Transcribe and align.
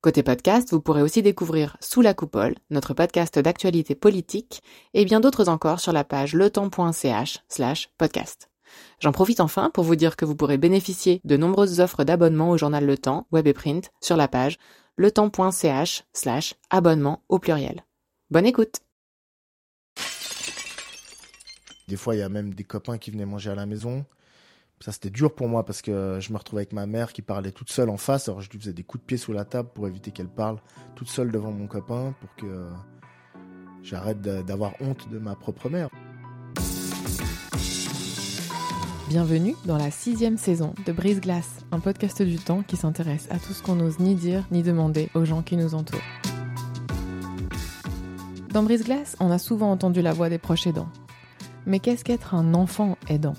Côté 0.00 0.22
podcast, 0.22 0.70
vous 0.70 0.80
pourrez 0.80 1.02
aussi 1.02 1.22
découvrir 1.22 1.76
Sous 1.80 2.02
la 2.02 2.14
coupole, 2.14 2.54
notre 2.70 2.94
podcast 2.94 3.36
d'actualité 3.36 3.96
politique, 3.96 4.62
et 4.94 5.04
bien 5.04 5.18
d'autres 5.18 5.48
encore 5.48 5.80
sur 5.80 5.92
la 5.92 6.04
page 6.04 6.34
letemps.ch 6.34 7.40
slash 7.48 7.90
podcast. 7.98 8.48
J'en 9.00 9.10
profite 9.10 9.40
enfin 9.40 9.70
pour 9.70 9.82
vous 9.82 9.96
dire 9.96 10.14
que 10.14 10.24
vous 10.24 10.36
pourrez 10.36 10.56
bénéficier 10.56 11.20
de 11.24 11.36
nombreuses 11.36 11.80
offres 11.80 12.04
d'abonnement 12.04 12.50
au 12.50 12.56
journal 12.56 12.86
Le 12.86 12.96
Temps, 12.96 13.26
web 13.32 13.48
et 13.48 13.52
print, 13.52 13.90
sur 14.00 14.16
la 14.16 14.28
page 14.28 14.58
letemps.ch 14.98 16.04
slash 16.12 16.54
abonnement 16.70 17.24
au 17.28 17.40
pluriel. 17.40 17.84
Bonne 18.30 18.46
écoute 18.46 18.82
Des 21.88 21.96
fois, 21.96 22.14
il 22.14 22.18
y 22.18 22.22
a 22.22 22.28
même 22.28 22.54
des 22.54 22.62
copains 22.62 22.98
qui 22.98 23.10
venaient 23.10 23.26
manger 23.26 23.50
à 23.50 23.56
la 23.56 23.66
maison. 23.66 24.06
Ça, 24.80 24.92
c'était 24.92 25.10
dur 25.10 25.34
pour 25.34 25.48
moi 25.48 25.64
parce 25.64 25.82
que 25.82 26.18
je 26.20 26.32
me 26.32 26.38
retrouvais 26.38 26.60
avec 26.60 26.72
ma 26.72 26.86
mère 26.86 27.12
qui 27.12 27.20
parlait 27.20 27.50
toute 27.50 27.70
seule 27.70 27.90
en 27.90 27.96
face. 27.96 28.28
Alors, 28.28 28.40
je 28.40 28.48
lui 28.50 28.60
faisais 28.60 28.72
des 28.72 28.84
coups 28.84 29.02
de 29.02 29.06
pied 29.06 29.16
sous 29.16 29.32
la 29.32 29.44
table 29.44 29.70
pour 29.74 29.88
éviter 29.88 30.12
qu'elle 30.12 30.28
parle 30.28 30.58
toute 30.94 31.08
seule 31.08 31.32
devant 31.32 31.50
mon 31.50 31.66
copain 31.66 32.14
pour 32.20 32.32
que 32.36 32.68
j'arrête 33.82 34.20
d'avoir 34.20 34.74
honte 34.80 35.08
de 35.10 35.18
ma 35.18 35.34
propre 35.34 35.68
mère. 35.68 35.88
Bienvenue 39.08 39.56
dans 39.64 39.78
la 39.78 39.90
sixième 39.90 40.36
saison 40.36 40.74
de 40.86 40.92
Brise 40.92 41.20
Glace, 41.20 41.64
un 41.72 41.80
podcast 41.80 42.22
du 42.22 42.36
temps 42.36 42.62
qui 42.62 42.76
s'intéresse 42.76 43.26
à 43.30 43.38
tout 43.38 43.54
ce 43.54 43.62
qu'on 43.62 43.76
n'ose 43.76 43.98
ni 43.98 44.14
dire 44.14 44.44
ni 44.52 44.62
demander 44.62 45.08
aux 45.14 45.24
gens 45.24 45.42
qui 45.42 45.56
nous 45.56 45.74
entourent. 45.74 45.98
Dans 48.52 48.62
Brise 48.62 48.84
Glace, 48.84 49.16
on 49.18 49.30
a 49.30 49.38
souvent 49.38 49.72
entendu 49.72 50.02
la 50.02 50.12
voix 50.12 50.28
des 50.28 50.38
proches 50.38 50.68
aidants. 50.68 50.88
Mais 51.66 51.80
qu'est-ce 51.80 52.04
qu'être 52.04 52.34
un 52.34 52.54
enfant 52.54 52.96
aidant? 53.08 53.34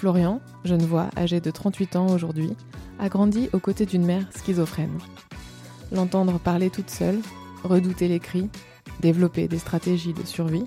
Florian, 0.00 0.40
jeune 0.64 0.80
voix 0.80 1.10
âgé 1.14 1.42
de 1.42 1.50
38 1.50 1.96
ans 1.96 2.06
aujourd'hui, 2.06 2.56
a 2.98 3.10
grandi 3.10 3.50
aux 3.52 3.58
côtés 3.58 3.84
d'une 3.84 4.06
mère 4.06 4.26
schizophrène. 4.34 4.96
L'entendre 5.92 6.38
parler 6.38 6.70
toute 6.70 6.88
seule, 6.88 7.18
redouter 7.64 8.08
les 8.08 8.18
cris, 8.18 8.48
développer 9.00 9.46
des 9.46 9.58
stratégies 9.58 10.14
de 10.14 10.22
survie, 10.22 10.64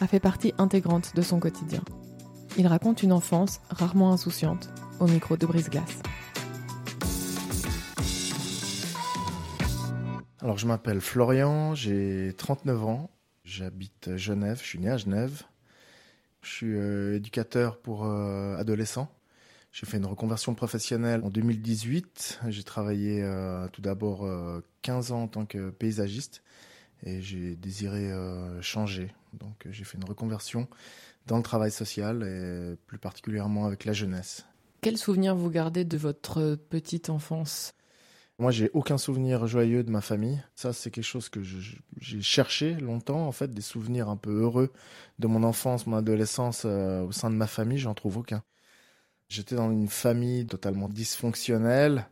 a 0.00 0.06
fait 0.06 0.18
partie 0.18 0.54
intégrante 0.56 1.14
de 1.14 1.20
son 1.20 1.40
quotidien. 1.40 1.82
Il 2.56 2.66
raconte 2.66 3.02
une 3.02 3.12
enfance 3.12 3.60
rarement 3.68 4.14
insouciante 4.14 4.70
au 4.98 5.06
micro 5.06 5.36
de 5.36 5.44
Brise-Glace. 5.44 6.00
Alors 10.40 10.56
je 10.56 10.66
m'appelle 10.66 11.02
Florian, 11.02 11.74
j'ai 11.74 12.32
39 12.38 12.84
ans, 12.86 13.10
j'habite 13.44 14.16
Genève, 14.16 14.58
je 14.62 14.66
suis 14.66 14.78
né 14.78 14.88
à 14.88 14.96
Genève. 14.96 15.42
Je 16.42 16.50
suis 16.50 16.74
euh, 16.74 17.16
éducateur 17.16 17.78
pour 17.78 18.04
euh, 18.04 18.56
adolescents. 18.56 19.12
J'ai 19.72 19.86
fait 19.86 19.98
une 19.98 20.06
reconversion 20.06 20.54
professionnelle 20.54 21.20
en 21.22 21.30
2018. 21.30 22.40
J'ai 22.48 22.62
travaillé 22.64 23.22
euh, 23.22 23.68
tout 23.68 23.82
d'abord 23.82 24.28
15 24.82 25.12
ans 25.12 25.22
en 25.22 25.28
tant 25.28 25.46
que 25.46 25.70
paysagiste 25.70 26.42
et 27.04 27.22
j'ai 27.22 27.54
désiré 27.54 28.10
changer. 28.60 29.12
Donc 29.32 29.68
j'ai 29.70 29.84
fait 29.84 29.96
une 29.96 30.04
reconversion 30.04 30.66
dans 31.28 31.36
le 31.36 31.44
travail 31.44 31.70
social 31.70 32.24
et 32.24 32.76
plus 32.88 32.98
particulièrement 32.98 33.64
avec 33.64 33.84
la 33.84 33.92
jeunesse. 33.92 34.44
Quels 34.80 34.98
souvenirs 34.98 35.36
vous 35.36 35.50
gardez 35.50 35.84
de 35.84 35.96
votre 35.96 36.56
petite 36.56 37.08
enfance? 37.08 37.72
Moi, 38.40 38.50
j'ai 38.50 38.70
aucun 38.72 38.96
souvenir 38.96 39.46
joyeux 39.46 39.84
de 39.84 39.90
ma 39.90 40.00
famille. 40.00 40.42
Ça, 40.54 40.72
c'est 40.72 40.90
quelque 40.90 41.04
chose 41.04 41.28
que 41.28 41.42
j'ai 41.42 42.22
cherché 42.22 42.74
longtemps, 42.74 43.26
en 43.26 43.32
fait, 43.32 43.52
des 43.52 43.60
souvenirs 43.60 44.08
un 44.08 44.16
peu 44.16 44.30
heureux 44.30 44.72
de 45.18 45.26
mon 45.26 45.42
enfance, 45.42 45.86
mon 45.86 45.96
adolescence 45.96 46.62
euh, 46.64 47.02
au 47.02 47.12
sein 47.12 47.30
de 47.30 47.36
ma 47.36 47.46
famille. 47.46 47.78
J'en 47.78 47.94
trouve 47.94 48.16
aucun. 48.16 48.42
J'étais 49.28 49.56
dans 49.56 49.70
une 49.70 49.88
famille 49.88 50.46
totalement 50.46 50.88
dysfonctionnelle, 50.88 52.06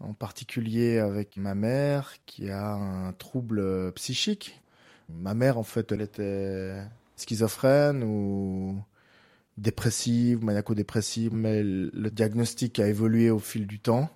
en 0.00 0.14
particulier 0.14 0.98
avec 0.98 1.36
ma 1.36 1.54
mère 1.56 2.14
qui 2.24 2.50
a 2.50 2.72
un 2.74 3.12
trouble 3.12 3.92
psychique. 3.94 4.62
Ma 5.08 5.34
mère, 5.34 5.58
en 5.58 5.64
fait, 5.64 5.90
elle 5.92 6.02
était 6.02 6.82
schizophrène 7.16 8.04
ou 8.04 8.80
dépressive, 9.58 10.42
maniaco-dépressive, 10.44 11.34
mais 11.34 11.62
le 11.64 12.10
diagnostic 12.10 12.78
a 12.78 12.86
évolué 12.86 13.30
au 13.30 13.40
fil 13.40 13.66
du 13.66 13.80
temps. 13.80 14.08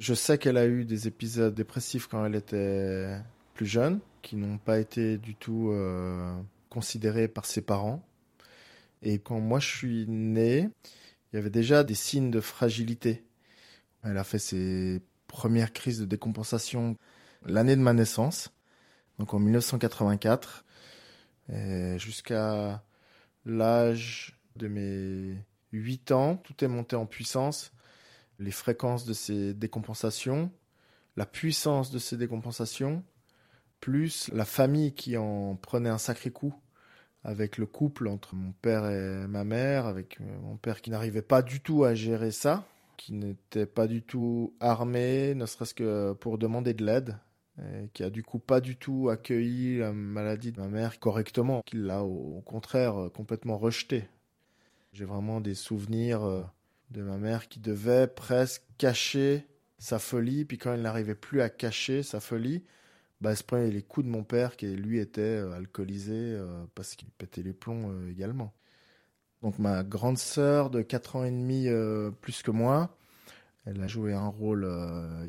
Je 0.00 0.14
sais 0.14 0.38
qu'elle 0.38 0.56
a 0.56 0.66
eu 0.66 0.86
des 0.86 1.08
épisodes 1.08 1.54
dépressifs 1.54 2.06
quand 2.06 2.24
elle 2.24 2.34
était 2.34 3.20
plus 3.52 3.66
jeune, 3.66 4.00
qui 4.22 4.34
n'ont 4.36 4.56
pas 4.56 4.78
été 4.78 5.18
du 5.18 5.34
tout 5.34 5.68
euh, 5.72 6.34
considérés 6.70 7.28
par 7.28 7.44
ses 7.44 7.60
parents. 7.60 8.02
Et 9.02 9.18
quand 9.18 9.40
moi 9.40 9.60
je 9.60 9.68
suis 9.68 10.06
né, 10.08 10.70
il 11.32 11.36
y 11.36 11.38
avait 11.38 11.50
déjà 11.50 11.84
des 11.84 11.94
signes 11.94 12.30
de 12.30 12.40
fragilité. 12.40 13.22
Elle 14.02 14.16
a 14.16 14.24
fait 14.24 14.38
ses 14.38 15.02
premières 15.26 15.74
crises 15.74 16.00
de 16.00 16.06
décompensation 16.06 16.96
l'année 17.44 17.76
de 17.76 17.82
ma 17.82 17.92
naissance, 17.92 18.54
donc 19.18 19.34
en 19.34 19.38
1984, 19.38 20.64
jusqu'à 21.98 22.82
l'âge 23.44 24.40
de 24.56 24.66
mes 24.66 25.36
8 25.72 26.12
ans, 26.12 26.36
tout 26.38 26.64
est 26.64 26.68
monté 26.68 26.96
en 26.96 27.04
puissance 27.04 27.72
les 28.40 28.50
fréquences 28.50 29.04
de 29.04 29.12
ces 29.12 29.54
décompensations, 29.54 30.50
la 31.16 31.26
puissance 31.26 31.90
de 31.90 31.98
ces 31.98 32.16
décompensations, 32.16 33.04
plus 33.80 34.30
la 34.32 34.44
famille 34.44 34.92
qui 34.92 35.16
en 35.16 35.56
prenait 35.56 35.90
un 35.90 35.98
sacré 35.98 36.30
coup 36.30 36.54
avec 37.22 37.58
le 37.58 37.66
couple 37.66 38.08
entre 38.08 38.34
mon 38.34 38.52
père 38.52 38.86
et 38.86 39.26
ma 39.28 39.44
mère, 39.44 39.86
avec 39.86 40.20
euh, 40.20 40.24
mon 40.42 40.56
père 40.56 40.80
qui 40.80 40.90
n'arrivait 40.90 41.22
pas 41.22 41.42
du 41.42 41.60
tout 41.60 41.84
à 41.84 41.94
gérer 41.94 42.30
ça, 42.30 42.64
qui 42.96 43.12
n'était 43.12 43.66
pas 43.66 43.86
du 43.86 44.02
tout 44.02 44.54
armé, 44.58 45.34
ne 45.34 45.44
serait-ce 45.44 45.74
que 45.74 46.14
pour 46.14 46.38
demander 46.38 46.72
de 46.72 46.84
l'aide, 46.84 47.18
et 47.58 47.88
qui 47.92 48.02
a 48.04 48.10
du 48.10 48.22
coup 48.22 48.38
pas 48.38 48.62
du 48.62 48.76
tout 48.76 49.10
accueilli 49.10 49.78
la 49.78 49.92
maladie 49.92 50.50
de 50.50 50.60
ma 50.60 50.68
mère 50.68 50.98
correctement, 50.98 51.60
qui 51.66 51.76
l'a 51.76 52.02
au 52.02 52.42
contraire 52.46 53.10
complètement 53.12 53.58
rejetée. 53.58 54.08
J'ai 54.94 55.04
vraiment 55.04 55.40
des 55.42 55.54
souvenirs 55.54 56.24
euh, 56.24 56.42
de 56.90 57.02
ma 57.02 57.16
mère 57.16 57.48
qui 57.48 57.60
devait 57.60 58.06
presque 58.06 58.62
cacher 58.78 59.46
sa 59.78 59.98
folie, 59.98 60.44
puis 60.44 60.58
quand 60.58 60.74
elle 60.74 60.82
n'arrivait 60.82 61.14
plus 61.14 61.40
à 61.40 61.48
cacher 61.48 62.02
sa 62.02 62.20
folie, 62.20 62.64
bah, 63.20 63.30
elle 63.30 63.36
se 63.36 63.42
prenait 63.42 63.70
les 63.70 63.82
coups 63.82 64.06
de 64.06 64.10
mon 64.10 64.24
père 64.24 64.56
qui 64.56 64.66
lui 64.66 64.98
était 64.98 65.20
euh, 65.20 65.52
alcoolisé 65.52 66.14
euh, 66.14 66.64
parce 66.74 66.96
qu'il 66.96 67.08
pétait 67.10 67.42
les 67.42 67.52
plombs 67.52 67.90
euh, 67.90 68.10
également. 68.10 68.52
Donc 69.42 69.58
ma 69.58 69.82
grande 69.82 70.18
sœur 70.18 70.70
de 70.70 70.82
4 70.82 71.16
ans 71.16 71.24
et 71.24 71.30
demi 71.30 71.66
plus 72.20 72.42
que 72.42 72.50
moi, 72.50 72.94
elle 73.64 73.80
a 73.82 73.86
joué 73.86 74.12
un 74.12 74.26
rôle 74.26 74.68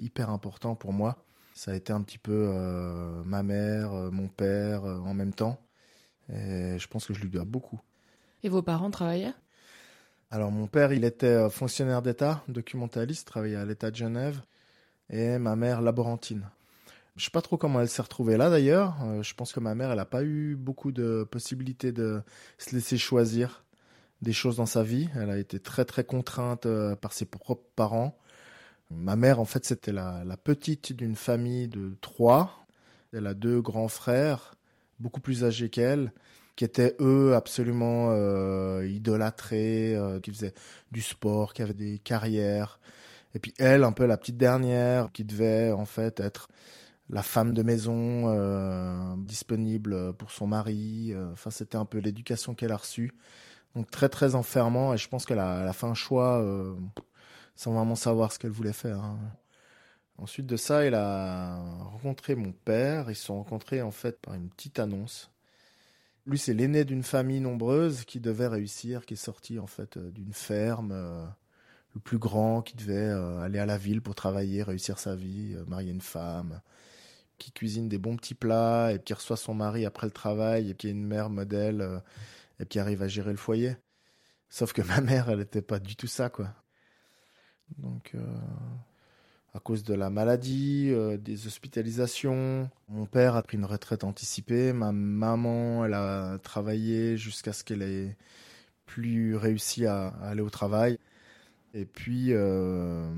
hyper 0.02 0.30
important 0.30 0.76
pour 0.76 0.92
moi. 0.92 1.24
Ça 1.54 1.72
a 1.72 1.76
été 1.76 1.94
un 1.94 2.02
petit 2.02 2.18
peu 2.18 2.54
ma 3.26 3.42
mère, 3.42 3.94
mon 4.12 4.28
père 4.28 4.84
en 4.84 5.14
même 5.14 5.34
temps. 5.34 5.62
Et 6.28 6.78
je 6.78 6.88
pense 6.90 7.06
que 7.06 7.14
je 7.14 7.22
lui 7.22 7.30
dois 7.30 7.46
beaucoup. 7.46 7.80
Et 8.44 8.50
vos 8.50 8.62
parents 8.62 8.92
travaillaient? 8.92 9.34
Alors 10.32 10.50
mon 10.50 10.68
père, 10.68 10.94
il 10.94 11.04
était 11.04 11.28
euh, 11.28 11.50
fonctionnaire 11.50 12.02
d'État, 12.02 12.42
documentaliste, 12.48 13.28
travaillait 13.28 13.58
à 13.58 13.66
l'État 13.66 13.92
de 13.92 13.98
Genève, 13.98 14.42
et 15.10 15.38
ma 15.38 15.58
mère 15.58 15.82
laborantine. 15.82 16.50
Je 17.18 17.26
sais 17.26 17.32
pas 17.32 17.42
trop 17.42 17.58
comment 17.58 17.82
elle 17.82 17.90
s'est 17.90 18.02
retrouvée 18.02 18.38
là 18.38 18.50
d'ailleurs. 18.50 18.96
Euh, 19.04 19.22
je 19.24 19.34
pense 19.34 19.52
que 19.52 19.60
ma 19.60 19.76
mère, 19.76 19.92
elle 19.92 19.98
n'a 19.98 20.06
pas 20.06 20.24
eu 20.24 20.56
beaucoup 20.56 20.94
de 20.94 21.28
possibilités 21.30 21.92
de 21.92 22.22
se 22.58 22.74
laisser 22.74 22.98
choisir 22.98 23.66
des 24.22 24.32
choses 24.32 24.56
dans 24.56 24.66
sa 24.66 24.84
vie. 24.84 25.10
Elle 25.16 25.30
a 25.30 25.38
été 25.38 25.60
très 25.60 25.84
très 25.84 26.06
contrainte 26.06 26.66
euh, 26.66 26.96
par 26.96 27.12
ses 27.12 27.26
propres 27.26 27.68
parents. 27.76 28.18
Ma 28.90 29.18
mère, 29.18 29.42
en 29.42 29.46
fait, 29.46 29.66
c'était 29.66 29.92
la, 29.92 30.24
la 30.24 30.38
petite 30.38 30.94
d'une 30.94 31.16
famille 31.18 31.68
de 31.68 31.98
trois. 32.00 32.66
Elle 33.12 33.28
a 33.28 33.34
deux 33.34 33.62
grands 33.62 33.90
frères, 33.90 34.56
beaucoup 35.00 35.20
plus 35.20 35.44
âgés 35.44 35.70
qu'elle 35.70 36.14
qui 36.62 36.66
étaient 36.66 36.96
eux 37.00 37.34
absolument 37.34 38.10
euh, 38.12 38.88
idolâtrés, 38.88 39.96
euh, 39.96 40.20
qui 40.20 40.30
faisaient 40.30 40.54
du 40.92 41.02
sport, 41.02 41.56
qui 41.56 41.64
avaient 41.64 41.74
des 41.74 41.98
carrières. 41.98 42.80
Et 43.34 43.40
puis 43.40 43.52
elle, 43.58 43.84
un 43.84 43.92
peu 43.92 44.06
la 44.06 44.16
petite 44.16 44.38
dernière, 44.38 45.12
qui 45.12 45.24
devait 45.24 45.72
en 45.72 45.86
fait 45.86 46.20
être 46.20 46.50
la 47.10 47.24
femme 47.24 47.56
de 47.56 47.64
maison 47.64 48.26
euh, 48.28 49.16
disponible 49.18 50.14
pour 50.14 50.30
son 50.30 50.46
mari. 50.46 51.16
Enfin, 51.34 51.50
c'était 51.50 51.78
un 51.78 51.86
peu 51.86 51.98
l'éducation 51.98 52.54
qu'elle 52.54 52.74
a 52.74 52.78
reçue. 52.78 53.12
Donc 53.74 53.90
très 53.90 54.08
très 54.10 54.36
enfermant. 54.36 54.94
Et 54.94 54.98
je 54.98 55.10
pense 55.10 55.26
qu'elle 55.26 55.40
a, 55.40 55.74
fait 55.74 55.88
un 55.88 55.96
choix 55.96 56.46
sans 57.56 57.74
vraiment 57.74 57.96
savoir 57.96 58.32
ce 58.32 58.38
qu'elle 58.38 58.52
voulait 58.52 58.72
faire. 58.72 59.00
Hein. 59.00 59.18
Ensuite 60.20 60.46
de 60.46 60.58
ça, 60.58 60.86
elle 60.86 60.94
a 60.94 61.58
rencontré 61.86 62.36
mon 62.36 62.52
père. 62.52 63.10
Ils 63.10 63.16
se 63.16 63.26
sont 63.26 63.38
rencontrés 63.38 63.82
en 63.82 63.90
fait 63.90 64.22
par 64.22 64.36
une 64.36 64.50
petite 64.50 64.78
annonce 64.78 65.32
Lui, 66.28 66.38
c'est 66.38 66.54
l'aîné 66.54 66.86
d'une 66.86 67.04
famille 67.04 67.40
nombreuse 67.40 68.06
qui 68.06 68.20
devait 68.20 68.48
réussir, 68.48 69.06
qui 69.06 69.16
est 69.16 69.18
sorti 69.18 69.58
en 69.58 69.66
fait 69.66 69.98
euh, 69.98 70.12
d'une 70.12 70.34
ferme, 70.34 70.92
euh, 70.92 71.26
le 71.96 72.00
plus 72.00 72.20
grand, 72.20 72.62
qui 72.62 72.76
devait 72.76 72.94
euh, 72.94 73.40
aller 73.40 73.58
à 73.58 73.66
la 73.66 73.78
ville 73.78 74.02
pour 74.02 74.14
travailler, 74.14 74.62
réussir 74.62 75.00
sa 75.00 75.16
vie, 75.16 75.56
marier 75.68 75.92
une 75.92 76.02
femme, 76.02 76.62
qui 77.40 77.52
cuisine 77.52 77.90
des 77.90 77.98
bons 77.98 78.18
petits 78.18 78.36
plats 78.36 78.94
et 78.94 79.00
qui 79.00 79.14
reçoit 79.14 79.38
son 79.38 79.56
mari 79.56 79.86
après 79.86 80.06
le 80.06 80.12
travail 80.12 80.70
et 80.70 80.76
qui 80.76 80.88
est 80.88 80.92
une 80.92 81.06
mère 81.06 81.30
modèle 81.32 82.02
et 82.60 82.66
qui 82.68 82.78
arrive 82.80 83.02
à 83.02 83.08
gérer 83.08 83.32
le 83.32 83.38
foyer. 83.38 83.76
Sauf 84.50 84.74
que 84.74 84.82
ma 84.84 85.02
mère, 85.02 85.30
elle 85.30 85.40
n'était 85.40 85.62
pas 85.64 85.80
du 85.80 85.96
tout 85.96 86.08
ça, 86.08 86.30
quoi. 86.30 86.54
Donc, 87.78 88.14
à 89.54 89.60
cause 89.60 89.84
de 89.84 89.94
la 89.94 90.10
maladie, 90.10 90.90
euh, 90.92 91.18
des 91.18 91.48
hospitalisations. 91.48 92.70
Mon 92.88 93.06
père 93.06 93.36
a 93.36 93.44
pris 93.44 93.58
une 93.58 93.66
retraite 93.66 94.04
anticipée. 94.04 94.72
Ma 94.72 94.92
maman, 94.92 95.86
elle 95.86 95.94
a 95.94 96.38
travaillé 96.40 97.18
jusqu'à 97.18 97.52
ce 97.52 97.64
qu'elle 97.64 97.82
ait 97.82 98.16
plus 98.86 99.36
réussi 99.36 99.86
à, 99.86 100.08
aller 100.22 100.42
au 100.42 100.50
travail. 100.50 100.98
Et 101.74 101.86
puis, 101.86 102.28
euh, 102.30 103.10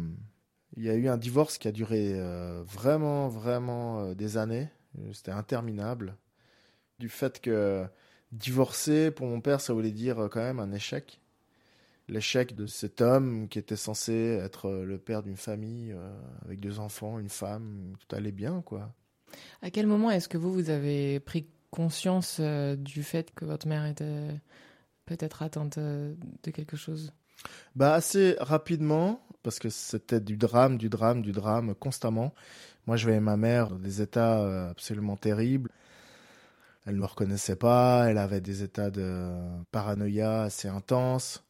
il 0.76 0.84
y 0.84 0.90
a 0.90 0.96
eu 0.96 1.08
un 1.08 1.18
divorce 1.18 1.58
qui 1.58 1.68
a 1.68 1.72
duré 1.72 2.14
euh, 2.16 2.64
vraiment, 2.66 3.28
vraiment 3.28 4.14
des 4.14 4.38
années. 4.38 4.70
C'était 5.12 5.32
interminable. 5.32 6.16
Du 7.00 7.10
fait 7.10 7.42
que 7.42 7.86
divorcer, 8.32 9.12
pour 9.12 9.28
mon 9.28 9.42
père, 9.42 9.62
ça 9.62 9.74
voulait 9.74 9.92
dire 9.92 10.30
quand 10.32 10.42
même 10.42 10.60
un 10.60 10.72
échec 10.72 11.20
l'échec 12.08 12.56
de 12.56 12.66
cet 12.66 13.02
homme 13.02 13.48
qui 13.48 13.60
était 13.60 13.76
censé 13.76 14.14
être 14.14 14.70
le 14.70 14.98
père 14.98 15.24
d'une 15.24 15.38
famille 15.38 15.92
euh, 15.92 16.14
avec 16.44 16.60
deux 16.60 16.80
enfants, 16.80 17.20
une 17.20 17.30
femme, 17.30 17.94
tout 18.00 18.16
allait 18.16 18.32
bien, 18.32 18.62
quoi. 18.62 18.94
À 19.62 19.72
quel 19.72 19.88
moment 19.88 20.12
est-ce 20.12 20.30
que 20.30 20.38
vous, 20.38 20.54
vous 20.54 20.70
avez 20.70 21.20
pris 21.20 21.48
conscience 21.72 22.38
euh, 22.40 22.76
du 22.76 23.04
fait 23.04 23.34
que 23.34 23.46
votre 23.46 23.68
mère 23.68 23.86
était 23.86 24.28
peut-être 25.06 25.42
atteinte 25.42 25.78
euh, 25.78 26.14
de 26.44 26.52
quelque 26.52 26.78
chose? 26.78 27.14
Bah 27.76 27.94
assez 27.94 28.36
rapidement, 28.40 29.26
parce 29.42 29.60
que 29.60 29.70
c'était 29.70 30.22
du 30.22 30.38
drame, 30.38 30.78
du 30.78 30.90
drame, 30.90 31.22
du 31.22 31.32
drame 31.32 31.74
constamment. 31.76 32.34
Moi, 32.86 32.96
je 32.96 33.06
voyais 33.06 33.20
ma 33.20 33.38
mère 33.38 33.70
dans 33.70 33.80
des 33.80 34.02
états 34.02 34.70
absolument 34.70 35.18
terribles. 35.18 35.72
Elle 36.86 36.96
ne 36.96 37.00
me 37.00 37.06
reconnaissait 37.06 37.56
pas, 37.56 38.06
elle 38.10 38.18
avait 38.18 38.42
des 38.42 38.62
états 38.62 38.92
de 38.92 39.32
paranoïa 39.72 40.44
assez 40.44 40.68
intenses. 40.68 41.44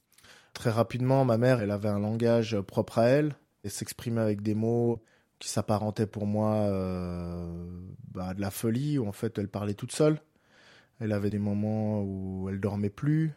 Très 0.53 0.69
rapidement, 0.69 1.25
ma 1.25 1.37
mère, 1.37 1.61
elle 1.61 1.71
avait 1.71 1.89
un 1.89 1.99
langage 1.99 2.59
propre 2.61 2.99
à 2.99 3.05
elle 3.05 3.35
et 3.63 3.69
s'exprimait 3.69 4.21
avec 4.21 4.41
des 4.41 4.55
mots 4.55 5.01
qui 5.39 5.49
s'apparentaient 5.49 6.07
pour 6.07 6.25
moi 6.25 6.53
euh, 6.53 7.45
bah, 8.13 8.29
à 8.29 8.33
de 8.33 8.41
la 8.41 8.51
folie, 8.51 8.97
où 8.99 9.07
en 9.07 9.11
fait 9.11 9.37
elle 9.37 9.49
parlait 9.49 9.73
toute 9.73 9.91
seule. 9.91 10.21
Elle 10.99 11.11
avait 11.11 11.31
des 11.31 11.39
moments 11.39 12.01
où 12.03 12.47
elle 12.49 12.59
dormait 12.59 12.89
plus, 12.89 13.33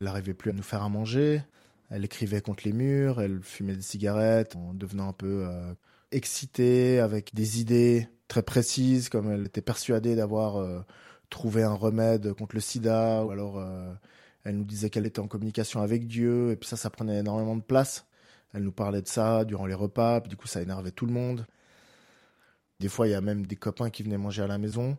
elle 0.00 0.06
n'arrivait 0.06 0.34
plus 0.34 0.50
à 0.50 0.52
nous 0.52 0.62
faire 0.62 0.82
à 0.82 0.88
manger, 0.88 1.42
elle 1.90 2.04
écrivait 2.04 2.40
contre 2.40 2.64
les 2.64 2.72
murs, 2.72 3.20
elle 3.20 3.40
fumait 3.42 3.76
des 3.76 3.82
cigarettes 3.82 4.56
en 4.56 4.74
devenant 4.74 5.08
un 5.08 5.12
peu 5.12 5.46
euh, 5.46 5.72
excitée 6.10 6.98
avec 6.98 7.34
des 7.34 7.60
idées 7.60 8.08
très 8.28 8.42
précises, 8.42 9.08
comme 9.08 9.30
elle 9.30 9.46
était 9.46 9.62
persuadée 9.62 10.16
d'avoir 10.16 10.56
euh, 10.56 10.80
trouvé 11.30 11.62
un 11.62 11.74
remède 11.74 12.32
contre 12.34 12.56
le 12.56 12.60
sida, 12.60 13.24
ou 13.24 13.30
alors 13.30 13.58
elle 14.44 14.56
nous 14.56 14.64
disait 14.64 14.90
qu'elle 14.90 15.06
était 15.06 15.20
en 15.20 15.28
communication 15.28 15.80
avec 15.80 16.06
Dieu, 16.06 16.50
et 16.50 16.56
puis 16.56 16.68
ça, 16.68 16.76
ça 16.76 16.90
prenait 16.90 17.18
énormément 17.20 17.56
de 17.56 17.62
place. 17.62 18.06
Elle 18.52 18.64
nous 18.64 18.72
parlait 18.72 19.02
de 19.02 19.08
ça 19.08 19.44
durant 19.44 19.66
les 19.66 19.74
repas, 19.74 20.20
puis 20.20 20.30
du 20.30 20.36
coup, 20.36 20.46
ça 20.46 20.60
énervait 20.62 20.90
tout 20.90 21.06
le 21.06 21.12
monde. 21.12 21.46
Des 22.80 22.88
fois, 22.88 23.06
il 23.06 23.10
y 23.10 23.14
a 23.14 23.20
même 23.20 23.46
des 23.46 23.56
copains 23.56 23.90
qui 23.90 24.02
venaient 24.02 24.18
manger 24.18 24.42
à 24.42 24.46
la 24.46 24.58
maison. 24.58 24.98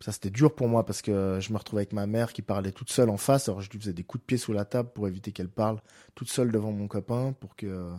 Ça, 0.00 0.12
c'était 0.12 0.30
dur 0.30 0.54
pour 0.54 0.68
moi 0.68 0.86
parce 0.86 1.02
que 1.02 1.38
je 1.40 1.52
me 1.52 1.58
retrouvais 1.58 1.80
avec 1.80 1.92
ma 1.92 2.06
mère 2.06 2.32
qui 2.32 2.40
parlait 2.40 2.72
toute 2.72 2.90
seule 2.90 3.10
en 3.10 3.18
face. 3.18 3.48
Alors, 3.48 3.60
je 3.60 3.68
lui 3.70 3.78
faisais 3.78 3.92
des 3.92 4.04
coups 4.04 4.22
de 4.22 4.26
pied 4.26 4.38
sous 4.38 4.52
la 4.52 4.64
table 4.64 4.90
pour 4.94 5.06
éviter 5.08 5.32
qu'elle 5.32 5.50
parle 5.50 5.82
toute 6.14 6.30
seule 6.30 6.50
devant 6.50 6.72
mon 6.72 6.88
copain 6.88 7.34
pour 7.38 7.54
que 7.54 7.90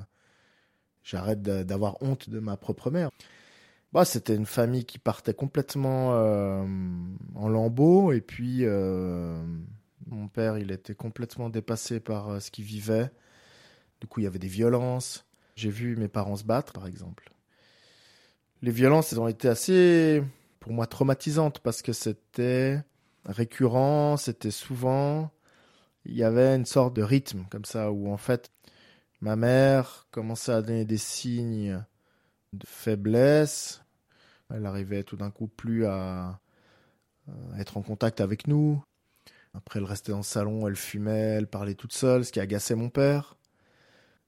j'arrête 1.03 1.43
d'avoir 1.43 2.01
honte 2.01 2.29
de 2.29 2.39
ma 2.39 2.57
propre 2.57 2.89
mère. 2.89 3.11
Bah, 3.93 4.05
c'était 4.05 4.35
une 4.35 4.45
famille 4.45 4.85
qui 4.85 4.97
partait 4.97 5.33
complètement 5.33 6.13
euh, 6.15 6.65
en 7.35 7.49
lambeaux 7.49 8.13
et 8.13 8.21
puis 8.21 8.59
euh, 8.61 9.35
mon 10.07 10.27
père, 10.27 10.57
il 10.57 10.71
était 10.71 10.95
complètement 10.95 11.49
dépassé 11.49 11.99
par 11.99 12.29
euh, 12.29 12.39
ce 12.39 12.51
qu'il 12.51 12.65
vivait. 12.65 13.11
Du 13.99 14.07
coup, 14.07 14.19
il 14.19 14.23
y 14.23 14.27
avait 14.27 14.39
des 14.39 14.47
violences. 14.47 15.25
J'ai 15.55 15.69
vu 15.69 15.95
mes 15.95 16.07
parents 16.07 16.35
se 16.35 16.43
battre, 16.43 16.73
par 16.73 16.87
exemple. 16.87 17.31
Les 18.61 18.71
violences, 18.71 19.11
elles 19.11 19.19
ont 19.19 19.27
été 19.27 19.47
assez, 19.47 20.23
pour 20.59 20.73
moi, 20.73 20.87
traumatisantes 20.87 21.59
parce 21.59 21.81
que 21.81 21.93
c'était 21.93 22.83
récurrent, 23.25 24.17
c'était 24.17 24.51
souvent. 24.51 25.31
Il 26.05 26.15
y 26.15 26.23
avait 26.23 26.55
une 26.55 26.65
sorte 26.65 26.95
de 26.95 27.03
rythme 27.03 27.45
comme 27.49 27.65
ça 27.65 27.91
où, 27.91 28.11
en 28.11 28.17
fait, 28.17 28.51
ma 29.19 29.35
mère 29.35 30.07
commençait 30.11 30.51
à 30.51 30.61
donner 30.61 30.85
des 30.85 30.97
signes 30.97 31.83
de 32.53 32.65
faiblesse. 32.65 33.83
Elle 34.49 34.65
arrivait 34.65 35.03
tout 35.03 35.15
d'un 35.15 35.31
coup 35.31 35.47
plus 35.47 35.85
à 35.85 36.39
être 37.57 37.77
en 37.77 37.81
contact 37.81 38.19
avec 38.19 38.47
nous. 38.47 38.83
Après, 39.53 39.79
elle 39.79 39.85
restait 39.85 40.11
dans 40.11 40.19
le 40.19 40.23
salon, 40.23 40.67
elle 40.67 40.75
fumait, 40.75 41.35
elle 41.37 41.47
parlait 41.47 41.75
toute 41.75 41.93
seule, 41.93 42.23
ce 42.25 42.31
qui 42.31 42.39
agaçait 42.39 42.75
mon 42.75 42.89
père. 42.89 43.35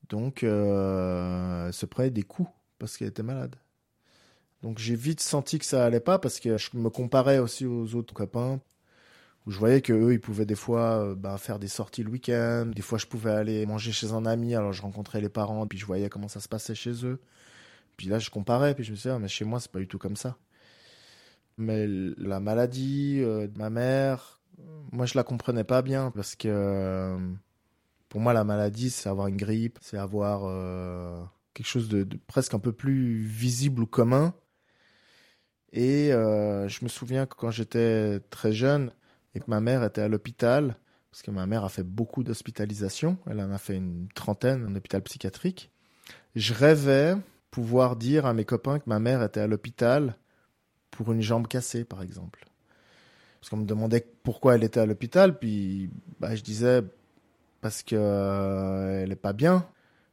Donc, 0.10 0.44
euh, 0.44 1.68
elle 1.68 1.74
se 1.74 1.86
prenait 1.86 2.10
des 2.10 2.24
coups 2.24 2.50
parce 2.80 2.98
qu'elle 2.98 3.08
était 3.08 3.24
malade. 3.24 3.56
Donc, 4.62 4.80
j'ai 4.80 4.96
vite 4.96 5.22
senti 5.22 5.60
que 5.60 5.66
ça 5.66 5.86
allait 5.86 6.00
pas 6.00 6.20
parce 6.20 6.40
que 6.40 6.58
je 6.58 6.70
me 6.74 6.90
comparais 6.90 7.40
aussi 7.40 7.66
aux 7.66 7.96
autres 7.96 8.14
copains 8.14 8.60
où 9.46 9.52
je 9.52 9.60
voyais 9.60 9.82
que 9.82 9.94
eux, 9.94 10.14
ils 10.14 10.22
pouvaient 10.22 10.46
des 10.46 10.56
fois 10.56 11.04
euh, 11.04 11.16
bah, 11.16 11.38
faire 11.38 11.60
des 11.60 11.68
sorties 11.68 12.04
le 12.04 12.10
week-end. 12.10 12.68
Des 12.74 12.82
fois, 12.82 12.98
je 12.98 13.06
pouvais 13.08 13.32
aller 13.32 13.66
manger 13.66 13.92
chez 13.92 14.12
un 14.14 14.26
ami, 14.26 14.56
alors 14.56 14.74
je 14.74 14.82
rencontrais 14.82 15.22
les 15.22 15.30
parents, 15.30 15.68
puis 15.68 15.78
je 15.78 15.86
voyais 15.86 16.10
comment 16.10 16.28
ça 16.30 16.40
se 16.40 16.48
passait 16.48 16.76
chez 16.76 17.06
eux. 17.06 17.20
Puis 17.98 18.08
là, 18.08 18.20
je 18.20 18.30
comparais, 18.30 18.74
puis 18.76 18.84
je 18.84 18.92
me 18.92 18.96
disais, 18.96 19.10
ah, 19.10 19.20
mais 19.20 19.28
chez 19.28 19.46
moi, 19.46 19.60
c'est 19.60 19.72
pas 19.72 19.80
du 19.80 19.88
tout 19.88 20.00
comme 20.00 20.16
ça. 20.16 20.38
Mais 21.58 21.88
la 21.88 22.40
maladie 22.40 23.20
euh, 23.22 23.48
de 23.48 23.58
ma 23.58 23.70
mère, 23.70 24.42
moi, 24.94 25.06
je 25.08 25.16
la 25.16 25.24
comprenais 25.24 25.64
pas 25.64 25.82
bien 25.82 26.12
parce 26.12 26.36
que 26.36 26.48
euh, 26.48 27.18
pour 28.10 28.22
moi, 28.22 28.34
la 28.34 28.44
maladie, 28.44 28.92
c'est 28.92 29.10
avoir 29.10 29.28
une 29.28 29.38
grippe, 29.38 29.80
c'est 29.82 29.98
avoir 29.98 30.44
euh, 30.46 31.24
quelque 31.54 31.68
chose 31.68 31.90
de, 31.90 32.08
presque 32.28 32.54
un 32.54 32.60
peu 32.60 32.72
plus 32.72 33.22
visible 33.24 33.82
ou 33.82 33.88
commun. 33.88 34.36
Et 35.72 36.14
euh, 36.14 36.68
je 36.68 36.84
me 36.84 36.90
souviens 36.90 37.26
que 37.26 37.36
quand 37.36 37.50
j'étais 37.50 38.20
très 38.30 38.54
jeune 38.54 38.92
et 39.34 39.40
que 39.40 39.46
ma 39.48 39.60
mère 39.60 39.84
était 39.84 40.02
à 40.02 40.08
l'hôpital, 40.08 40.78
parce 41.10 41.24
que 41.24 41.32
ma 41.32 41.48
mère 41.48 41.64
a 41.64 41.70
fait 41.70 41.84
beaucoup 41.84 42.24
d'hospitalisations, 42.24 43.18
elle 43.26 43.40
en 43.40 43.52
a 43.52 43.58
fait 43.58 43.76
une 43.76 44.08
trentaine 44.14 44.64
en 44.68 44.76
hôpital 44.76 45.02
psychiatrique, 45.02 45.72
je 46.36 46.54
rêvais 46.54 47.16
pouvoir 47.50 47.96
dire 47.96 48.28
à 48.28 48.34
mes 48.34 48.46
copains 48.46 48.78
que 48.78 48.88
ma 48.88 49.00
mère 49.00 49.24
était 49.24 49.40
à 49.40 49.48
l'hôpital 49.48 50.18
pour 50.92 51.12
une 51.12 51.22
jambe 51.22 51.48
cassée, 51.48 51.84
par 51.84 52.04
exemple. 52.04 52.53
Parce 53.44 53.50
qu'on 53.50 53.58
me 53.58 53.66
demandait 53.66 54.08
pourquoi 54.24 54.56
elle 54.56 54.64
était 54.64 54.80
à 54.80 54.86
l'hôpital, 54.86 55.38
puis 55.38 55.90
bah, 56.22 56.34
je 56.34 56.42
disais 56.42 56.82
parce 57.60 57.84
que 57.84 57.94
euh, 57.94 59.04
elle 59.04 59.12
est 59.12 59.18
pas 59.18 59.34
bien, 59.34 59.68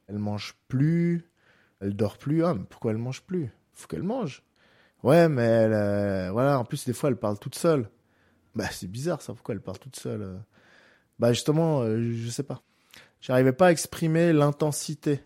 elle 0.09 0.17
mange 0.17 0.57
plus, 0.67 1.29
elle 1.79 1.95
dort 1.95 2.17
plus. 2.17 2.43
Ah, 2.43 2.53
mais 2.53 2.65
pourquoi 2.69 2.91
elle 2.91 2.97
mange 2.97 3.21
plus? 3.21 3.49
Faut 3.71 3.87
qu'elle 3.87 4.03
mange. 4.03 4.43
Ouais, 5.01 5.29
mais 5.29 5.43
elle, 5.43 5.71
euh, 5.71 6.29
voilà. 6.33 6.59
En 6.59 6.65
plus, 6.65 6.83
des 6.83 6.91
fois, 6.91 7.09
elle 7.09 7.15
parle 7.15 7.39
toute 7.39 7.55
seule. 7.55 7.87
Bah, 8.53 8.67
c'est 8.69 8.91
bizarre 8.91 9.21
ça. 9.21 9.33
Pourquoi 9.33 9.55
elle 9.55 9.61
parle 9.61 9.79
toute 9.79 9.95
seule 9.95 10.23
euh? 10.23 10.37
Bah, 11.17 11.31
justement, 11.31 11.85
je 11.85 12.29
sais 12.29 12.43
pas. 12.43 12.61
J'arrivais 13.21 13.53
pas 13.53 13.67
à 13.67 13.71
exprimer 13.71 14.33
l'intensité 14.33 15.21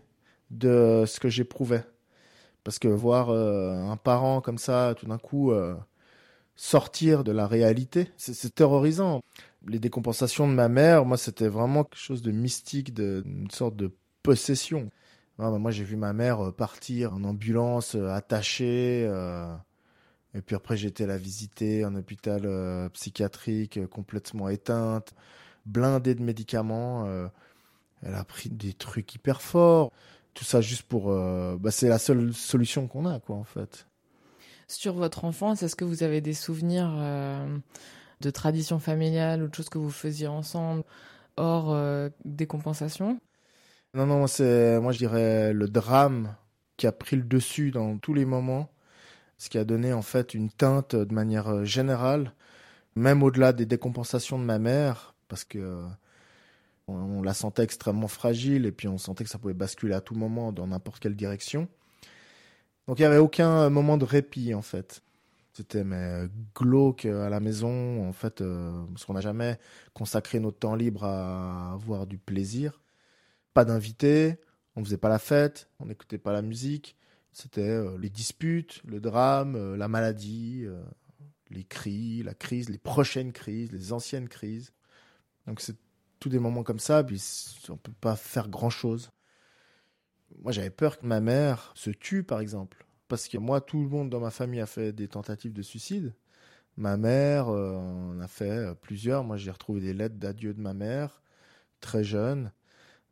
de 0.52 1.02
ce 1.08 1.18
que 1.18 1.28
j'éprouvais. 1.28 1.82
Parce 2.62 2.78
que 2.78 2.86
voir 2.86 3.30
un 3.30 3.96
parent 3.96 4.40
comme 4.40 4.58
ça, 4.58 4.94
tout 4.96 5.06
d'un 5.06 5.18
coup, 5.18 5.52
sortir 6.56 7.22
de 7.22 7.32
la 7.32 7.46
réalité. 7.46 8.10
C'est 8.16 8.54
terrorisant. 8.54 9.22
Les 9.66 9.78
décompensations 9.78 10.48
de 10.48 10.54
ma 10.54 10.68
mère, 10.68 11.04
moi, 11.04 11.18
c'était 11.18 11.48
vraiment 11.48 11.84
quelque 11.84 12.00
chose 12.00 12.22
de 12.22 12.32
mystique, 12.32 12.94
de, 12.94 13.22
une 13.26 13.50
sorte 13.50 13.76
de 13.76 13.92
possession. 14.22 14.90
moi, 15.38 15.70
j'ai 15.70 15.84
vu 15.84 15.96
ma 15.96 16.12
mère 16.12 16.46
euh, 16.46 16.52
partir 16.52 17.14
en 17.14 17.24
ambulance, 17.24 17.94
euh, 17.94 18.08
attachée. 18.08 19.04
Euh, 19.06 19.54
et 20.34 20.40
puis 20.40 20.56
après, 20.56 20.84
été 20.84 21.06
la 21.06 21.18
visiter 21.18 21.84
en 21.84 21.94
hôpital 21.94 22.90
psychiatrique, 22.92 23.86
complètement 23.86 24.48
éteinte, 24.48 25.14
blindée 25.64 26.14
de 26.14 26.22
médicaments. 26.22 27.06
elle 28.02 28.14
a 28.14 28.24
pris 28.24 28.50
des 28.50 28.74
trucs 28.74 29.14
hyper 29.14 29.40
forts. 29.40 29.92
Tout 30.34 30.44
ça 30.44 30.60
juste 30.60 30.82
pour... 30.82 31.06
bah, 31.58 31.70
c'est 31.70 31.88
la 31.88 31.98
seule 31.98 32.34
solution 32.34 32.86
qu'on 32.86 33.06
a, 33.06 33.18
quoi, 33.18 33.36
en 33.36 33.44
fait 33.44 33.86
sur 34.68 34.94
votre 34.94 35.24
enfance, 35.24 35.62
est-ce 35.62 35.76
que 35.76 35.84
vous 35.84 36.02
avez 36.02 36.20
des 36.20 36.34
souvenirs 36.34 36.92
euh, 36.96 37.58
de 38.20 38.30
traditions 38.30 38.78
familiales 38.78 39.42
ou 39.42 39.48
de 39.48 39.54
choses 39.54 39.68
que 39.68 39.78
vous 39.78 39.90
faisiez 39.90 40.26
ensemble 40.26 40.82
hors 41.36 41.72
euh, 41.72 42.08
des 42.24 42.46
compensations? 42.46 43.20
Non, 43.94 44.06
non, 44.06 44.26
c'est 44.26 44.80
moi 44.80 44.92
je 44.92 44.98
dirais 44.98 45.52
le 45.52 45.68
drame 45.68 46.34
qui 46.76 46.86
a 46.86 46.92
pris 46.92 47.16
le 47.16 47.22
dessus 47.22 47.70
dans 47.70 47.96
tous 47.98 48.12
les 48.12 48.24
moments, 48.24 48.68
ce 49.38 49.48
qui 49.48 49.58
a 49.58 49.64
donné 49.64 49.92
en 49.92 50.02
fait 50.02 50.34
une 50.34 50.50
teinte 50.50 50.94
de 50.94 51.14
manière 51.14 51.48
euh, 51.48 51.64
générale 51.64 52.32
Même 52.96 53.22
au-delà 53.22 53.52
des 53.52 53.66
décompensations 53.66 54.38
de 54.38 54.44
ma 54.44 54.58
mère, 54.58 55.14
parce 55.28 55.44
que 55.44 55.82
on, 56.88 57.22
la 57.22 57.34
sentait 57.34 57.62
extrêmement 57.62 58.08
fragile 58.08 58.66
et 58.66 58.72
puis 58.72 58.88
on 58.88 58.98
sentait 58.98 59.24
que 59.24 59.30
ça 59.30 59.38
pouvait 59.38 59.54
basculer 59.54 59.94
à 59.94 60.00
tout 60.00 60.14
moment 60.14 60.52
dans 60.52 60.66
n'importe 60.66 61.00
quelle 61.00 61.16
direction. 61.16 61.68
Donc 62.86 62.98
il 62.98 63.02
n'y 63.02 63.06
avait 63.06 63.18
aucun 63.18 63.68
moment 63.70 63.96
de 63.96 64.04
répit 64.04 64.54
en 64.54 64.62
fait. 64.62 65.02
C'était 65.52 65.84
mais 65.84 66.28
glauque 66.54 67.06
à 67.06 67.30
la 67.30 67.40
maison 67.40 68.06
en 68.06 68.12
fait 68.12 68.42
euh, 68.42 68.84
parce 68.88 69.04
qu'on 69.06 69.14
n'a 69.14 69.22
jamais 69.22 69.58
consacré 69.94 70.38
notre 70.38 70.58
temps 70.58 70.74
libre 70.74 71.04
à 71.04 71.72
avoir 71.72 72.06
du 72.06 72.18
plaisir. 72.18 72.82
Pas 73.54 73.64
d'invités, 73.64 74.38
on 74.76 74.84
faisait 74.84 74.98
pas 74.98 75.08
la 75.08 75.18
fête, 75.18 75.70
on 75.80 75.86
n'écoutait 75.86 76.18
pas 76.18 76.32
la 76.32 76.42
musique. 76.42 76.96
C'était 77.32 77.62
euh, 77.62 77.96
les 77.98 78.10
disputes, 78.10 78.82
le 78.84 79.00
drame, 79.00 79.56
euh, 79.56 79.76
la 79.76 79.88
maladie, 79.88 80.66
les 81.50 81.64
cris, 81.64 82.22
la 82.22 82.34
crise, 82.34 82.68
les 82.68 82.78
prochaines 82.78 83.32
crises, 83.32 83.72
les 83.72 83.92
anciennes 83.92 84.28
crises. 84.28 84.72
Donc 85.46 85.60
c'est 85.60 85.76
tous 86.20 86.28
des 86.28 86.38
moments 86.38 86.64
comme 86.64 86.78
ça, 86.78 87.02
puis 87.02 87.22
on 87.70 87.76
peut 87.76 87.92
pas 88.00 88.16
faire 88.16 88.48
grand 88.48 88.70
chose. 88.70 89.10
Moi, 90.42 90.52
j'avais 90.52 90.70
peur 90.70 90.98
que 90.98 91.06
ma 91.06 91.20
mère 91.20 91.72
se 91.74 91.90
tue, 91.90 92.22
par 92.22 92.40
exemple. 92.40 92.86
Parce 93.08 93.28
que 93.28 93.38
moi, 93.38 93.60
tout 93.60 93.82
le 93.82 93.88
monde 93.88 94.10
dans 94.10 94.20
ma 94.20 94.30
famille 94.30 94.60
a 94.60 94.66
fait 94.66 94.92
des 94.92 95.08
tentatives 95.08 95.52
de 95.52 95.62
suicide. 95.62 96.14
Ma 96.76 96.96
mère 96.96 97.48
euh, 97.48 97.74
en 97.76 98.20
a 98.20 98.28
fait 98.28 98.50
euh, 98.50 98.74
plusieurs. 98.74 99.24
Moi, 99.24 99.36
j'ai 99.36 99.50
retrouvé 99.50 99.80
des 99.80 99.94
lettres 99.94 100.16
d'adieu 100.16 100.52
de 100.54 100.60
ma 100.60 100.74
mère, 100.74 101.22
très 101.80 102.04
jeune. 102.04 102.52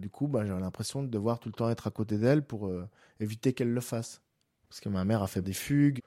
Du 0.00 0.11
coup, 0.11 0.28
ben, 0.28 0.45
j'avais 0.45 0.61
l'impression 0.61 1.02
de 1.02 1.09
devoir 1.09 1.40
tout 1.40 1.49
le 1.49 1.54
temps 1.54 1.71
être 1.71 1.87
à 1.87 1.90
côté 1.90 2.19
d'elle 2.19 2.45
pour 2.45 2.66
euh, 2.66 2.88
éviter 3.21 3.52
qu'elle 3.54 3.73
le 3.73 3.81
fasse. 3.81 4.23
Parce 4.69 4.81
que 4.81 4.88
ma 4.88 5.04
mère 5.04 5.23
a 5.23 5.28
fait 5.28 5.43
des 5.43 5.52
fugues. 5.52 6.00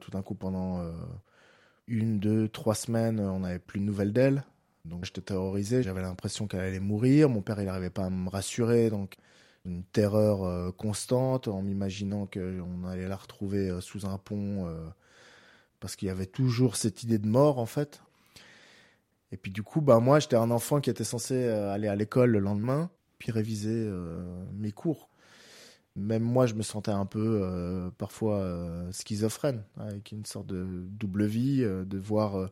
Tout 0.00 0.10
d'un 0.10 0.22
coup, 0.22 0.34
pendant 0.34 0.92
une, 1.88 2.20
deux, 2.20 2.48
trois 2.48 2.74
semaines, 2.74 3.18
on 3.18 3.40
n'avait 3.40 3.58
plus 3.58 3.80
de 3.80 3.84
nouvelles 3.84 4.12
d'elle. 4.12 4.44
Donc 4.84 5.04
j'étais 5.04 5.20
terrorisé, 5.20 5.82
j'avais 5.82 6.02
l'impression 6.02 6.46
qu'elle 6.46 6.60
allait 6.60 6.80
mourir. 6.80 7.28
Mon 7.28 7.42
père, 7.42 7.60
il 7.60 7.66
n'arrivait 7.66 7.90
pas 7.90 8.04
à 8.04 8.10
me 8.10 8.28
rassurer, 8.28 8.90
donc 8.90 9.16
une 9.66 9.82
terreur 9.84 10.44
euh, 10.44 10.70
constante 10.70 11.48
en 11.48 11.60
m'imaginant 11.62 12.26
qu'on 12.26 12.84
allait 12.84 13.08
la 13.08 13.16
retrouver 13.16 13.68
euh, 13.68 13.80
sous 13.80 14.06
un 14.06 14.16
pont, 14.16 14.66
euh, 14.66 14.86
parce 15.80 15.96
qu'il 15.96 16.08
y 16.08 16.10
avait 16.10 16.26
toujours 16.26 16.76
cette 16.76 17.02
idée 17.02 17.18
de 17.18 17.26
mort 17.26 17.58
en 17.58 17.66
fait. 17.66 18.00
Et 19.32 19.36
puis 19.36 19.50
du 19.50 19.62
coup, 19.62 19.80
bah 19.80 19.98
moi, 19.98 20.20
j'étais 20.20 20.36
un 20.36 20.50
enfant 20.50 20.80
qui 20.80 20.88
était 20.88 21.04
censé 21.04 21.48
aller 21.48 21.88
à 21.88 21.96
l'école 21.96 22.30
le 22.30 22.38
lendemain, 22.38 22.90
puis 23.18 23.32
réviser 23.32 23.90
mes 24.54 24.70
cours. 24.70 25.10
Même 25.96 26.22
moi, 26.22 26.46
je 26.46 26.54
me 26.54 26.62
sentais 26.62 26.92
un 26.92 27.06
peu 27.06 27.90
parfois 27.98 28.86
schizophrène, 28.92 29.64
avec 29.78 30.12
une 30.12 30.24
sorte 30.24 30.46
de 30.46 30.64
double 30.64 31.26
vie, 31.26 31.58
de 31.62 31.98
voir 31.98 32.48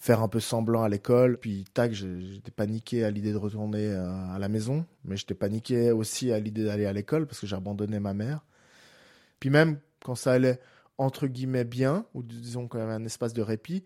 faire 0.00 0.22
un 0.22 0.28
peu 0.28 0.40
semblant 0.40 0.82
à 0.82 0.88
l'école. 0.88 1.38
Puis 1.38 1.64
tac, 1.72 1.92
j'étais 1.92 2.50
paniqué 2.50 3.04
à 3.04 3.10
l'idée 3.10 3.32
de 3.32 3.36
retourner 3.36 3.86
euh, 3.86 4.34
à 4.34 4.38
la 4.38 4.48
maison, 4.48 4.86
mais 5.04 5.16
j'étais 5.16 5.34
paniqué 5.34 5.92
aussi 5.92 6.32
à 6.32 6.40
l'idée 6.40 6.64
d'aller 6.64 6.86
à 6.86 6.92
l'école 6.92 7.26
parce 7.26 7.38
que 7.38 7.46
j'ai 7.46 7.54
abandonné 7.54 8.00
ma 8.00 8.14
mère. 8.14 8.44
Puis 9.38 9.50
même 9.50 9.78
quand 10.02 10.14
ça 10.14 10.32
allait 10.32 10.58
entre 10.96 11.26
guillemets 11.26 11.64
bien, 11.64 12.06
ou 12.14 12.22
disons 12.22 12.66
quand 12.66 12.78
même 12.78 12.88
un 12.88 13.04
espace 13.04 13.32
de 13.32 13.42
répit, 13.42 13.84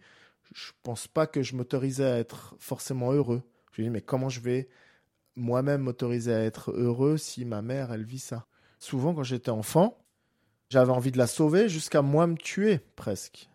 je 0.54 0.70
pense 0.82 1.08
pas 1.08 1.26
que 1.26 1.42
je 1.42 1.56
m'autorisais 1.56 2.04
à 2.04 2.18
être 2.18 2.54
forcément 2.58 3.12
heureux. 3.12 3.42
Je 3.72 3.82
me 3.82 3.86
dis 3.86 3.90
mais 3.90 4.00
comment 4.00 4.28
je 4.28 4.40
vais 4.40 4.68
moi-même 5.36 5.82
m'autoriser 5.82 6.32
à 6.32 6.44
être 6.44 6.70
heureux 6.70 7.16
si 7.16 7.44
ma 7.44 7.60
mère 7.60 7.92
elle 7.92 8.04
vit 8.04 8.20
ça? 8.20 8.46
Souvent 8.78 9.14
quand 9.14 9.24
j'étais 9.24 9.50
enfant, 9.50 9.98
j'avais 10.70 10.92
envie 10.92 11.10
de 11.10 11.18
la 11.18 11.26
sauver 11.26 11.68
jusqu'à 11.68 12.02
moi 12.02 12.28
me 12.28 12.36
tuer 12.36 12.80
presque 12.94 13.48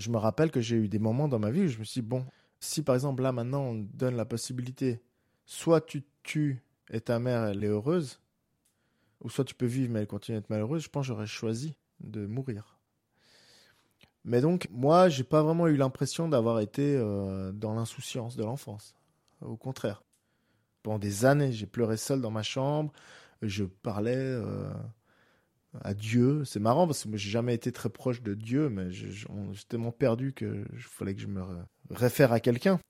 je 0.00 0.10
me 0.10 0.16
rappelle 0.16 0.50
que 0.50 0.60
j'ai 0.60 0.76
eu 0.76 0.88
des 0.88 0.98
moments 0.98 1.28
dans 1.28 1.38
ma 1.38 1.50
vie 1.50 1.64
où 1.64 1.68
je 1.68 1.78
me 1.78 1.84
suis 1.84 2.00
dit, 2.00 2.06
bon, 2.06 2.24
si 2.58 2.82
par 2.82 2.94
exemple 2.94 3.22
là 3.22 3.32
maintenant 3.32 3.60
on 3.60 3.74
donne 3.92 4.16
la 4.16 4.24
possibilité, 4.24 5.02
soit 5.44 5.82
tu 5.82 6.04
tues 6.22 6.62
et 6.90 7.00
ta 7.00 7.18
mère 7.18 7.44
elle 7.44 7.62
est 7.62 7.68
heureuse, 7.68 8.20
ou 9.20 9.28
soit 9.28 9.44
tu 9.44 9.54
peux 9.54 9.66
vivre 9.66 9.92
mais 9.92 10.00
elle 10.00 10.06
continue 10.06 10.38
d'être 10.38 10.48
malheureuse, 10.48 10.82
je 10.82 10.88
pense 10.88 11.04
j'aurais 11.04 11.26
choisi 11.26 11.76
de 12.00 12.26
mourir. 12.26 12.78
Mais 14.24 14.40
donc 14.40 14.68
moi 14.70 15.10
j'ai 15.10 15.24
pas 15.24 15.42
vraiment 15.42 15.66
eu 15.66 15.76
l'impression 15.76 16.28
d'avoir 16.28 16.60
été 16.60 16.96
euh, 16.96 17.52
dans 17.52 17.74
l'insouciance 17.74 18.36
de 18.36 18.44
l'enfance. 18.44 18.94
Au 19.42 19.56
contraire. 19.56 20.02
Pendant 20.82 20.98
des 20.98 21.26
années 21.26 21.52
j'ai 21.52 21.66
pleuré 21.66 21.98
seul 21.98 22.22
dans 22.22 22.30
ma 22.30 22.42
chambre, 22.42 22.90
je 23.42 23.64
parlais... 23.64 24.16
Euh, 24.16 24.72
à 25.82 25.94
Dieu. 25.94 26.44
C'est 26.44 26.60
marrant 26.60 26.86
parce 26.86 27.04
que 27.04 27.16
j'ai 27.16 27.30
jamais 27.30 27.54
été 27.54 27.72
très 27.72 27.88
proche 27.88 28.22
de 28.22 28.34
Dieu, 28.34 28.68
mais 28.68 28.90
j'étais 28.90 29.24
tellement 29.68 29.92
perdu 29.92 30.32
que 30.32 30.64
il 30.72 30.80
fallait 30.80 31.14
que 31.14 31.20
je 31.20 31.28
me 31.28 31.42
réfère 31.90 32.32
à 32.32 32.40
quelqu'un. 32.40 32.80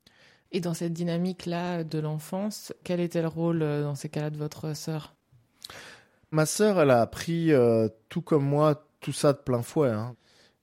Et 0.53 0.61
dans 0.61 0.75
cette 0.75 0.93
dynamique-là 0.93 1.85
de 1.85 1.99
l'enfance, 1.99 2.73
quel 2.83 3.01
était 3.01 3.23
le 3.23 3.29
rôle 3.29 3.63
euh, 3.63 3.83
dans 3.83 3.95
ces 3.95 4.09
cas-là 4.09 4.31
de 4.31 4.37
votre 4.37 4.75
sœur? 4.75 5.15
Ma 6.33 6.45
sœur, 6.45 6.81
elle 6.81 6.91
a 6.91 7.01
appris 7.01 7.53
euh, 7.53 7.89
tout 8.09 8.23
comme 8.23 8.45
moi 8.45 8.87
tout 9.01 9.13
ça 9.13 9.33
de 9.33 9.39
plein 9.39 9.63
fouet. 9.63 9.91
Hein. 9.91 10.17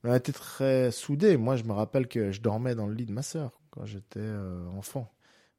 Elle 0.04 0.10
a 0.10 0.16
été 0.16 0.32
très 0.32 0.90
soudée. 0.90 1.36
Moi, 1.36 1.56
je 1.56 1.64
me 1.64 1.72
rappelle 1.72 2.06
que 2.06 2.30
je 2.32 2.40
dormais 2.40 2.74
dans 2.74 2.86
le 2.86 2.94
lit 2.94 3.06
de 3.06 3.12
ma 3.12 3.22
sœur 3.22 3.60
quand 3.70 3.86
j'étais 3.86 4.20
euh, 4.20 4.66
enfant. 4.76 5.10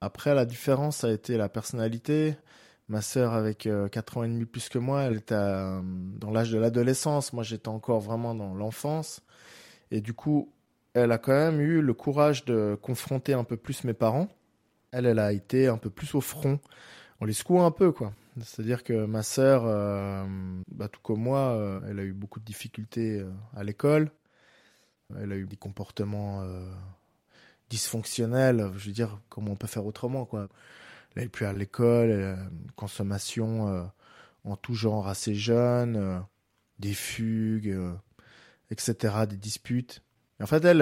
Après, 0.01 0.33
la 0.33 0.45
différence 0.45 1.03
a 1.03 1.11
été 1.11 1.35
la 1.35 1.49
personnalité. 1.49 2.35
Ma 2.89 3.01
sœur, 3.01 3.33
avec 3.33 3.67
euh, 3.67 3.87
4 3.87 4.17
ans 4.17 4.23
et 4.23 4.27
demi 4.27 4.45
plus 4.45 4.67
que 4.67 4.79
moi, 4.79 5.03
elle 5.03 5.17
était 5.17 5.35
euh, 5.35 5.79
dans 5.83 6.31
l'âge 6.31 6.51
de 6.51 6.57
l'adolescence. 6.57 7.33
Moi, 7.33 7.43
j'étais 7.43 7.67
encore 7.67 7.99
vraiment 7.99 8.33
dans 8.33 8.55
l'enfance. 8.55 9.21
Et 9.91 10.01
du 10.01 10.13
coup, 10.13 10.51
elle 10.95 11.11
a 11.11 11.19
quand 11.19 11.33
même 11.33 11.61
eu 11.61 11.81
le 11.81 11.93
courage 11.93 12.45
de 12.45 12.77
confronter 12.81 13.33
un 13.33 13.43
peu 13.43 13.57
plus 13.57 13.83
mes 13.83 13.93
parents. 13.93 14.27
Elle, 14.91 15.05
elle 15.05 15.19
a 15.19 15.31
été 15.33 15.67
un 15.67 15.77
peu 15.77 15.91
plus 15.91 16.15
au 16.15 16.21
front. 16.21 16.59
On 17.21 17.25
les 17.25 17.33
secoue 17.33 17.61
un 17.61 17.69
peu, 17.69 17.91
quoi. 17.91 18.11
C'est-à-dire 18.41 18.83
que 18.83 19.05
ma 19.05 19.21
sœur, 19.21 19.63
euh, 19.65 20.25
bah, 20.71 20.87
tout 20.87 21.01
comme 21.03 21.21
moi, 21.21 21.51
euh, 21.51 21.79
elle 21.87 21.99
a 21.99 22.03
eu 22.03 22.13
beaucoup 22.13 22.39
de 22.39 22.45
difficultés 22.45 23.23
à 23.55 23.63
l'école. 23.63 24.11
Elle 25.15 25.31
a 25.31 25.35
eu 25.35 25.45
des 25.45 25.57
comportements 25.57 26.43
dysfonctionnels. 27.69 28.71
Je 28.77 28.87
veux 28.87 28.93
dire, 28.93 29.19
comment 29.29 29.51
on 29.51 29.55
peut 29.55 29.67
faire 29.67 29.85
autrement, 29.85 30.25
quoi? 30.25 30.49
Elle 31.15 31.23
n'est 31.23 31.29
plus 31.29 31.45
à 31.45 31.53
l'école, 31.53 32.11
euh, 32.11 32.35
consommation 32.75 33.67
euh, 33.67 33.83
en 34.43 34.55
tout 34.55 34.73
genre 34.73 35.07
assez 35.07 35.35
jeune, 35.35 35.95
euh, 35.95 36.19
des 36.79 36.93
fugues, 36.93 37.77
etc., 38.71 39.25
des 39.27 39.37
disputes. 39.37 40.01
en 40.41 40.45
fait, 40.45 40.63
elle, 40.63 40.81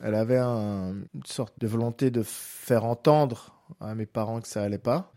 elle 0.00 0.14
avait 0.14 0.38
une 0.38 1.06
sorte 1.26 1.60
de 1.60 1.66
volonté 1.66 2.10
de 2.10 2.22
faire 2.22 2.86
entendre 2.86 3.62
à 3.80 3.94
mes 3.94 4.06
parents 4.06 4.40
que 4.40 4.48
ça 4.48 4.62
allait 4.62 4.78
pas. 4.78 5.12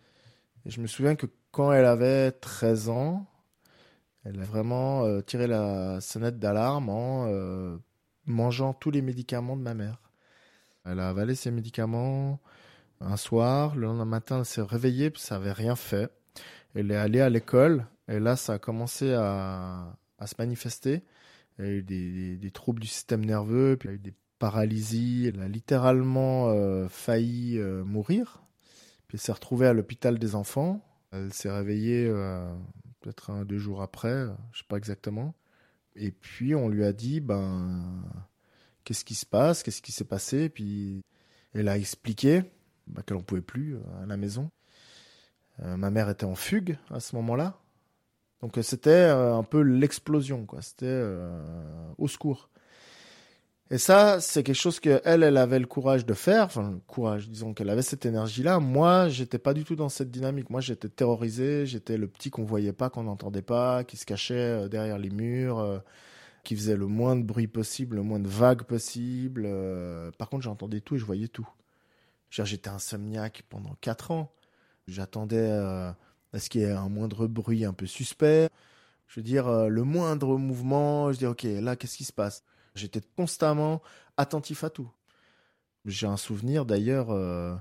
Et 0.66 0.72
je 0.72 0.82
me 0.82 0.88
souviens 0.88 1.16
que 1.16 1.28
quand 1.52 1.72
elle 1.72 1.86
avait 1.86 2.32
13 2.34 2.90
ans, 2.90 3.26
elle 4.26 4.42
a 4.42 4.44
vraiment 4.44 5.22
tiré 5.22 5.48
la 5.48 6.02
sonnette 6.02 6.38
d'alarme 6.38 6.90
en 6.90 7.30
mangeant 8.26 8.74
tous 8.74 8.92
les 8.92 9.02
médicaments 9.02 9.56
de 9.56 9.62
ma 9.62 9.74
mère. 9.74 10.02
Elle 10.86 11.00
a 11.00 11.08
avalé 11.08 11.36
ses 11.36 11.52
médicaments, 11.52 12.42
un 13.06 13.18
soir, 13.18 13.76
le 13.76 13.88
lendemain 13.88 14.06
matin, 14.06 14.40
elle 14.40 14.46
s'est 14.46 14.62
réveillée, 14.62 15.10
puis 15.10 15.22
ça 15.22 15.38
n'avait 15.38 15.52
rien 15.52 15.76
fait. 15.76 16.12
Elle 16.76 16.92
est 16.92 16.96
allée 16.96 17.22
à 17.22 17.30
l'école, 17.30 17.86
et 18.08 18.20
là, 18.20 18.36
ça 18.36 18.54
a 18.54 18.60
commencé 18.60 19.14
à, 19.14 19.96
se 20.26 20.36
manifester. 20.40 21.04
Elle 21.58 21.66
a 21.66 21.70
eu 21.70 21.84
des, 21.84 22.52
troubles 22.52 22.82
du 22.82 22.88
système 22.88 23.26
nerveux, 23.26 23.78
puis 23.78 23.90
elle 23.90 23.96
a 23.96 23.98
eu 23.98 24.00
des 24.00 24.14
paralysies. 24.40 25.32
Elle 25.34 25.42
a 25.42 25.48
littéralement 25.48 26.50
euh, 26.50 26.88
failli 26.88 27.58
euh, 27.58 27.84
mourir. 27.84 28.44
Puis 29.08 29.18
elle 29.18 29.22
s'est 29.22 29.32
retrouvée 29.32 29.68
à 29.68 29.74
l'hôpital 29.74 30.18
des 30.18 30.36
enfants. 30.36 30.82
Elle 31.12 31.34
s'est 31.34 31.52
réveillée 31.52 32.08
euh, 32.08 32.54
peut-être 33.02 33.30
un, 33.30 33.46
deux 33.46 33.60
jours 33.60 33.82
après, 33.82 34.28
je 34.52 34.60
sais 34.60 34.66
pas 34.68 34.78
exactement. 34.78 35.36
Et 35.96 36.12
puis 36.12 36.56
on 36.56 36.70
lui 36.70 36.84
a 36.86 36.94
dit, 36.94 37.20
ben, 37.20 38.04
qu'est-ce 38.84 39.06
qui 39.06 39.16
se 39.16 39.26
passe, 39.26 39.62
qu'est-ce 39.62 39.82
qui 39.82 39.92
s'est 39.92 40.06
passé? 40.06 40.50
Puis 40.50 41.04
elle 41.54 41.68
a 41.68 41.78
expliqué. 41.78 42.44
Bah, 42.88 43.02
qu'elle 43.06 43.18
n'en 43.18 43.24
pouvait 43.24 43.42
plus 43.42 43.76
euh, 43.76 44.04
à 44.04 44.06
la 44.06 44.18
maison. 44.18 44.52
Euh, 45.62 45.78
ma 45.78 45.90
mère 45.90 46.10
était 46.10 46.26
en 46.26 46.36
fugue 46.36 46.78
à 46.92 47.00
ce 47.00 47.16
moment-là. 47.16 47.58
Donc 48.42 48.58
euh, 48.58 48.62
c'était 48.62 49.06
un 49.06 49.44
peu 49.44 49.62
l'explosion, 49.62 50.46
quoi. 50.46 50.62
C'était 50.62 51.04
au 51.98 52.08
secours. 52.08 52.50
Et 53.72 53.78
ça, 53.78 54.20
c'est 54.20 54.44
quelque 54.44 54.56
chose 54.56 54.80
que 54.80 55.02
elle, 55.06 55.24
avait 55.24 55.60
le 55.60 55.66
courage 55.66 56.06
de 56.06 56.14
faire. 56.14 56.46
Enfin, 56.46 56.80
courage, 56.86 57.30
disons 57.30 57.54
qu'elle 57.54 57.70
avait 57.70 57.82
cette 57.82 58.06
énergie-là. 58.06 58.60
Moi, 58.60 59.08
j'étais 59.08 59.40
pas 59.40 59.54
du 59.54 59.64
tout 59.64 59.76
dans 59.76 59.90
cette 59.90 60.12
dynamique. 60.12 60.50
Moi, 60.50 60.62
j'étais 60.62 60.90
terrorisé. 60.90 61.66
J'étais 61.66 61.98
le 61.98 62.08
petit 62.08 62.30
qu'on 62.30 62.44
voyait 62.44 62.74
pas, 62.74 62.90
qu'on 62.90 63.04
n'entendait 63.04 63.42
pas, 63.42 63.84
qui 63.84 63.98
se 63.98 64.06
cachait 64.06 64.68
derrière 64.70 65.00
les 65.00 65.10
murs, 65.10 65.82
qui 66.44 66.56
faisait 66.56 66.76
le 66.76 66.88
moins 66.88 67.16
de 67.16 67.24
bruit 67.24 67.48
possible, 67.48 67.96
le 67.96 68.04
moins 68.04 68.20
de 68.20 68.28
vagues 68.28 68.64
possible. 68.64 69.48
par 70.18 70.30
contre, 70.30 70.44
j'entendais 70.44 70.82
tout 70.82 70.96
et 70.96 71.00
je 71.00 71.06
voyais 71.06 71.30
tout. 71.30 71.48
J'étais 72.42 72.70
insomniaque 72.70 73.44
pendant 73.50 73.76
4 73.82 74.12
ans. 74.12 74.34
J'attendais 74.88 75.38
euh, 75.38 75.92
à 76.34 76.40
ce 76.40 76.50
qu'il 76.50 76.62
y 76.62 76.64
ait 76.64 76.72
un 76.72 76.90
moindre 76.90 77.28
bruit 77.28 77.64
un 77.64 77.74
peu 77.74 77.86
suspect? 77.86 78.50
Je 79.08 79.20
veux 79.20 79.24
dire, 79.24 79.48
euh, 79.48 79.68
le 79.68 79.84
moindre 79.84 80.38
mouvement, 80.38 81.12
je 81.12 81.20
dis, 81.20 81.26
ok, 81.28 81.44
là, 81.44 81.76
qu'est-ce 81.76 81.98
qui 81.98 82.04
se 82.04 82.14
passe? 82.14 82.44
J'étais 82.74 83.02
constamment 83.16 83.82
attentif 84.18 84.64
à 84.64 84.72
tout. 84.72 84.90
J'ai 85.86 86.08
un 86.08 86.18
souvenir 86.18 86.66
d'ailleurs 86.66 87.12
euh, 87.12 87.56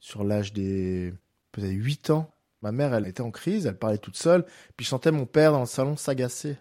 sur 0.00 0.24
l'âge 0.24 0.52
des 0.52 1.14
peut-être 1.52 1.70
8 1.70 2.10
ans. 2.10 2.30
Ma 2.62 2.72
mère, 2.72 2.94
elle 2.94 3.06
était 3.06 3.20
en 3.20 3.30
crise, 3.30 3.66
elle 3.66 3.78
parlait 3.78 3.98
toute 3.98 4.16
seule. 4.16 4.44
Puis 4.76 4.84
je 4.84 4.90
sentais 4.90 5.12
mon 5.12 5.26
père 5.26 5.52
dans 5.52 5.60
le 5.60 5.66
salon 5.66 5.96
s'agacer. 5.96 6.56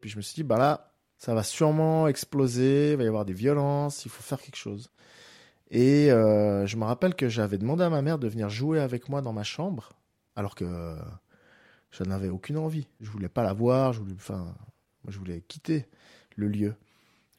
Puis 0.00 0.10
je 0.10 0.16
me 0.18 0.22
suis 0.22 0.34
dit, 0.34 0.42
bah 0.42 0.58
là, 0.58 0.92
ça 1.16 1.34
va 1.34 1.42
sûrement 1.42 2.08
exploser, 2.08 2.92
il 2.92 2.96
va 2.98 3.04
y 3.04 3.06
avoir 3.06 3.24
des 3.24 3.32
violences, 3.32 4.04
il 4.04 4.10
faut 4.10 4.22
faire 4.22 4.40
quelque 4.40 4.56
chose. 4.56 4.90
Et 5.70 6.10
euh, 6.12 6.66
je 6.66 6.76
me 6.76 6.84
rappelle 6.84 7.14
que 7.14 7.28
j'avais 7.28 7.58
demandé 7.58 7.82
à 7.84 7.90
ma 7.90 8.02
mère 8.02 8.18
de 8.18 8.28
venir 8.28 8.48
jouer 8.48 8.80
avec 8.80 9.08
moi 9.08 9.20
dans 9.22 9.32
ma 9.32 9.42
chambre, 9.42 9.90
alors 10.36 10.54
que 10.54 10.96
je 11.90 12.04
n'avais 12.04 12.28
aucune 12.28 12.58
envie. 12.58 12.86
Je 13.00 13.10
voulais 13.10 13.28
pas 13.28 13.42
la 13.42 13.52
voir, 13.52 13.92
je 13.92 14.00
voulais, 14.00 14.14
enfin, 14.14 14.54
je 15.08 15.18
voulais 15.18 15.42
quitter 15.48 15.86
le 16.36 16.48
lieu. 16.48 16.74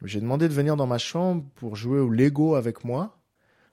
J'ai 0.04 0.22
demandé 0.22 0.48
de 0.48 0.54
venir 0.54 0.76
dans 0.76 0.88
ma 0.88 0.98
chambre 0.98 1.44
pour 1.56 1.76
jouer 1.76 2.00
au 2.00 2.10
Lego 2.10 2.56
avec 2.56 2.84
moi, 2.84 3.18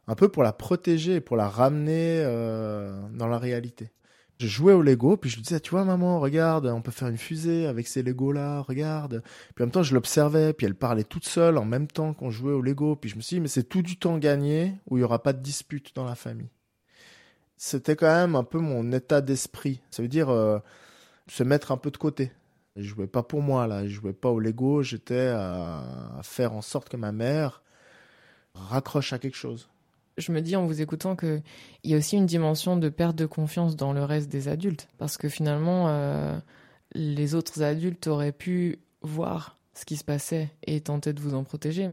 un 0.06 0.14
peu 0.14 0.28
pour 0.28 0.42
la 0.42 0.52
protéger, 0.52 1.20
pour 1.20 1.36
la 1.36 1.48
ramener 1.48 2.22
euh, 2.24 3.02
dans 3.12 3.26
la 3.26 3.38
réalité. 3.38 3.90
Je 4.40 4.48
jouais 4.48 4.72
au 4.72 4.82
Lego, 4.82 5.16
puis 5.16 5.30
je 5.30 5.36
lui 5.36 5.42
disais, 5.42 5.60
tu 5.60 5.70
vois, 5.70 5.84
maman, 5.84 6.18
regarde, 6.18 6.66
on 6.66 6.82
peut 6.82 6.90
faire 6.90 7.08
une 7.08 7.18
fusée 7.18 7.66
avec 7.66 7.86
ces 7.86 8.02
Lego-là, 8.02 8.62
regarde. 8.62 9.22
Puis 9.54 9.62
en 9.62 9.66
même 9.66 9.70
temps, 9.70 9.84
je 9.84 9.94
l'observais, 9.94 10.52
puis 10.52 10.66
elle 10.66 10.74
parlait 10.74 11.04
toute 11.04 11.24
seule 11.24 11.56
en 11.56 11.64
même 11.64 11.86
temps 11.86 12.14
qu'on 12.14 12.30
jouait 12.30 12.52
au 12.52 12.60
Lego. 12.60 12.96
Puis 12.96 13.10
je 13.10 13.16
me 13.16 13.20
suis 13.20 13.36
dit, 13.36 13.40
mais 13.40 13.48
c'est 13.48 13.62
tout 13.64 13.82
du 13.82 13.96
temps 13.96 14.18
gagné 14.18 14.74
où 14.90 14.96
il 14.96 15.00
n'y 15.00 15.04
aura 15.04 15.22
pas 15.22 15.32
de 15.32 15.40
dispute 15.40 15.94
dans 15.94 16.04
la 16.04 16.16
famille. 16.16 16.50
C'était 17.56 17.94
quand 17.94 18.12
même 18.12 18.34
un 18.34 18.42
peu 18.42 18.58
mon 18.58 18.90
état 18.92 19.20
d'esprit. 19.20 19.80
Ça 19.90 20.02
veut 20.02 20.08
dire 20.08 20.30
euh, 20.30 20.58
se 21.28 21.44
mettre 21.44 21.70
un 21.70 21.76
peu 21.76 21.92
de 21.92 21.96
côté. 21.96 22.32
Je 22.74 22.82
jouais 22.82 23.06
pas 23.06 23.22
pour 23.22 23.40
moi, 23.40 23.68
là. 23.68 23.86
Je 23.86 23.94
jouais 23.94 24.12
pas 24.12 24.30
au 24.30 24.40
Lego. 24.40 24.82
J'étais 24.82 25.28
à 25.28 26.20
faire 26.24 26.54
en 26.54 26.62
sorte 26.62 26.88
que 26.88 26.96
ma 26.96 27.12
mère 27.12 27.62
raccroche 28.54 29.12
à 29.12 29.20
quelque 29.20 29.36
chose 29.36 29.68
je 30.16 30.32
me 30.32 30.40
dis 30.40 30.56
en 30.56 30.66
vous 30.66 30.80
écoutant 30.80 31.16
qu'il 31.16 31.42
y 31.82 31.94
a 31.94 31.96
aussi 31.96 32.16
une 32.16 32.26
dimension 32.26 32.76
de 32.76 32.88
perte 32.88 33.16
de 33.16 33.26
confiance 33.26 33.76
dans 33.76 33.92
le 33.92 34.04
reste 34.04 34.30
des 34.30 34.48
adultes. 34.48 34.88
Parce 34.98 35.16
que 35.16 35.28
finalement, 35.28 35.88
euh, 35.88 36.38
les 36.92 37.34
autres 37.34 37.62
adultes 37.62 38.06
auraient 38.06 38.32
pu 38.32 38.78
voir 39.02 39.58
ce 39.74 39.84
qui 39.84 39.96
se 39.96 40.04
passait 40.04 40.50
et 40.66 40.80
tenter 40.80 41.12
de 41.12 41.20
vous 41.20 41.34
en 41.34 41.44
protéger. 41.44 41.90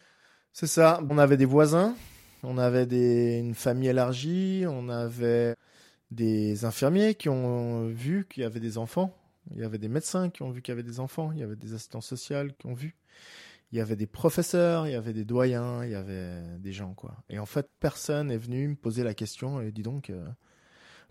C'est 0.53 0.67
ça. 0.67 1.01
On 1.09 1.17
avait 1.17 1.37
des 1.37 1.45
voisins, 1.45 1.95
on 2.43 2.57
avait 2.57 3.39
une 3.39 3.55
famille 3.55 3.89
élargie, 3.89 4.65
on 4.67 4.89
avait 4.89 5.55
des 6.11 6.65
infirmiers 6.65 7.15
qui 7.15 7.29
ont 7.29 7.87
vu 7.87 8.27
qu'il 8.29 8.43
y 8.43 8.45
avait 8.45 8.59
des 8.59 8.77
enfants. 8.77 9.15
Il 9.55 9.61
y 9.61 9.63
avait 9.63 9.79
des 9.79 9.87
médecins 9.87 10.29
qui 10.29 10.43
ont 10.43 10.51
vu 10.51 10.61
qu'il 10.61 10.73
y 10.73 10.77
avait 10.77 10.83
des 10.83 10.99
enfants. 10.99 11.31
Il 11.33 11.39
y 11.39 11.43
avait 11.43 11.55
des 11.55 11.73
assistants 11.73 12.01
sociaux 12.01 12.47
qui 12.59 12.67
ont 12.67 12.73
vu 12.73 12.95
il 13.71 13.77
y 13.77 13.81
avait 13.81 13.95
des 13.95 14.07
professeurs, 14.07 14.87
il 14.87 14.91
y 14.91 14.95
avait 14.95 15.13
des 15.13 15.25
doyens, 15.25 15.83
il 15.83 15.91
y 15.91 15.95
avait 15.95 16.57
des 16.59 16.73
gens, 16.73 16.93
quoi. 16.93 17.15
Et 17.29 17.39
en 17.39 17.45
fait, 17.45 17.69
personne 17.79 18.31
est 18.31 18.37
venu 18.37 18.67
me 18.67 18.75
poser 18.75 19.03
la 19.03 19.13
question, 19.13 19.61
et 19.61 19.71
dis 19.71 19.83
donc, 19.83 20.09
euh, 20.09 20.27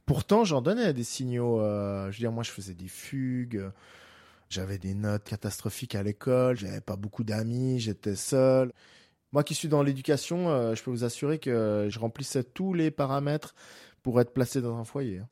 pourtant, 0.07 0.45
j'en 0.45 0.61
donnais 0.61 0.93
des 0.93 1.05
signaux, 1.05 1.61
euh, 1.61 2.11
je 2.11 2.19
veux 2.19 2.23
dire, 2.23 2.33
moi, 2.33 2.43
je 2.43 2.51
faisais 2.51 2.75
des 2.75 2.89
fugues, 2.89 3.71
j'avais 4.51 4.79
des 4.79 4.95
notes 4.95 5.25
catastrophiques 5.25 5.95
à 5.95 6.03
l'école, 6.03 6.57
j'avais 6.57 6.81
pas 6.81 6.97
beaucoup 6.97 7.25
d'amis, 7.25 7.81
j'étais 7.81 8.17
seul. 8.17 8.73
Moi 9.33 9.45
qui 9.45 9.55
suis 9.55 9.69
dans 9.69 9.83
l'éducation, 9.83 10.51
euh, 10.51 10.75
je 10.75 10.83
peux 10.83 10.91
vous 10.91 11.05
assurer 11.05 11.39
que 11.39 11.87
je 11.89 11.99
remplissais 12.01 12.43
tous 12.43 12.75
les 12.75 12.91
paramètres 12.91 13.55
pour 14.03 14.21
être 14.21 14.33
placé 14.33 14.61
dans 14.61 14.77
un 14.77 14.85
foyer. 14.85 15.23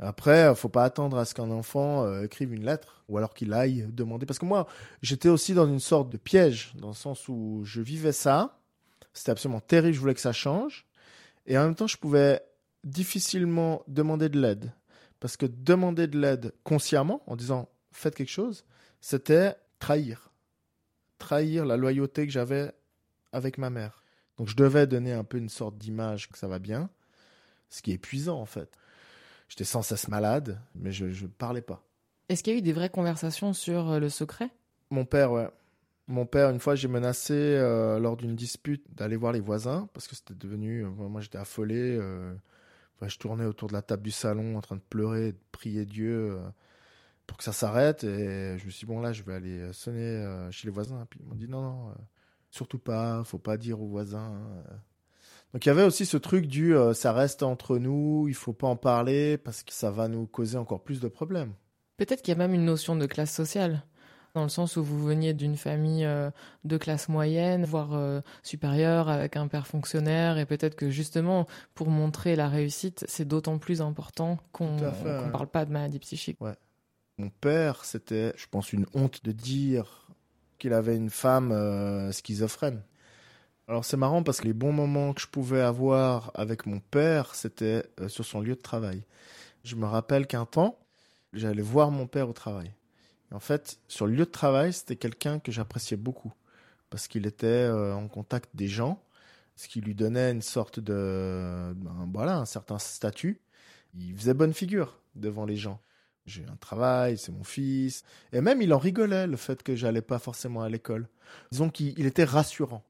Après, 0.00 0.54
faut 0.54 0.68
pas 0.68 0.84
attendre 0.84 1.18
à 1.18 1.24
ce 1.24 1.34
qu'un 1.34 1.50
enfant 1.50 2.04
euh, 2.04 2.22
écrive 2.22 2.52
une 2.54 2.64
lettre 2.64 3.04
ou 3.08 3.18
alors 3.18 3.34
qu'il 3.34 3.52
aille 3.52 3.86
demander. 3.90 4.26
Parce 4.26 4.38
que 4.38 4.44
moi, 4.44 4.68
j'étais 5.02 5.28
aussi 5.28 5.54
dans 5.54 5.66
une 5.66 5.80
sorte 5.80 6.10
de 6.10 6.16
piège, 6.16 6.72
dans 6.76 6.88
le 6.88 6.94
sens 6.94 7.28
où 7.28 7.62
je 7.64 7.80
vivais 7.80 8.12
ça. 8.12 8.60
C'était 9.12 9.32
absolument 9.32 9.60
terrible, 9.60 9.94
je 9.94 10.00
voulais 10.00 10.14
que 10.14 10.20
ça 10.20 10.32
change. 10.32 10.86
Et 11.46 11.58
en 11.58 11.64
même 11.64 11.74
temps, 11.74 11.88
je 11.88 11.96
pouvais 11.96 12.42
difficilement 12.84 13.82
demander 13.88 14.28
de 14.28 14.40
l'aide. 14.40 14.72
Parce 15.18 15.36
que 15.36 15.46
demander 15.46 16.06
de 16.06 16.18
l'aide 16.18 16.52
consciemment, 16.62 17.22
en 17.26 17.34
disant 17.34 17.68
faites 17.90 18.14
quelque 18.14 18.30
chose, 18.30 18.64
c'était 19.00 19.56
trahir. 19.80 20.30
Trahir 21.18 21.64
la 21.64 21.76
loyauté 21.76 22.24
que 22.26 22.32
j'avais 22.32 22.72
avec 23.32 23.58
ma 23.58 23.70
mère. 23.70 24.02
Donc 24.36 24.48
je 24.48 24.54
devais 24.54 24.86
donner 24.86 25.12
un 25.12 25.24
peu 25.24 25.38
une 25.38 25.48
sorte 25.48 25.76
d'image 25.76 26.28
que 26.28 26.38
ça 26.38 26.46
va 26.46 26.60
bien, 26.60 26.88
ce 27.70 27.82
qui 27.82 27.90
est 27.90 27.94
épuisant 27.94 28.40
en 28.40 28.46
fait. 28.46 28.70
J'étais 29.48 29.64
sans 29.64 29.82
cesse 29.82 30.08
malade, 30.08 30.60
mais 30.74 30.92
je 30.92 31.06
ne 31.06 31.28
parlais 31.28 31.62
pas. 31.62 31.82
Est-ce 32.28 32.42
qu'il 32.42 32.52
y 32.52 32.56
a 32.56 32.58
eu 32.58 32.62
des 32.62 32.74
vraies 32.74 32.90
conversations 32.90 33.54
sur 33.54 33.90
euh, 33.90 33.98
le 33.98 34.10
secret? 34.10 34.50
Mon 34.90 35.06
père, 35.06 35.32
ouais. 35.32 35.48
Mon 36.06 36.26
père, 36.26 36.50
une 36.50 36.60
fois, 36.60 36.74
j'ai 36.74 36.88
menacé 36.88 37.34
euh, 37.34 37.98
lors 37.98 38.16
d'une 38.16 38.36
dispute 38.36 38.84
d'aller 38.94 39.16
voir 39.16 39.32
les 39.32 39.40
voisins 39.40 39.88
parce 39.94 40.06
que 40.08 40.14
c'était 40.14 40.34
devenu. 40.34 40.84
Euh, 40.84 40.90
moi, 40.90 41.20
j'étais 41.20 41.38
affolé. 41.38 41.98
je 43.02 43.18
tournais 43.18 43.44
autour 43.44 43.68
de 43.68 43.72
la 43.74 43.82
table 43.82 44.02
du 44.02 44.10
salon 44.10 44.56
en 44.56 44.60
train 44.60 44.76
de 44.76 44.82
pleurer, 44.88 45.32
de 45.32 45.38
prier 45.52 45.86
Dieu 45.86 46.38
pour 47.26 47.36
que 47.38 47.44
ça 47.44 47.52
s'arrête. 47.52 48.04
Et 48.04 48.58
je 48.58 48.64
me 48.64 48.70
suis 48.70 48.80
dit, 48.80 48.86
bon, 48.86 49.00
là, 49.00 49.12
je 49.12 49.22
vais 49.22 49.34
aller 49.34 49.72
sonner 49.72 50.48
chez 50.50 50.66
les 50.66 50.72
voisins. 50.72 51.06
Puis 51.10 51.20
ils 51.22 51.26
m'ont 51.26 51.34
dit, 51.34 51.48
non, 51.48 51.62
non, 51.62 51.94
surtout 52.50 52.78
pas, 52.78 53.22
faut 53.24 53.38
pas 53.38 53.56
dire 53.58 53.80
aux 53.80 53.88
voisins. 53.88 54.34
Donc 55.54 55.64
il 55.64 55.68
y 55.68 55.72
avait 55.72 55.84
aussi 55.84 56.04
ce 56.04 56.16
truc 56.16 56.46
du 56.46 56.76
euh, 56.76 56.92
ça 56.92 57.12
reste 57.12 57.42
entre 57.42 57.78
nous, 57.78 58.26
il 58.28 58.34
faut 58.34 58.52
pas 58.52 58.66
en 58.66 58.76
parler 58.76 59.38
parce 59.38 59.62
que 59.62 59.72
ça 59.72 59.90
va 59.90 60.08
nous 60.08 60.26
causer 60.26 60.58
encore 60.58 60.82
plus 60.82 61.00
de 61.00 61.08
problèmes. 61.08 61.52
Peut-être 61.96 62.22
qu'il 62.22 62.32
y 62.32 62.36
a 62.36 62.38
même 62.38 62.54
une 62.54 62.66
notion 62.66 62.96
de 62.96 63.06
classe 63.06 63.32
sociale 63.32 63.82
dans 64.34 64.42
le 64.42 64.50
sens 64.50 64.76
où 64.76 64.84
vous 64.84 65.02
veniez 65.02 65.32
d'une 65.32 65.56
famille 65.56 66.04
euh, 66.04 66.30
de 66.64 66.76
classe 66.76 67.08
moyenne, 67.08 67.64
voire 67.64 67.94
euh, 67.94 68.20
supérieure, 68.42 69.08
avec 69.08 69.36
un 69.36 69.48
père 69.48 69.66
fonctionnaire, 69.66 70.36
et 70.36 70.44
peut-être 70.44 70.76
que 70.76 70.90
justement, 70.90 71.46
pour 71.74 71.88
montrer 71.88 72.36
la 72.36 72.48
réussite, 72.48 73.04
c'est 73.08 73.26
d'autant 73.26 73.58
plus 73.58 73.80
important 73.80 74.38
qu'on 74.52 74.76
ne 74.76 75.30
parle 75.30 75.48
pas 75.48 75.64
de 75.64 75.72
maladie 75.72 75.98
psychique. 75.98 76.40
Ouais. 76.40 76.54
Mon 77.16 77.30
père, 77.30 77.84
c'était, 77.84 78.32
je 78.36 78.46
pense, 78.48 78.72
une 78.72 78.86
honte 78.94 79.24
de 79.24 79.32
dire 79.32 80.06
qu'il 80.58 80.74
avait 80.74 80.94
une 80.94 81.10
femme 81.10 82.12
schizophrène. 82.12 82.82
Alors 83.68 83.84
c'est 83.84 83.98
marrant 83.98 84.22
parce 84.22 84.40
que 84.40 84.46
les 84.46 84.54
bons 84.54 84.72
moments 84.72 85.12
que 85.12 85.20
je 85.20 85.26
pouvais 85.26 85.60
avoir 85.60 86.30
avec 86.34 86.64
mon 86.64 86.80
père, 86.80 87.34
c'était 87.34 87.84
euh, 88.00 88.08
sur 88.08 88.24
son 88.24 88.40
lieu 88.40 88.54
de 88.54 88.60
travail. 88.62 89.02
Je 89.62 89.76
me 89.76 89.84
rappelle 89.84 90.26
qu'un 90.26 90.46
temps, 90.46 90.78
j'allais 91.34 91.62
voir 91.62 91.90
mon 91.90 92.06
père 92.06 92.30
au 92.30 92.32
travail. 92.32 92.72
en 93.30 93.40
fait, 93.40 93.78
sur 93.86 94.06
le 94.06 94.14
lieu 94.14 94.24
de 94.24 94.30
travail, 94.30 94.72
c'était 94.72 94.96
quelqu'un 94.96 95.38
que 95.38 95.52
j'appréciais 95.52 95.98
beaucoup 95.98 96.32
parce 96.88 97.08
qu'il 97.08 97.26
était 97.26 97.46
euh, 97.46 97.94
en 97.94 98.08
contact 98.08 98.48
des 98.54 98.68
gens, 98.68 99.02
ce 99.54 99.68
qui 99.68 99.82
lui 99.82 99.94
donnait 99.94 100.30
une 100.30 100.40
sorte 100.40 100.80
de, 100.80 101.74
ben, 101.76 102.08
voilà, 102.14 102.38
un 102.38 102.46
certain 102.46 102.78
statut. 102.78 103.38
Il 103.94 104.16
faisait 104.16 104.32
bonne 104.32 104.54
figure 104.54 104.98
devant 105.14 105.44
les 105.44 105.56
gens. 105.56 105.78
J'ai 106.24 106.46
un 106.46 106.56
travail, 106.56 107.18
c'est 107.18 107.32
mon 107.32 107.44
fils. 107.44 108.02
Et 108.32 108.40
même, 108.40 108.62
il 108.62 108.72
en 108.72 108.78
rigolait, 108.78 109.26
le 109.26 109.36
fait 109.36 109.62
que 109.62 109.76
j'allais 109.76 110.02
pas 110.02 110.18
forcément 110.18 110.62
à 110.62 110.70
l'école. 110.70 111.06
Disons 111.52 111.68
qu'il 111.68 112.06
était 112.06 112.24
rassurant 112.24 112.82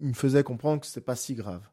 me 0.00 0.14
faisait 0.14 0.44
comprendre 0.44 0.80
que 0.80 0.86
c'était 0.86 1.00
pas 1.00 1.16
si 1.16 1.34
grave. 1.34 1.68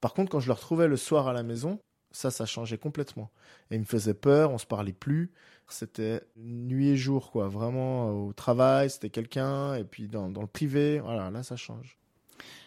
Par 0.00 0.14
contre, 0.14 0.30
quand 0.30 0.40
je 0.40 0.46
le 0.46 0.52
retrouvais 0.52 0.88
le 0.88 0.96
soir 0.96 1.28
à 1.28 1.32
la 1.32 1.42
maison, 1.42 1.78
ça, 2.10 2.30
ça 2.30 2.46
changeait 2.46 2.78
complètement. 2.78 3.30
Et 3.70 3.74
il 3.74 3.80
me 3.80 3.84
faisait 3.84 4.14
peur, 4.14 4.52
on 4.52 4.58
se 4.58 4.66
parlait 4.66 4.92
plus. 4.92 5.32
C'était 5.68 6.22
nuit 6.36 6.90
et 6.90 6.96
jour, 6.96 7.30
quoi. 7.30 7.48
Vraiment, 7.48 8.10
au 8.10 8.32
travail, 8.32 8.90
c'était 8.90 9.10
quelqu'un, 9.10 9.74
et 9.74 9.84
puis 9.84 10.08
dans, 10.08 10.28
le 10.28 10.46
privé, 10.46 11.00
voilà, 11.00 11.30
là, 11.30 11.42
ça 11.42 11.56
change. 11.56 11.98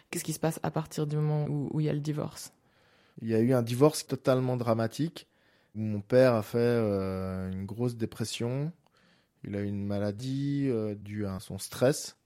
Qu'est-ce 0.10 0.24
qui 0.24 0.34
se 0.34 0.40
passe 0.40 0.60
à 0.64 0.72
partir 0.72 1.06
du 1.08 1.16
moment 1.16 1.46
où, 1.48 1.80
il 1.80 1.86
y 1.86 1.90
a 1.90 1.94
le 1.94 2.00
divorce? 2.00 2.52
Il 3.22 3.28
y 3.30 3.36
a 3.36 3.40
eu 3.40 3.54
un 3.54 3.62
divorce 3.62 4.06
totalement 4.06 4.58
dramatique. 4.58 5.28
mon 5.76 6.02
père 6.02 6.34
a 6.34 6.44
fait 6.44 6.58
euh, 6.58 7.52
une 7.52 7.66
grosse 7.66 7.96
dépression. 7.96 8.72
Il 9.44 9.56
a 9.56 9.62
eu 9.62 9.68
une 9.68 9.86
maladie 9.86 10.68
euh, 10.70 10.96
due 10.96 11.26
à 11.26 11.40
son 11.40 11.58
stress 11.58 12.18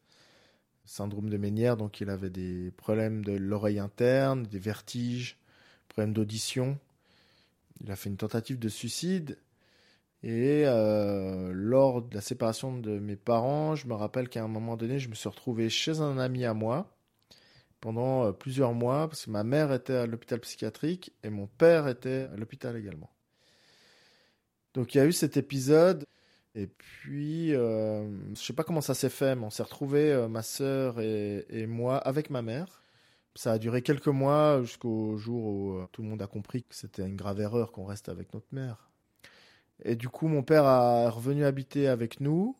syndrome 0.92 1.30
de 1.30 1.38
Ménière, 1.38 1.78
donc 1.78 2.02
il 2.02 2.10
avait 2.10 2.30
des 2.30 2.72
problèmes 2.76 3.24
de 3.24 3.32
l'oreille 3.32 3.80
interne, 3.80 4.44
des 4.44 4.60
vertiges, 4.60 5.38
problèmes 5.88 6.14
d'audition. 6.14 6.78
Il 7.82 7.92
a 7.92 7.96
fait 7.96 8.10
une 8.10 8.18
tentative 8.18 8.60
de 8.60 8.68
suicide. 8.68 9.38
Et 10.22 10.64
euh, 10.66 11.52
lors 11.54 12.02
de 12.02 12.14
la 12.14 12.22
séparation 12.22 12.78
de 12.78 13.00
mes 13.00 13.16
parents, 13.16 13.76
je 13.76 13.88
me 13.88 13.94
rappelle 13.94 14.28
qu'à 14.30 14.44
un 14.44 14.50
moment 14.50 14.76
donné, 14.76 15.00
je 15.00 15.10
me 15.10 15.16
suis 15.16 15.30
retrouvé 15.30 15.70
chez 15.70 16.02
un 16.02 16.20
ami 16.20 16.46
à 16.46 16.54
moi 16.54 16.94
pendant 17.80 18.26
euh, 18.26 18.32
plusieurs 18.34 18.74
mois, 18.74 19.08
parce 19.08 19.26
que 19.26 19.32
ma 19.32 19.44
mère 19.44 19.72
était 19.72 19.96
à 19.96 20.06
l'hôpital 20.06 20.42
psychiatrique 20.42 21.14
et 21.24 21.30
mon 21.30 21.48
père 21.48 21.88
était 21.88 22.28
à 22.32 22.36
l'hôpital 22.36 22.76
également. 22.76 23.10
Donc 24.74 24.94
il 24.94 24.98
y 24.98 25.02
a 25.02 25.06
eu 25.06 25.14
cet 25.14 25.38
épisode 25.38 26.06
et 26.54 26.68
puis, 26.68 27.56
euh, 27.56 28.10
je 28.36 28.42
sais 28.42 28.54
pas 28.54 28.64
comment 28.64 28.82
ça 28.82 28.94
s'est 28.94 29.10
fait, 29.10 29.36
mais 29.36 29.46
on 29.46 29.50
s'est 29.50 29.64
retrouvés, 29.64 30.12
euh, 30.12 30.28
ma 30.28 30.44
sœur 30.44 31.00
et, 31.00 31.66
moi, 31.68 31.98
avec 31.98 32.30
ma 32.30 32.42
mère. 32.42 32.82
Ça 33.36 33.54
a 33.54 33.58
duré 33.58 33.82
quelques 33.82 34.08
mois 34.08 34.62
jusqu'au 34.62 35.18
jour 35.18 35.46
où 35.46 35.72
euh, 35.74 35.88
tout 35.94 36.02
le 36.02 36.10
monde 36.10 36.22
a 36.22 36.28
compris 36.28 36.64
que 36.64 36.76
c'était 36.76 37.04
une 37.04 37.16
grave 37.16 37.40
erreur 37.40 37.72
qu'on 37.72 37.86
reste 37.86 38.10
avec 38.10 38.34
notre 38.34 38.48
mère. 38.52 38.90
Et 39.84 39.96
du 39.96 40.10
coup, 40.10 40.28
mon 40.28 40.44
père 40.44 40.66
a 40.66 41.10
revenu 41.10 41.46
habiter 41.46 41.88
avec 41.88 42.20
nous. 42.20 42.58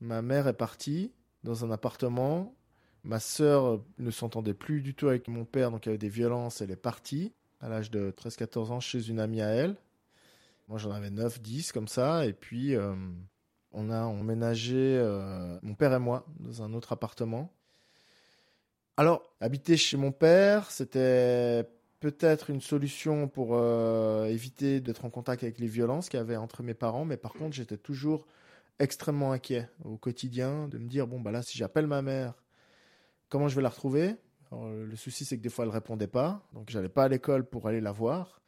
Ma 0.00 0.22
mère 0.22 0.46
est 0.46 0.54
partie 0.56 1.12
dans 1.42 1.64
un 1.64 1.70
appartement. 1.72 2.54
Ma 3.02 3.18
sœur 3.18 3.82
ne 3.98 4.10
s'entendait 4.10 4.54
plus 4.54 4.82
du 4.82 4.94
tout 4.94 5.08
avec 5.08 5.28
mon 5.28 5.44
père, 5.44 5.70
donc 5.70 5.86
il 5.86 5.88
y 5.88 5.90
avait 5.90 5.98
des 5.98 6.08
violences. 6.08 6.60
Elle 6.60 6.70
est 6.70 6.76
partie 6.76 7.34
à 7.60 7.68
l'âge 7.68 7.90
de 7.90 8.12
13-14 8.12 8.70
ans 8.70 8.80
chez 8.80 9.08
une 9.08 9.18
amie 9.18 9.42
à 9.42 9.48
elle. 9.48 9.76
Moi, 10.68 10.78
j'en 10.78 10.90
avais 10.90 11.10
9, 11.10 11.40
10 11.40 11.72
comme 11.72 11.88
ça. 11.88 12.26
Et 12.26 12.32
puis, 12.32 12.74
euh, 12.74 12.94
on 13.72 13.90
a 13.90 14.02
emménagé, 14.02 14.74
euh, 14.76 15.58
mon 15.62 15.74
père 15.74 15.92
et 15.92 15.98
moi, 15.98 16.26
dans 16.40 16.62
un 16.62 16.72
autre 16.74 16.92
appartement. 16.92 17.52
Alors, 18.96 19.22
habiter 19.40 19.76
chez 19.76 19.96
mon 19.96 20.10
père, 20.10 20.70
c'était 20.70 21.68
peut-être 22.00 22.50
une 22.50 22.60
solution 22.60 23.28
pour 23.28 23.50
euh, 23.52 24.26
éviter 24.26 24.80
d'être 24.80 25.04
en 25.04 25.10
contact 25.10 25.42
avec 25.42 25.58
les 25.58 25.66
violences 25.66 26.08
qu'il 26.08 26.18
y 26.18 26.20
avait 26.20 26.36
entre 26.36 26.62
mes 26.62 26.74
parents. 26.74 27.04
Mais 27.04 27.16
par 27.16 27.32
contre, 27.34 27.54
j'étais 27.54 27.76
toujours 27.76 28.26
extrêmement 28.78 29.32
inquiet 29.32 29.68
au 29.84 29.96
quotidien 29.96 30.68
de 30.68 30.78
me 30.78 30.88
dire, 30.88 31.06
bon, 31.06 31.20
bah 31.20 31.30
là, 31.30 31.42
si 31.42 31.58
j'appelle 31.58 31.86
ma 31.86 32.02
mère, 32.02 32.34
comment 33.28 33.48
je 33.48 33.56
vais 33.56 33.62
la 33.62 33.68
retrouver? 33.68 34.16
Le 34.52 34.96
souci, 34.96 35.24
c'est 35.24 35.36
que 35.36 35.42
des 35.42 35.48
fois, 35.48 35.64
elle 35.64 35.70
répondait 35.70 36.06
pas. 36.06 36.42
Donc, 36.54 36.70
j'allais 36.70 36.88
pas 36.88 37.04
à 37.04 37.08
l'école 37.08 37.44
pour 37.44 37.68
aller 37.68 37.80
la 37.80 37.92
voir. 37.92 38.40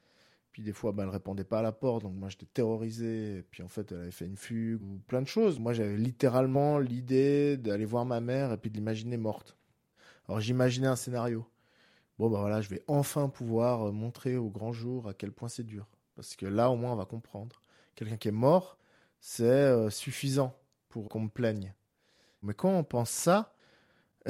Puis 0.53 0.63
des 0.63 0.73
fois, 0.73 0.93
ben, 0.93 1.05
elle 1.05 1.11
répondait 1.11 1.45
pas 1.45 1.61
à 1.61 1.63
la 1.63 1.73
porte, 1.73 2.03
donc 2.03 2.15
moi 2.15 2.29
j'étais 2.29 2.47
terrorisé. 2.47 3.39
Et 3.39 3.43
puis 3.43 3.63
en 3.63 3.69
fait, 3.69 3.93
elle 3.93 3.99
avait 3.99 4.11
fait 4.11 4.27
une 4.27 4.37
fugue 4.37 4.83
ou 4.83 4.99
plein 5.07 5.23
de 5.23 5.27
choses. 5.27 5.59
Moi, 5.59 5.73
j'avais 5.73 5.97
littéralement 5.97 6.79
l'idée 6.79 7.57
d'aller 7.57 7.85
voir 7.85 8.05
ma 8.05 8.21
mère 8.21 8.53
et 8.53 8.57
puis 8.57 8.71
de 8.71 8.77
l'imaginer 8.77 9.17
morte. 9.17 9.57
Alors 10.29 10.41
j'imaginais 10.41 10.89
un 10.89 10.97
scénario. 10.97 11.47
Bon, 12.19 12.29
ben 12.29 12.41
voilà, 12.41 12.61
je 12.61 12.69
vais 12.69 12.83
enfin 12.89 13.29
pouvoir 13.29 13.89
euh, 13.89 13.93
montrer 13.93 14.37
au 14.37 14.51
grand 14.51 14.73
jour 14.73 15.09
à 15.09 15.15
quel 15.15 15.31
point 15.31 15.49
c'est 15.49 15.65
dur. 15.65 15.87
Parce 16.17 16.35
que 16.35 16.47
là, 16.47 16.71
au 16.71 16.77
moins, 16.77 16.93
on 16.93 16.97
va 16.97 17.05
comprendre. 17.05 17.63
Quelqu'un 17.95 18.17
qui 18.17 18.29
est 18.29 18.33
mort, 18.33 18.77
c'est 19.21 19.45
euh, 19.45 19.89
suffisant 19.89 20.57
pour 20.89 21.09
qu'on 21.09 21.21
me 21.21 21.29
plaigne. 21.29 21.75
Mais 22.43 22.55
quand 22.55 22.71
on 22.71 22.83
pense 22.83 23.11
ça, 23.11 23.55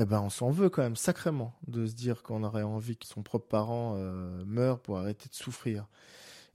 eh 0.00 0.04
ben, 0.04 0.20
on 0.20 0.30
s'en 0.30 0.50
veut 0.50 0.70
quand 0.70 0.82
même 0.82 0.94
sacrément 0.94 1.52
de 1.66 1.84
se 1.84 1.94
dire 1.94 2.22
qu'on 2.22 2.44
aurait 2.44 2.62
envie 2.62 2.96
que 2.96 3.04
son 3.04 3.22
propre 3.22 3.48
parent 3.48 3.96
euh, 3.96 4.44
meure 4.46 4.78
pour 4.78 4.96
arrêter 4.96 5.28
de 5.28 5.34
souffrir. 5.34 5.88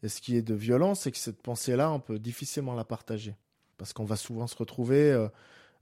Et 0.02 0.08
ce 0.08 0.22
qui 0.22 0.38
est 0.38 0.42
de 0.42 0.54
violent, 0.54 0.96
c'est 0.96 1.12
que 1.12 1.18
cette 1.18 1.42
pensée-là, 1.42 1.92
on 1.92 2.00
peut 2.00 2.20
difficilement 2.20 2.74
la 2.74 2.86
partager. 2.86 3.36
Parce 3.78 3.92
qu'on 3.92 4.06
va 4.06 4.16
souvent 4.16 4.48
se 4.48 4.56
retrouver 4.56 5.12
euh, 5.12 5.28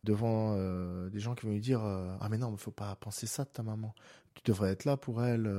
devant 0.04 0.56
euh, 0.58 1.10
des 1.12 1.20
gens 1.20 1.36
qui 1.36 1.46
vont 1.46 1.52
lui 1.52 1.62
dire 1.62 1.82
Ah, 1.84 2.28
mais 2.32 2.40
non, 2.40 2.50
il 2.50 2.54
ne 2.54 2.58
faut 2.58 2.72
pas 2.72 2.96
penser 2.96 3.28
ça 3.28 3.44
de 3.44 3.50
ta 3.50 3.62
maman. 3.62 3.94
Tu 4.34 4.42
devrais 4.46 4.72
être 4.72 4.86
là 4.86 4.98
pour 4.98 5.24
elle. 5.24 5.52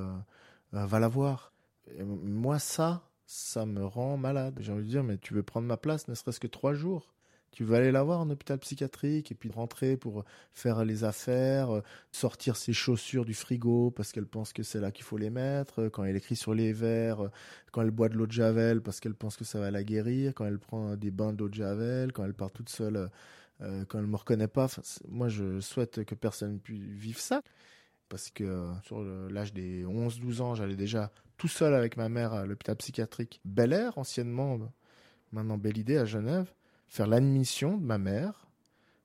va 0.72 0.98
la 0.98 1.08
voir. 1.08 1.52
Moi, 2.00 2.58
ça, 2.58 3.08
ça 3.26 3.64
me 3.64 3.84
rend 3.84 4.16
malade. 4.16 4.58
J'ai 4.60 4.72
envie 4.72 4.84
de 4.84 4.90
dire 4.90 5.04
Mais 5.04 5.18
tu 5.18 5.34
veux 5.34 5.44
prendre 5.44 5.68
ma 5.68 5.76
place, 5.76 6.08
ne 6.08 6.14
serait-ce 6.14 6.40
que 6.40 6.48
trois 6.48 6.74
jours? 6.74 7.14
Tu 7.52 7.64
veux 7.64 7.76
aller 7.76 7.92
la 7.92 8.02
voir 8.02 8.20
en 8.20 8.30
hôpital 8.30 8.58
psychiatrique 8.58 9.30
et 9.30 9.34
puis 9.34 9.50
rentrer 9.50 9.98
pour 9.98 10.24
faire 10.54 10.84
les 10.86 11.04
affaires, 11.04 11.70
euh, 11.76 11.82
sortir 12.10 12.56
ses 12.56 12.72
chaussures 12.72 13.26
du 13.26 13.34
frigo 13.34 13.90
parce 13.90 14.10
qu'elle 14.10 14.26
pense 14.26 14.54
que 14.54 14.62
c'est 14.62 14.80
là 14.80 14.90
qu'il 14.90 15.04
faut 15.04 15.18
les 15.18 15.28
mettre, 15.28 15.82
euh, 15.82 15.90
quand 15.90 16.02
elle 16.04 16.16
écrit 16.16 16.34
sur 16.34 16.54
les 16.54 16.72
verres, 16.72 17.24
euh, 17.24 17.28
quand 17.70 17.82
elle 17.82 17.90
boit 17.90 18.08
de 18.08 18.16
l'eau 18.16 18.26
de 18.26 18.32
javel 18.32 18.80
parce 18.80 19.00
qu'elle 19.00 19.14
pense 19.14 19.36
que 19.36 19.44
ça 19.44 19.60
va 19.60 19.70
la 19.70 19.84
guérir, 19.84 20.32
quand 20.34 20.46
elle 20.46 20.58
prend 20.58 20.96
des 20.96 21.10
bains 21.10 21.34
d'eau 21.34 21.50
de 21.50 21.54
javel, 21.54 22.12
quand 22.12 22.24
elle 22.24 22.34
part 22.34 22.50
toute 22.50 22.70
seule, 22.70 23.10
quand 23.60 23.98
elle 23.98 24.08
me 24.08 24.16
reconnaît 24.16 24.48
pas. 24.48 24.66
moi, 25.08 25.28
je 25.28 25.60
souhaite 25.60 26.04
que 26.04 26.16
personne 26.16 26.58
puisse 26.58 26.82
vivre 26.82 27.20
ça 27.20 27.42
parce 28.08 28.28
que 28.30 28.66
sur 28.84 29.00
l'âge 29.30 29.52
des 29.52 29.84
11-12 29.84 30.40
ans, 30.40 30.54
j'allais 30.56 30.74
déjà 30.74 31.12
tout 31.36 31.46
seul 31.46 31.72
avec 31.72 31.96
ma 31.96 32.08
mère 32.08 32.32
à 32.32 32.44
l'hôpital 32.44 32.76
psychiatrique 32.76 33.40
Bel 33.44 33.72
Air, 33.72 33.98
anciennement, 33.98 34.58
maintenant 35.30 35.58
Belle 35.58 35.78
Idée 35.78 35.96
à 35.96 36.04
Genève 36.04 36.52
faire 36.92 37.06
l'admission 37.06 37.78
de 37.78 37.84
ma 37.84 37.96
mère, 37.96 38.46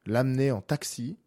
l'amener 0.06 0.52
en 0.52 0.60
taxi, 0.60 1.17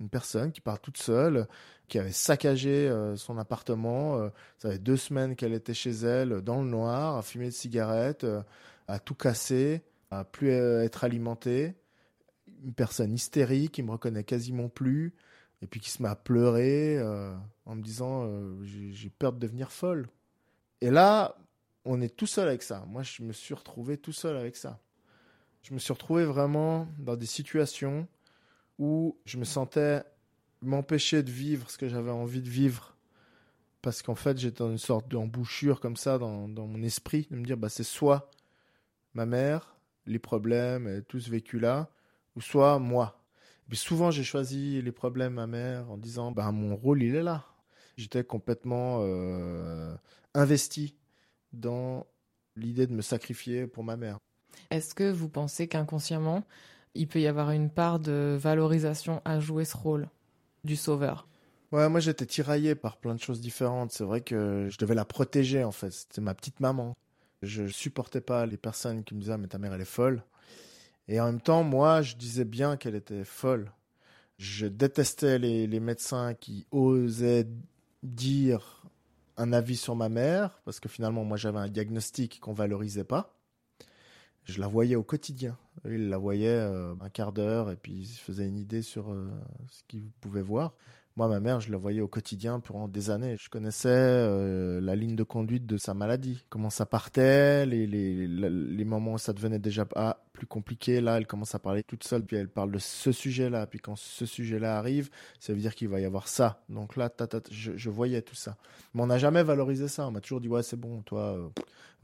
une 0.00 0.08
personne 0.08 0.50
qui 0.50 0.60
part 0.60 0.80
toute 0.80 0.98
seule, 0.98 1.46
qui 1.86 2.00
avait 2.00 2.10
saccagé 2.10 2.88
euh, 2.88 3.14
son 3.14 3.38
appartement. 3.38 4.18
Euh, 4.18 4.28
ça 4.58 4.72
fait 4.72 4.80
deux 4.80 4.96
semaines 4.96 5.36
qu'elle 5.36 5.52
était 5.52 5.74
chez 5.74 5.92
elle, 5.92 6.42
dans 6.42 6.62
le 6.62 6.68
noir, 6.68 7.16
à 7.16 7.22
fumer 7.22 7.46
de 7.46 7.52
cigarettes, 7.52 8.24
euh, 8.24 8.42
à 8.88 8.98
tout 8.98 9.14
casser, 9.14 9.82
à 10.10 10.24
plus 10.24 10.50
être 10.50 11.04
alimentée. 11.04 11.76
Une 12.64 12.74
personne 12.74 13.14
hystérique 13.14 13.70
qui 13.70 13.84
me 13.84 13.92
reconnaît 13.92 14.24
quasiment 14.24 14.68
plus, 14.68 15.14
et 15.62 15.68
puis 15.68 15.78
qui 15.78 15.90
se 15.90 16.02
met 16.02 16.08
à 16.08 16.16
pleurer 16.16 17.00
en 17.66 17.74
me 17.76 17.82
disant 17.82 18.28
j'ai 18.62 19.10
peur 19.10 19.32
de 19.32 19.38
devenir 19.38 19.70
folle. 19.70 20.08
Et 20.80 20.90
là, 20.90 21.36
on 21.84 22.00
est 22.00 22.16
tout 22.16 22.26
seul 22.26 22.48
avec 22.48 22.62
ça. 22.62 22.84
Moi, 22.88 23.02
je 23.02 23.22
me 23.22 23.32
suis 23.32 23.54
retrouvé 23.54 23.96
tout 23.96 24.12
seul 24.12 24.36
avec 24.36 24.56
ça 24.56 24.80
je 25.68 25.74
me 25.74 25.78
suis 25.78 25.92
retrouvé 25.92 26.24
vraiment 26.24 26.88
dans 26.98 27.14
des 27.14 27.26
situations 27.26 28.08
où 28.78 29.18
je 29.26 29.36
me 29.36 29.44
sentais 29.44 30.02
m'empêcher 30.62 31.22
de 31.22 31.30
vivre 31.30 31.70
ce 31.70 31.76
que 31.76 31.90
j'avais 31.90 32.10
envie 32.10 32.40
de 32.40 32.48
vivre. 32.48 32.96
Parce 33.82 34.00
qu'en 34.00 34.14
fait, 34.14 34.38
j'étais 34.38 34.60
dans 34.60 34.70
une 34.70 34.78
sorte 34.78 35.08
d'embouchure 35.08 35.78
comme 35.80 35.96
ça 35.96 36.16
dans, 36.16 36.48
mon 36.48 36.82
esprit, 36.82 37.28
de 37.30 37.36
me 37.36 37.44
dire, 37.44 37.58
bah, 37.58 37.68
c'est 37.68 37.84
soit 37.84 38.30
ma 39.12 39.26
mère, 39.26 39.76
les 40.06 40.18
problèmes 40.18 40.88
et 40.88 41.02
tout 41.02 41.20
ce 41.20 41.30
vécu-là, 41.30 41.90
ou 42.34 42.40
soit 42.40 42.78
moi. 42.78 43.22
Et 43.70 43.74
souvent, 43.74 44.10
j'ai 44.10 44.24
choisi 44.24 44.80
les 44.80 44.92
problèmes 44.92 45.34
ma 45.34 45.46
mère 45.46 45.90
en 45.90 45.98
disant, 45.98 46.32
bah, 46.32 46.50
mon 46.50 46.76
rôle, 46.76 47.02
il 47.02 47.14
est 47.14 47.22
là. 47.22 47.44
J'étais 47.98 48.24
complètement 48.24 49.00
euh, 49.02 49.94
investi 50.32 50.96
dans 51.52 52.06
l'idée 52.56 52.86
de 52.86 52.94
me 52.94 53.02
sacrifier 53.02 53.66
pour 53.66 53.84
ma 53.84 53.98
mère. 53.98 54.18
Est-ce 54.70 54.94
que 54.94 55.10
vous 55.10 55.28
pensez 55.28 55.68
qu'inconsciemment, 55.68 56.44
il 56.94 57.08
peut 57.08 57.20
y 57.20 57.26
avoir 57.26 57.50
une 57.50 57.70
part 57.70 57.98
de 57.98 58.36
valorisation 58.38 59.22
à 59.24 59.40
jouer 59.40 59.64
ce 59.64 59.76
rôle 59.76 60.08
du 60.64 60.76
sauveur? 60.76 61.26
Moi 61.70 62.00
j'étais 62.00 62.26
tiraillé 62.26 62.74
par 62.74 62.96
plein 62.96 63.14
de 63.14 63.20
choses 63.20 63.40
différentes. 63.40 63.92
C'est 63.92 64.04
vrai 64.04 64.22
que 64.22 64.68
je 64.70 64.78
devais 64.78 64.94
la 64.94 65.04
protéger 65.04 65.64
en 65.64 65.72
fait. 65.72 65.90
C'était 65.90 66.20
ma 66.20 66.34
petite 66.34 66.60
maman. 66.60 66.96
Je 67.42 67.66
supportais 67.66 68.20
pas 68.20 68.46
les 68.46 68.56
personnes 68.56 69.04
qui 69.04 69.14
me 69.14 69.20
disaient 69.20 69.34
ah, 69.34 69.38
mais 69.38 69.48
ta 69.48 69.58
mère 69.58 69.74
elle 69.74 69.82
est 69.82 69.84
folle. 69.84 70.22
Et 71.08 71.20
en 71.20 71.26
même 71.26 71.40
temps, 71.40 71.62
moi 71.62 72.02
je 72.02 72.16
disais 72.16 72.44
bien 72.44 72.76
qu'elle 72.76 72.94
était 72.94 73.24
folle. 73.24 73.70
Je 74.38 74.66
détestais 74.66 75.38
les, 75.38 75.66
les 75.66 75.80
médecins 75.80 76.34
qui 76.34 76.66
osaient 76.70 77.46
dire 78.02 78.82
un 79.36 79.52
avis 79.52 79.76
sur 79.76 79.94
ma 79.94 80.08
mère 80.08 80.60
parce 80.64 80.80
que 80.80 80.88
finalement 80.88 81.24
moi 81.24 81.36
j'avais 81.36 81.58
un 81.58 81.68
diagnostic 81.68 82.40
qu'on 82.40 82.52
valorisait 82.52 83.04
pas 83.04 83.37
je 84.48 84.60
la 84.60 84.66
voyais 84.66 84.96
au 84.96 85.02
quotidien. 85.02 85.56
Il 85.84 86.08
la 86.08 86.18
voyait 86.18 86.48
euh, 86.48 86.94
un 87.00 87.10
quart 87.10 87.32
d'heure 87.32 87.70
et 87.70 87.76
puis 87.76 87.92
il 87.92 88.06
se 88.06 88.20
faisait 88.20 88.46
une 88.46 88.58
idée 88.58 88.82
sur 88.82 89.12
euh, 89.12 89.28
ce 89.70 89.82
qu'il 89.86 90.10
pouvait 90.20 90.42
voir. 90.42 90.74
Moi, 91.16 91.28
ma 91.28 91.40
mère, 91.40 91.60
je 91.60 91.70
la 91.72 91.78
voyais 91.78 92.00
au 92.00 92.08
quotidien 92.08 92.60
pendant 92.60 92.86
des 92.86 93.10
années. 93.10 93.36
Je 93.40 93.50
connaissais 93.50 93.88
euh, 93.90 94.80
la 94.80 94.94
ligne 94.94 95.16
de 95.16 95.24
conduite 95.24 95.66
de 95.66 95.76
sa 95.76 95.92
maladie, 95.92 96.44
comment 96.48 96.70
ça 96.70 96.86
partait, 96.86 97.66
les, 97.66 97.88
les, 97.88 98.28
les 98.28 98.84
moments 98.84 99.14
où 99.14 99.18
ça 99.18 99.32
devenait 99.32 99.58
déjà 99.58 99.84
plus 100.32 100.46
compliqué. 100.46 101.00
Là, 101.00 101.18
elle 101.18 101.26
commence 101.26 101.56
à 101.56 101.58
parler 101.58 101.82
toute 101.82 102.04
seule, 102.04 102.24
puis 102.24 102.36
elle 102.36 102.48
parle 102.48 102.70
de 102.70 102.78
ce 102.78 103.10
sujet-là. 103.10 103.66
Puis 103.66 103.80
quand 103.80 103.96
ce 103.96 104.26
sujet-là 104.26 104.78
arrive, 104.78 105.10
ça 105.40 105.52
veut 105.52 105.58
dire 105.58 105.74
qu'il 105.74 105.88
va 105.88 106.00
y 106.00 106.04
avoir 106.04 106.28
ça. 106.28 106.62
Donc 106.68 106.96
là, 106.96 107.12
je, 107.50 107.72
je, 107.76 107.90
voyais 107.90 108.22
tout 108.22 108.36
ça. 108.36 108.56
Mais 108.94 109.02
on 109.02 109.06
n'a 109.06 109.18
jamais 109.18 109.42
valorisé 109.42 109.88
ça. 109.88 110.06
On 110.06 110.12
m'a 110.12 110.20
toujours 110.20 110.40
dit, 110.40 110.48
ouais, 110.48 110.62
c'est 110.62 110.78
bon, 110.78 111.02
toi, 111.02 111.50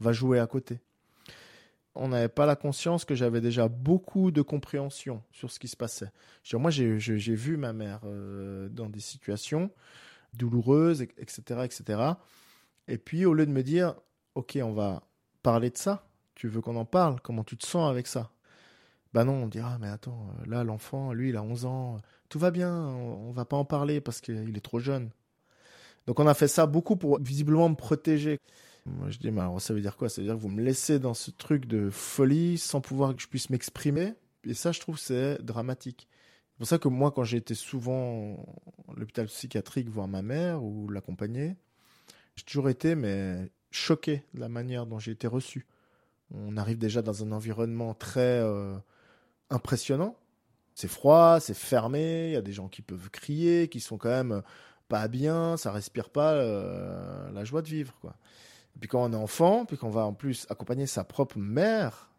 va 0.01 0.11
jouer 0.11 0.39
à 0.39 0.47
côté 0.47 0.81
on 1.95 2.09
n'avait 2.09 2.29
pas 2.29 2.45
la 2.45 2.55
conscience 2.55 3.05
que 3.05 3.15
j'avais 3.15 3.41
déjà 3.41 3.67
beaucoup 3.67 4.31
de 4.31 4.41
compréhension 4.41 5.23
sur 5.31 5.51
ce 5.51 5.59
qui 5.59 5.67
se 5.67 5.77
passait. 5.77 6.11
moi, 6.53 6.71
j'ai 6.71 7.35
vu 7.35 7.57
ma 7.57 7.73
mère 7.73 8.01
euh, 8.05 8.69
dans 8.69 8.89
des 8.89 8.99
situations 8.99 9.71
douloureuses, 10.33 11.01
etc., 11.01 11.61
etc. 11.63 12.01
Et 12.87 12.97
puis, 12.97 13.25
au 13.25 13.33
lieu 13.33 13.45
de 13.45 13.51
me 13.51 13.63
dire, 13.63 13.95
OK, 14.35 14.57
on 14.61 14.73
va 14.73 15.03
parler 15.41 15.69
de 15.69 15.77
ça, 15.77 16.07
tu 16.35 16.47
veux 16.47 16.61
qu'on 16.61 16.75
en 16.75 16.85
parle? 16.85 17.19
Comment 17.21 17.43
tu 17.43 17.57
te 17.57 17.65
sens 17.65 17.89
avec 17.89 18.07
ça 18.07 18.31
Ben 19.13 19.23
non, 19.23 19.43
on 19.43 19.47
dira, 19.47 19.77
mais 19.79 19.87
attends, 19.87 20.29
euh, 20.41 20.49
là, 20.49 20.63
l'enfant, 20.63 21.13
lui, 21.13 21.29
il 21.29 21.37
a 21.37 21.43
11 21.43 21.65
ans, 21.65 22.01
tout 22.29 22.39
va 22.39 22.51
bien, 22.51 22.73
on, 22.73 23.29
ne 23.29 23.33
va 23.33 23.45
pas 23.45 23.57
en 23.57 23.65
parler 23.65 24.01
parce 24.01 24.21
qu'il 24.21 24.55
est 24.55 24.65
trop 24.65 24.79
jeune. 24.79 25.09
Donc, 26.07 26.19
on 26.19 26.27
a 26.27 26.33
fait 26.33 26.47
ça 26.47 26.65
beaucoup 26.67 26.97
pour 26.97 27.19
visiblement 27.19 27.69
me 27.69 27.75
protéger. 27.75 28.39
Moi, 28.85 29.09
je 29.09 29.27
alors, 29.27 29.59
ça 29.59 29.73
veut 29.73 29.81
dire 29.81 29.97
quoi? 29.97 30.09
Ça 30.09 30.21
veut 30.21 30.27
dire 30.27 30.35
que 30.35 30.41
vous 30.41 30.49
me 30.49 30.61
laissez 30.61 30.99
dans 30.99 31.15
ce 31.15 31.31
truc 31.31 31.65
de 31.65 31.89
folie 31.89 32.57
sans 32.57 32.81
pouvoir 32.81 33.15
que 33.15 33.21
je 33.21 33.27
puisse 33.27 33.49
m'exprimer? 33.49 34.13
Et 34.43 34.53
ça, 34.53 34.71
je 34.71 34.79
trouve, 34.79 34.99
c'est 34.99 35.41
dramatique. 35.43 36.07
C'est 36.51 36.57
pour 36.59 36.67
ça 36.67 36.77
que 36.77 36.87
moi, 36.87 37.11
quand 37.11 37.23
j'ai 37.23 37.37
été 37.37 37.55
souvent 37.55 38.45
à 38.89 38.99
l'hôpital 38.99 39.25
psychiatrique 39.25 39.89
voir 39.89 40.07
ma 40.07 40.21
mère 40.21 40.63
ou 40.63 40.87
l'accompagner, 40.89 41.55
j'ai 42.35 42.43
toujours 42.43 42.69
été 42.69 42.95
mais 42.95 43.49
choqué 43.71 44.23
de 44.33 44.39
la 44.39 44.49
manière 44.49 44.85
dont 44.85 44.99
j'ai 44.99 45.11
été 45.11 45.27
reçu. 45.27 45.65
On 46.31 46.55
arrive 46.57 46.77
déjà 46.77 47.01
dans 47.01 47.23
un 47.23 47.31
environnement 47.31 47.93
très 47.93 48.39
euh, 48.41 48.77
impressionnant. 49.49 50.15
C'est 50.75 50.87
froid, 50.87 51.39
c'est 51.39 51.55
fermé, 51.55 52.27
il 52.29 52.33
y 52.33 52.37
a 52.37 52.41
des 52.41 52.53
gens 52.53 52.67
qui 52.67 52.81
peuvent 52.81 53.09
crier, 53.09 53.67
qui 53.67 53.79
sont 53.79 53.97
quand 53.97 54.09
même 54.09 54.41
pas 54.87 55.07
bien, 55.07 55.57
ça 55.57 55.71
respire 55.71 56.09
pas 56.09 56.33
euh, 56.33 57.31
la 57.31 57.43
joie 57.45 57.61
de 57.61 57.67
vivre, 57.67 57.95
quoi. 58.01 58.15
Et 58.75 58.79
puis 58.79 58.89
quand 58.89 59.03
on 59.03 59.13
est 59.13 59.17
enfant, 59.17 59.65
puis 59.65 59.77
qu'on 59.77 59.89
va 59.89 60.05
en 60.05 60.13
plus 60.13 60.45
accompagner 60.49 60.85
sa 60.85 61.03
propre 61.03 61.37
mère, 61.37 62.09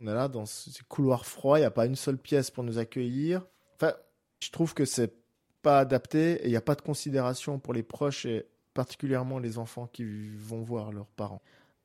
on 0.00 0.06
est 0.06 0.14
là 0.14 0.28
dans 0.28 0.46
ce 0.46 0.82
couloir 0.88 1.26
froid, 1.26 1.58
il 1.58 1.62
n'y 1.62 1.66
a 1.66 1.70
pas 1.70 1.86
une 1.86 1.96
seule 1.96 2.18
pièce 2.18 2.50
pour 2.50 2.64
nous 2.64 2.78
accueillir. 2.78 3.44
Enfin, 3.76 3.94
je 4.40 4.50
trouve 4.50 4.74
que 4.74 4.84
c'est 4.84 5.14
pas 5.62 5.78
adapté 5.78 6.42
et 6.42 6.46
il 6.46 6.50
n'y 6.50 6.56
a 6.56 6.60
pas 6.60 6.74
de 6.74 6.82
considération 6.82 7.58
pour 7.58 7.72
les 7.72 7.82
proches 7.82 8.26
et 8.26 8.46
particulièrement 8.74 9.38
les 9.38 9.58
enfants 9.58 9.86
qui 9.86 10.30
vont 10.36 10.62
voir 10.62 10.92
leurs 10.92 11.06
parents. 11.06 11.42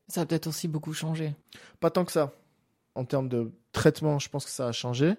Ça 0.07 0.21
a 0.21 0.25
peut-être 0.25 0.47
aussi 0.47 0.67
beaucoup 0.67 0.93
changé. 0.93 1.35
Pas 1.79 1.91
tant 1.91 2.05
que 2.05 2.11
ça. 2.11 2.33
En 2.95 3.05
termes 3.05 3.29
de 3.29 3.51
traitement, 3.71 4.19
je 4.19 4.29
pense 4.29 4.45
que 4.45 4.51
ça 4.51 4.67
a 4.67 4.71
changé. 4.71 5.13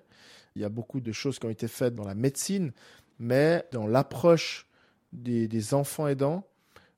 Il 0.56 0.62
y 0.62 0.64
a 0.64 0.68
beaucoup 0.68 1.00
de 1.00 1.12
choses 1.12 1.38
qui 1.38 1.46
ont 1.46 1.50
été 1.50 1.68
faites 1.68 1.94
dans 1.94 2.06
la 2.06 2.14
médecine, 2.14 2.72
mais 3.18 3.64
dans 3.70 3.86
l'approche 3.86 4.66
des, 5.12 5.46
des 5.46 5.74
enfants 5.74 6.08
aidants, 6.08 6.44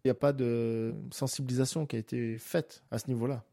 il 0.04 0.08
n'y 0.08 0.10
a 0.10 0.14
pas 0.14 0.32
de 0.32 0.94
sensibilisation 1.10 1.86
qui 1.86 1.96
a 1.96 1.98
été 1.98 2.38
faite 2.38 2.82
à 2.90 2.98
ce 2.98 3.08
niveau-là. 3.08 3.44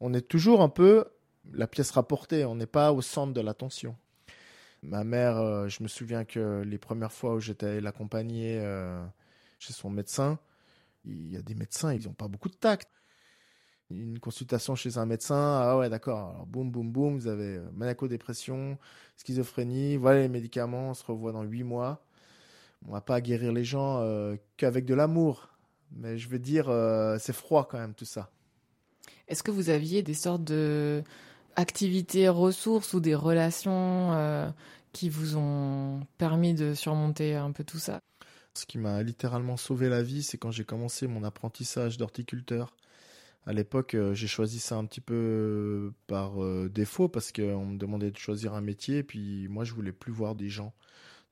On 0.00 0.12
est 0.14 0.28
toujours 0.28 0.62
un 0.62 0.68
peu 0.68 1.04
la 1.52 1.66
pièce 1.66 1.90
rapportée, 1.90 2.44
on 2.44 2.56
n'est 2.56 2.66
pas 2.66 2.92
au 2.92 3.02
centre 3.02 3.32
de 3.32 3.40
l'attention. 3.40 3.96
Ma 4.82 5.04
mère, 5.04 5.38
euh, 5.38 5.68
je 5.68 5.82
me 5.82 5.88
souviens 5.88 6.24
que 6.24 6.62
les 6.62 6.78
premières 6.78 7.12
fois 7.12 7.34
où 7.34 7.40
j'étais 7.40 7.80
l'accompagner 7.80 8.58
euh, 8.60 9.04
chez 9.60 9.72
son 9.72 9.90
médecin, 9.90 10.38
il 11.04 11.30
y 11.30 11.36
a 11.36 11.42
des 11.42 11.54
médecins, 11.54 11.94
ils 11.94 12.06
n'ont 12.06 12.14
pas 12.14 12.28
beaucoup 12.28 12.48
de 12.48 12.56
tact. 12.56 12.88
Une 13.90 14.18
consultation 14.18 14.74
chez 14.74 14.98
un 14.98 15.06
médecin, 15.06 15.36
ah 15.36 15.76
ouais, 15.76 15.88
d'accord, 15.88 16.30
alors 16.30 16.46
boum, 16.46 16.70
boum, 16.70 16.90
boum, 16.90 17.16
vous 17.18 17.28
avez 17.28 17.58
euh, 17.58 17.70
maniaco-dépression, 17.74 18.78
schizophrénie, 19.16 19.96
voilà 19.96 20.22
les 20.22 20.28
médicaments, 20.28 20.90
on 20.90 20.94
se 20.94 21.04
revoit 21.04 21.32
dans 21.32 21.42
huit 21.44 21.64
mois. 21.64 22.04
On 22.88 22.92
va 22.92 23.00
pas 23.00 23.20
guérir 23.20 23.52
les 23.52 23.62
gens 23.62 24.04
qu'avec 24.56 24.84
de 24.84 24.94
l'amour, 24.94 25.51
mais 25.96 26.18
je 26.18 26.28
veux 26.28 26.38
dire, 26.38 26.66
c'est 27.20 27.32
froid 27.32 27.66
quand 27.70 27.78
même 27.78 27.94
tout 27.94 28.04
ça. 28.04 28.30
Est-ce 29.28 29.42
que 29.42 29.50
vous 29.50 29.70
aviez 29.70 30.02
des 30.02 30.14
sortes 30.14 30.44
de 30.44 31.02
activités 31.56 32.28
ressources 32.28 32.92
ou 32.94 33.00
des 33.00 33.14
relations 33.14 34.12
euh, 34.12 34.50
qui 34.92 35.08
vous 35.08 35.36
ont 35.36 36.00
permis 36.18 36.54
de 36.54 36.74
surmonter 36.74 37.34
un 37.34 37.52
peu 37.52 37.64
tout 37.64 37.78
ça? 37.78 38.00
Ce 38.54 38.66
qui 38.66 38.78
m'a 38.78 39.02
littéralement 39.02 39.56
sauvé 39.56 39.88
la 39.88 40.02
vie, 40.02 40.22
c'est 40.22 40.36
quand 40.36 40.50
j'ai 40.50 40.64
commencé 40.64 41.06
mon 41.06 41.24
apprentissage 41.24 41.96
d'horticulteur. 41.96 42.74
À 43.46 43.52
l'époque, 43.52 43.94
euh, 43.94 44.14
j'ai 44.14 44.26
choisi 44.26 44.60
ça 44.60 44.76
un 44.76 44.84
petit 44.84 45.00
peu 45.00 45.14
euh, 45.14 45.94
par 46.06 46.32
défaut 46.68 47.08
parce 47.08 47.32
qu'on 47.32 47.64
me 47.64 47.78
demandait 47.78 48.10
de 48.10 48.18
choisir 48.18 48.54
un 48.54 48.60
métier, 48.60 48.98
et 48.98 49.02
puis 49.02 49.48
moi 49.48 49.64
je 49.64 49.72
voulais 49.72 49.92
plus 49.92 50.12
voir 50.12 50.34
des 50.34 50.48
gens. 50.48 50.74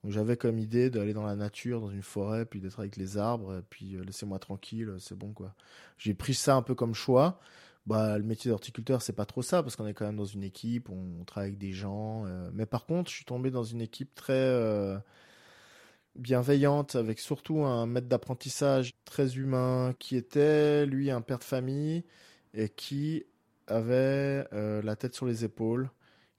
J'avais 0.04 0.36
comme 0.36 0.58
idée 0.58 0.88
d'aller 0.88 1.12
dans 1.12 1.26
la 1.26 1.36
nature, 1.36 1.80
dans 1.80 1.90
une 1.90 2.02
forêt, 2.02 2.46
puis 2.46 2.60
d'être 2.60 2.80
avec 2.80 2.96
les 2.96 3.18
arbres, 3.18 3.62
puis 3.68 3.98
laissez-moi 4.04 4.38
tranquille, 4.38 4.94
c'est 4.98 5.16
bon 5.16 5.32
quoi. 5.32 5.54
J'ai 5.98 6.14
pris 6.14 6.32
ça 6.34 6.56
un 6.56 6.62
peu 6.62 6.74
comme 6.74 6.94
choix 6.94 7.38
bah, 7.86 8.18
le 8.18 8.24
métier 8.24 8.50
d'horticulteur, 8.50 9.02
c'est 9.02 9.14
pas 9.14 9.26
trop 9.26 9.42
ça, 9.42 9.62
parce 9.62 9.76
qu'on 9.76 9.86
est 9.86 9.94
quand 9.94 10.06
même 10.06 10.16
dans 10.16 10.24
une 10.24 10.44
équipe, 10.44 10.90
on, 10.90 11.24
travaille 11.24 11.48
avec 11.48 11.58
des 11.58 11.72
gens. 11.72 12.24
Euh, 12.26 12.50
mais 12.52 12.66
par 12.66 12.86
contre, 12.86 13.10
je 13.10 13.16
suis 13.16 13.24
tombé 13.24 13.50
dans 13.50 13.64
une 13.64 13.80
équipe 13.80 14.14
très 14.14 14.32
euh, 14.34 14.98
bienveillante, 16.16 16.94
avec 16.96 17.18
surtout 17.18 17.64
un 17.64 17.86
maître 17.86 18.08
d'apprentissage 18.08 18.94
très 19.04 19.36
humain, 19.36 19.94
qui 19.98 20.16
était, 20.16 20.86
lui, 20.86 21.10
un 21.10 21.20
père 21.20 21.38
de 21.38 21.44
famille, 21.44 22.04
et 22.54 22.68
qui 22.68 23.24
avait 23.66 24.46
euh, 24.52 24.82
la 24.82 24.96
tête 24.96 25.14
sur 25.14 25.26
les 25.26 25.44
épaules, 25.44 25.90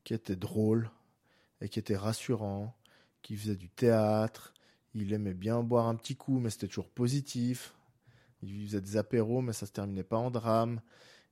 qui 0.04 0.14
était 0.14 0.36
drôle, 0.36 0.90
et 1.62 1.70
qui 1.70 1.80
était 1.80 1.98
rassurant, 1.98 2.76
qui 3.22 3.36
faisait 3.36 3.56
du 3.56 3.70
théâtre. 3.70 4.54
Il 4.94 5.14
aimait 5.14 5.34
bien 5.34 5.62
boire 5.64 5.88
un 5.88 5.96
petit 5.96 6.16
coup, 6.16 6.40
mais 6.40 6.50
c'était 6.50 6.68
toujours 6.68 6.90
positif. 6.90 7.74
Il 8.44 8.66
faisait 8.68 8.82
des 8.82 8.98
apéros, 8.98 9.42
mais 9.42 9.54
ça 9.54 9.66
se 9.66 9.72
terminait 9.72 10.04
pas 10.04 10.18
en 10.18 10.32
drame. 10.32 10.82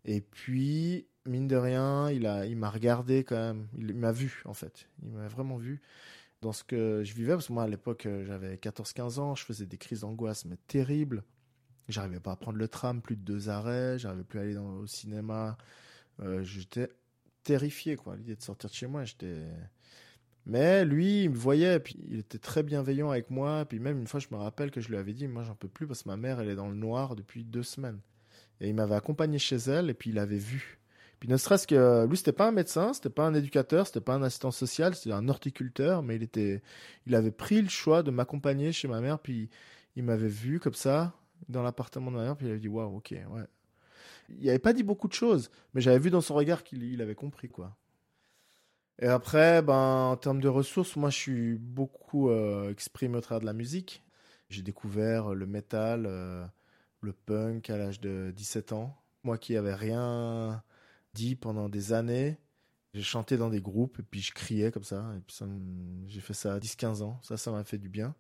Et 0.06 0.22
puis, 0.22 1.08
mine 1.26 1.48
de 1.48 1.56
rien, 1.56 2.10
il 2.10 2.26
a, 2.26 2.46
il 2.46 2.58
m'a 2.58 2.70
regardé 2.70 3.24
quand 3.24 3.36
même. 3.36 3.68
Il 3.78 3.94
m'a 3.96 4.12
vu, 4.12 4.42
en 4.46 4.54
fait. 4.54 4.88
Il 5.04 5.10
m'a 5.10 5.28
vraiment 5.28 5.58
vu 5.58 5.82
dans 6.42 6.54
ce 6.54 6.64
que 6.64 7.04
je 7.04 7.14
vivais. 7.14 7.34
Parce 7.34 7.48
que 7.48 7.54
moi, 7.54 7.64
à 7.64 7.68
l'époque, 7.68 8.06
euh, 8.06 8.26
j'avais 8.26 8.56
14-15 8.56 9.20
ans. 9.20 9.36
Je 9.36 9.44
faisais 9.44 9.66
des 9.66 9.78
crises 9.78 10.02
d'angoisse, 10.02 10.46
mais 10.46 10.58
terribles. 10.68 11.24
J'arrivais 11.90 12.20
pas 12.20 12.32
à 12.32 12.36
prendre 12.36 12.58
le 12.58 12.68
tram, 12.68 13.02
plus 13.02 13.16
de 13.16 13.22
deux 13.22 13.50
arrêts. 13.50 13.98
J'arrivais 14.00 14.24
plus 14.24 14.40
à 14.40 14.42
aller 14.44 14.58
au 14.58 14.86
cinéma. 14.88 15.58
Euh, 16.22 16.44
j'étais 16.44 16.90
terrifié, 17.44 17.96
quoi. 17.96 18.16
L'idée 18.16 18.36
de 18.36 18.42
sortir 18.42 18.70
de 18.70 18.76
chez 18.76 18.88
moi, 18.88 19.06
j'étais. 19.06 19.44
Mais 20.50 20.84
lui, 20.84 21.26
il 21.26 21.30
me 21.30 21.36
voyait, 21.36 21.80
puis 21.80 21.96
il 22.10 22.20
était 22.20 22.40
très 22.40 22.64
bienveillant 22.64 23.12
avec 23.12 23.30
moi. 23.30 23.66
Puis 23.66 23.78
même 23.80 24.00
une 24.00 24.08
fois, 24.08 24.20
je 24.20 24.28
me 24.32 24.36
rappelle 24.36 24.72
que 24.72 24.82
je 24.82 24.90
lui 24.90 24.98
avais 24.98 25.14
dit, 25.14 25.28
moi, 25.28 25.44
j'en 25.44 25.54
peux 25.54 25.68
plus 25.68 25.86
parce 25.86 26.02
que 26.02 26.10
ma 26.10 26.18
mère, 26.18 26.40
elle 26.40 26.50
est 26.50 26.56
dans 26.56 26.68
le 26.70 26.76
noir 26.76 27.16
depuis 27.16 27.44
deux 27.44 27.62
semaines. 27.62 28.00
Et 28.60 28.70
il 28.70 28.74
m'avait 28.74 28.96
accompagné 28.96 29.38
chez 29.38 29.58
elle 29.58 29.92
et 29.92 29.94
puis 29.94 30.10
il 30.10 30.18
avait 30.18 30.40
vu. 30.40 30.80
Puis 31.20 31.30
ne 31.30 31.38
serait-ce 31.38 31.68
que 31.68 32.08
lui, 32.08 32.18
c'était 32.18 32.32
pas 32.32 32.48
un 32.48 32.52
médecin, 32.52 32.94
c'était 32.94 33.12
pas 33.12 33.26
un 33.26 33.36
éducateur, 33.36 33.86
c'était 33.86 34.02
pas 34.02 34.16
un 34.16 34.24
assistant 34.24 34.50
social, 34.50 34.96
c'était 34.96 35.12
un 35.12 35.28
horticulteur, 35.30 36.02
mais 36.02 36.16
il 36.16 36.24
était, 36.24 36.64
il 37.06 37.14
avait 37.14 37.32
pris 37.32 37.62
le 37.62 37.70
choix 37.70 38.02
de 38.02 38.10
m'accompagner 38.10 38.72
chez 38.72 38.88
ma 38.88 39.02
mère, 39.02 39.20
puis 39.20 39.50
il 39.96 40.04
m'avait 40.04 40.30
vu 40.30 40.60
comme 40.60 40.74
ça 40.74 41.14
dans 41.48 41.62
l'appartement 41.62 42.10
de 42.10 42.16
ma 42.16 42.24
mère, 42.24 42.38
puis 42.38 42.48
il 42.48 42.50
avait 42.50 42.60
dit 42.60 42.70
waouh, 42.70 42.98
ok, 42.98 43.12
ouais. 43.12 43.44
Il 44.30 44.46
n'avait 44.46 44.60
pas 44.60 44.74
dit 44.74 44.84
beaucoup 44.84 45.08
de 45.08 45.14
choses, 45.14 45.52
mais 45.74 45.82
j'avais 45.82 46.00
vu 46.00 46.10
dans 46.10 46.22
son 46.22 46.36
regard 46.36 46.64
qu'il 46.64 47.02
avait 47.02 47.16
compris 47.16 47.50
quoi. 47.50 47.76
Et 49.02 49.08
après, 49.08 49.62
ben 49.62 50.10
en 50.12 50.18
termes 50.18 50.42
de 50.42 50.48
ressources, 50.50 50.96
moi 50.96 51.10
je 51.10 51.18
suis 51.18 51.56
beaucoup 51.58 52.30
euh, 52.30 52.70
exprimé 52.72 53.18
au 53.18 53.22
travers 53.22 53.42
de 53.42 53.46
la 53.46 53.54
musique. 53.54 54.04
J'ai 54.50 54.62
découvert 54.62 55.34
le 55.34 55.46
métal. 55.46 56.06
Euh, 56.06 56.46
le 57.02 57.14
punk 57.14 57.70
à 57.70 57.78
l'âge 57.78 58.00
de 58.00 58.32
17 58.36 58.74
ans. 58.74 58.96
Moi 59.24 59.38
qui 59.38 59.56
avais 59.58 59.74
rien 59.74 60.64
dit 61.14 61.36
pendant 61.36 61.70
des 61.70 61.94
années, 61.94 62.38
j'ai 62.94 63.02
chanté 63.02 63.38
dans 63.38 63.50
des 63.50 63.62
groupes 63.62 64.00
et 64.00 64.04
puis 64.04 64.22
je 64.22 64.34
criais 64.34 64.72
comme 64.72 64.84
ça. 64.84 65.06
Et 65.18 65.22
puis 65.22 65.38
j'ai 66.08 66.22
fait 66.22 66.34
ça 66.34 66.54
à 66.56 66.60
10-15 66.60 67.04
ans. 67.04 67.20
Ça, 67.22 67.38
ça 67.38 67.52
m'a 67.52 67.64
fait 67.64 67.78
du 67.78 67.90
bien. 67.90 68.16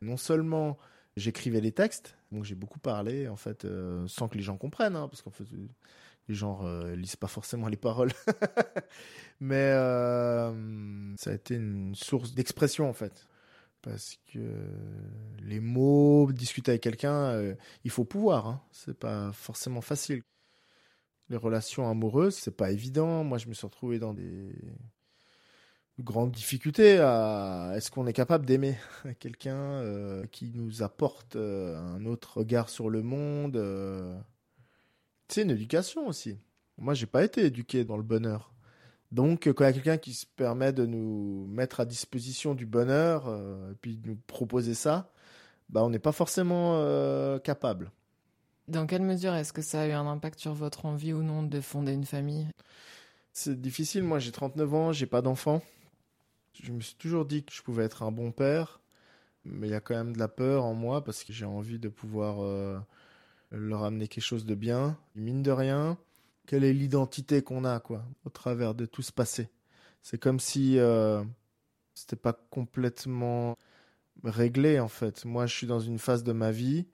Non 0.00 0.16
seulement 0.16 0.78
j'écrivais 1.16 1.60
les 1.60 1.72
textes, 1.72 2.16
donc 2.30 2.44
j'ai 2.44 2.54
beaucoup 2.54 2.78
parlé 2.78 3.28
en 3.28 3.36
fait 3.36 3.64
euh, 3.64 4.06
sans 4.06 4.28
que 4.28 4.36
les 4.36 4.42
gens 4.42 4.58
comprennent, 4.58 4.96
hein, 4.96 5.08
parce 5.08 5.22
qu'en 5.22 5.30
fait 5.30 5.44
les 6.28 6.34
gens 6.34 6.60
euh, 6.64 6.96
lisent 6.96 7.16
pas 7.16 7.28
forcément 7.28 7.68
les 7.68 7.76
paroles. 7.76 8.12
Mais 9.40 9.70
euh, 9.72 11.14
ça 11.16 11.30
a 11.30 11.34
été 11.34 11.54
une 11.54 11.94
source 11.94 12.34
d'expression 12.34 12.88
en 12.88 12.92
fait 12.92 13.26
parce 13.82 14.18
que 14.32 14.40
les 15.42 15.60
mots, 15.60 16.32
discuter 16.32 16.72
avec 16.72 16.82
quelqu'un, 16.82 17.30
euh, 17.30 17.54
il 17.84 17.90
faut 17.92 18.04
pouvoir. 18.04 18.48
Hein. 18.48 18.60
C'est 18.72 18.98
pas 18.98 19.30
forcément 19.32 19.80
facile. 19.80 20.22
Les 21.28 21.36
relations 21.36 21.88
amoureuses, 21.88 22.34
c'est 22.34 22.56
pas 22.56 22.72
évident. 22.72 23.22
Moi, 23.22 23.38
je 23.38 23.46
me 23.46 23.54
suis 23.54 23.64
retrouvé 23.64 24.00
dans 24.00 24.12
des 24.12 24.56
grandes 26.00 26.32
difficultés. 26.32 26.94
Est-ce 26.94 27.90
qu'on 27.92 28.08
est 28.08 28.12
capable 28.12 28.44
d'aimer 28.44 28.76
quelqu'un 29.20 29.56
euh, 29.56 30.26
qui 30.32 30.50
nous 30.52 30.82
apporte 30.82 31.36
un 31.36 32.04
autre 32.06 32.38
regard 32.38 32.68
sur 32.68 32.90
le 32.90 33.02
monde 33.02 33.56
C'est 35.28 35.42
une 35.42 35.50
éducation 35.50 36.06
aussi. 36.06 36.38
Moi, 36.78 36.94
j'ai 36.94 37.06
pas 37.06 37.24
été 37.24 37.44
éduqué 37.46 37.84
dans 37.84 37.96
le 37.96 38.02
bonheur. 38.02 38.52
Donc, 39.12 39.46
quand 39.46 39.64
il 39.64 39.66
y 39.66 39.70
a 39.70 39.72
quelqu'un 39.72 39.98
qui 39.98 40.14
se 40.14 40.26
permet 40.26 40.72
de 40.72 40.84
nous 40.84 41.46
mettre 41.48 41.80
à 41.80 41.84
disposition 41.84 42.54
du 42.54 42.66
bonheur, 42.66 43.28
euh, 43.28 43.72
et 43.72 43.74
puis 43.74 43.96
de 43.96 44.08
nous 44.08 44.16
proposer 44.26 44.74
ça, 44.74 45.10
bah, 45.68 45.84
on 45.84 45.90
n'est 45.90 45.98
pas 45.98 46.12
forcément 46.12 46.74
euh, 46.76 47.38
capable. 47.38 47.90
Dans 48.68 48.86
quelle 48.86 49.02
mesure 49.02 49.34
est-ce 49.34 49.52
que 49.52 49.62
ça 49.62 49.82
a 49.82 49.86
eu 49.86 49.92
un 49.92 50.06
impact 50.06 50.40
sur 50.40 50.54
votre 50.54 50.86
envie 50.86 51.12
ou 51.12 51.22
non 51.22 51.42
de 51.42 51.60
fonder 51.60 51.92
une 51.92 52.04
famille? 52.04 52.48
C'est 53.32 53.60
difficile. 53.60 54.02
Moi, 54.02 54.18
j'ai 54.18 54.32
39 54.32 54.74
ans, 54.74 54.92
j'ai 54.92 55.06
pas 55.06 55.22
d'enfant. 55.22 55.62
Je 56.62 56.72
me 56.72 56.80
suis 56.80 56.96
toujours 56.96 57.26
dit 57.26 57.44
que 57.44 57.52
je 57.52 57.62
pouvais 57.62 57.84
être 57.84 58.02
un 58.02 58.10
bon 58.10 58.32
père, 58.32 58.80
mais 59.44 59.68
il 59.68 59.70
y 59.70 59.74
a 59.74 59.80
quand 59.80 59.94
même 59.94 60.14
de 60.14 60.18
la 60.18 60.28
peur 60.28 60.64
en 60.64 60.74
moi 60.74 61.04
parce 61.04 61.22
que 61.22 61.32
j'ai 61.32 61.44
envie 61.44 61.78
de 61.78 61.88
pouvoir 61.88 62.42
euh, 62.42 62.78
leur 63.50 63.84
amener 63.84 64.08
quelque 64.08 64.24
chose 64.24 64.44
de 64.44 64.54
bien. 64.54 64.98
Mine 65.14 65.42
de 65.42 65.50
rien, 65.50 65.98
quelle 66.46 66.64
est 66.64 66.72
l'identité 66.72 67.42
qu'on 67.42 67.64
a 67.64 67.80
quoi 67.80 68.04
au 68.24 68.30
travers 68.30 68.74
de 68.74 68.86
tout 68.86 69.02
ce 69.02 69.12
passé? 69.12 69.50
C'est 70.02 70.18
comme 70.18 70.40
si 70.40 70.78
euh, 70.78 71.24
c'était 71.94 72.16
pas 72.16 72.32
complètement 72.32 73.56
réglé 74.24 74.80
en 74.80 74.88
fait. 74.88 75.24
Moi, 75.24 75.46
je 75.46 75.54
suis 75.54 75.66
dans 75.66 75.80
une 75.80 75.98
phase 75.98 76.24
de 76.24 76.32
ma 76.32 76.52
vie 76.52 76.86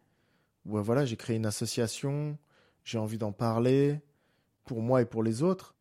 où 0.65 0.79
voilà, 0.79 1.05
j'ai 1.05 1.17
créé 1.17 1.37
une 1.37 1.47
association, 1.47 2.39
j'ai 2.85 2.99
envie 2.99 3.19
d'en 3.19 3.33
parler 3.33 4.01
pour 4.65 4.81
moi 4.81 5.03
et 5.03 5.07
pour 5.07 5.23
les 5.23 5.43
autres, 5.43 5.75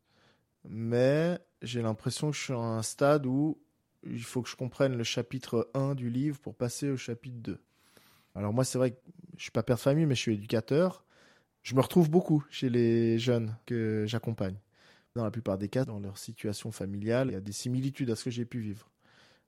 mais 0.64 1.38
j'ai 1.62 1.82
l'impression 1.82 2.30
que 2.30 2.36
je 2.36 2.42
suis 2.42 2.52
à 2.52 2.58
un 2.58 2.82
stade 2.82 3.26
où 3.26 3.58
il 4.04 4.22
faut 4.22 4.42
que 4.42 4.48
je 4.48 4.56
comprenne 4.56 4.96
le 4.96 5.04
chapitre 5.04 5.70
1 5.74 5.94
du 5.94 6.10
livre 6.10 6.38
pour 6.40 6.54
passer 6.54 6.90
au 6.90 6.96
chapitre 6.96 7.38
2. 7.38 7.60
Alors 8.34 8.52
moi, 8.52 8.64
c'est 8.64 8.78
vrai 8.78 8.92
que 8.92 8.98
je 9.36 9.42
suis 9.42 9.50
pas 9.50 9.62
père 9.62 9.76
de 9.76 9.80
famille, 9.80 10.06
mais 10.06 10.14
je 10.14 10.20
suis 10.20 10.34
éducateur 10.34 11.04
je 11.62 11.74
me 11.74 11.80
retrouve 11.80 12.10
beaucoup 12.10 12.44
chez 12.50 12.68
les 12.68 13.18
jeunes 13.18 13.56
que 13.66 14.04
j'accompagne. 14.06 14.56
Dans 15.14 15.24
la 15.24 15.30
plupart 15.30 15.58
des 15.58 15.68
cas, 15.68 15.84
dans 15.84 16.00
leur 16.00 16.18
situation 16.18 16.72
familiale, 16.72 17.28
il 17.28 17.34
y 17.34 17.36
a 17.36 17.40
des 17.40 17.52
similitudes 17.52 18.10
à 18.10 18.16
ce 18.16 18.24
que 18.24 18.30
j'ai 18.30 18.44
pu 18.44 18.60
vivre. 18.60 18.90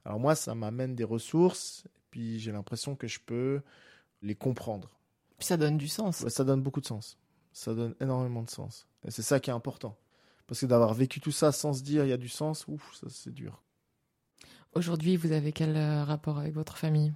Alors 0.05 0.21
moi, 0.21 0.35
ça 0.35 0.55
m'amène 0.55 0.95
des 0.95 1.05
ressources, 1.05 1.85
et 1.87 2.01
puis 2.11 2.39
j'ai 2.39 2.53
l'impression 2.53 2.95
que 2.95 3.09
je 3.09 3.19
peux 3.19 3.63
les 4.23 4.35
comprendre. 4.35 4.91
Puis 5.39 5.47
ça 5.47 5.57
donne 5.57 5.79
du 5.79 5.89
sens. 5.89 6.29
ça 6.29 6.45
donne 6.45 6.63
beaucoup 6.63 6.81
de 6.81 6.87
sens. 6.87 7.19
Ça 7.53 7.75
donne 7.75 7.95
énormément 8.01 8.43
de 8.43 8.51
sens. 8.51 8.87
Et 9.07 9.11
c'est 9.11 9.23
ça 9.23 9.41
qui 9.41 9.51
est 9.51 9.55
important. 9.55 9.97
Parce 10.47 10.61
que 10.61 10.67
d'avoir 10.67 10.93
vécu 10.93 11.21
tout 11.21 11.33
ça 11.33 11.51
sans 11.53 11.73
se 11.73 11.83
dire 11.83 12.05
il 12.05 12.11
y 12.11 12.13
a 12.13 12.19
du 12.19 12.29
sens, 12.29 12.67
ouf, 12.69 12.95
ça 12.95 13.07
c'est 13.09 13.33
dur. 13.33 13.63
Aujourd'hui, 14.75 15.17
vous 15.17 15.33
avez 15.33 15.53
quel 15.53 15.77
euh, 15.77 16.05
rapport 16.05 16.39
avec 16.39 16.53
votre 16.53 16.77
famille? 16.77 17.15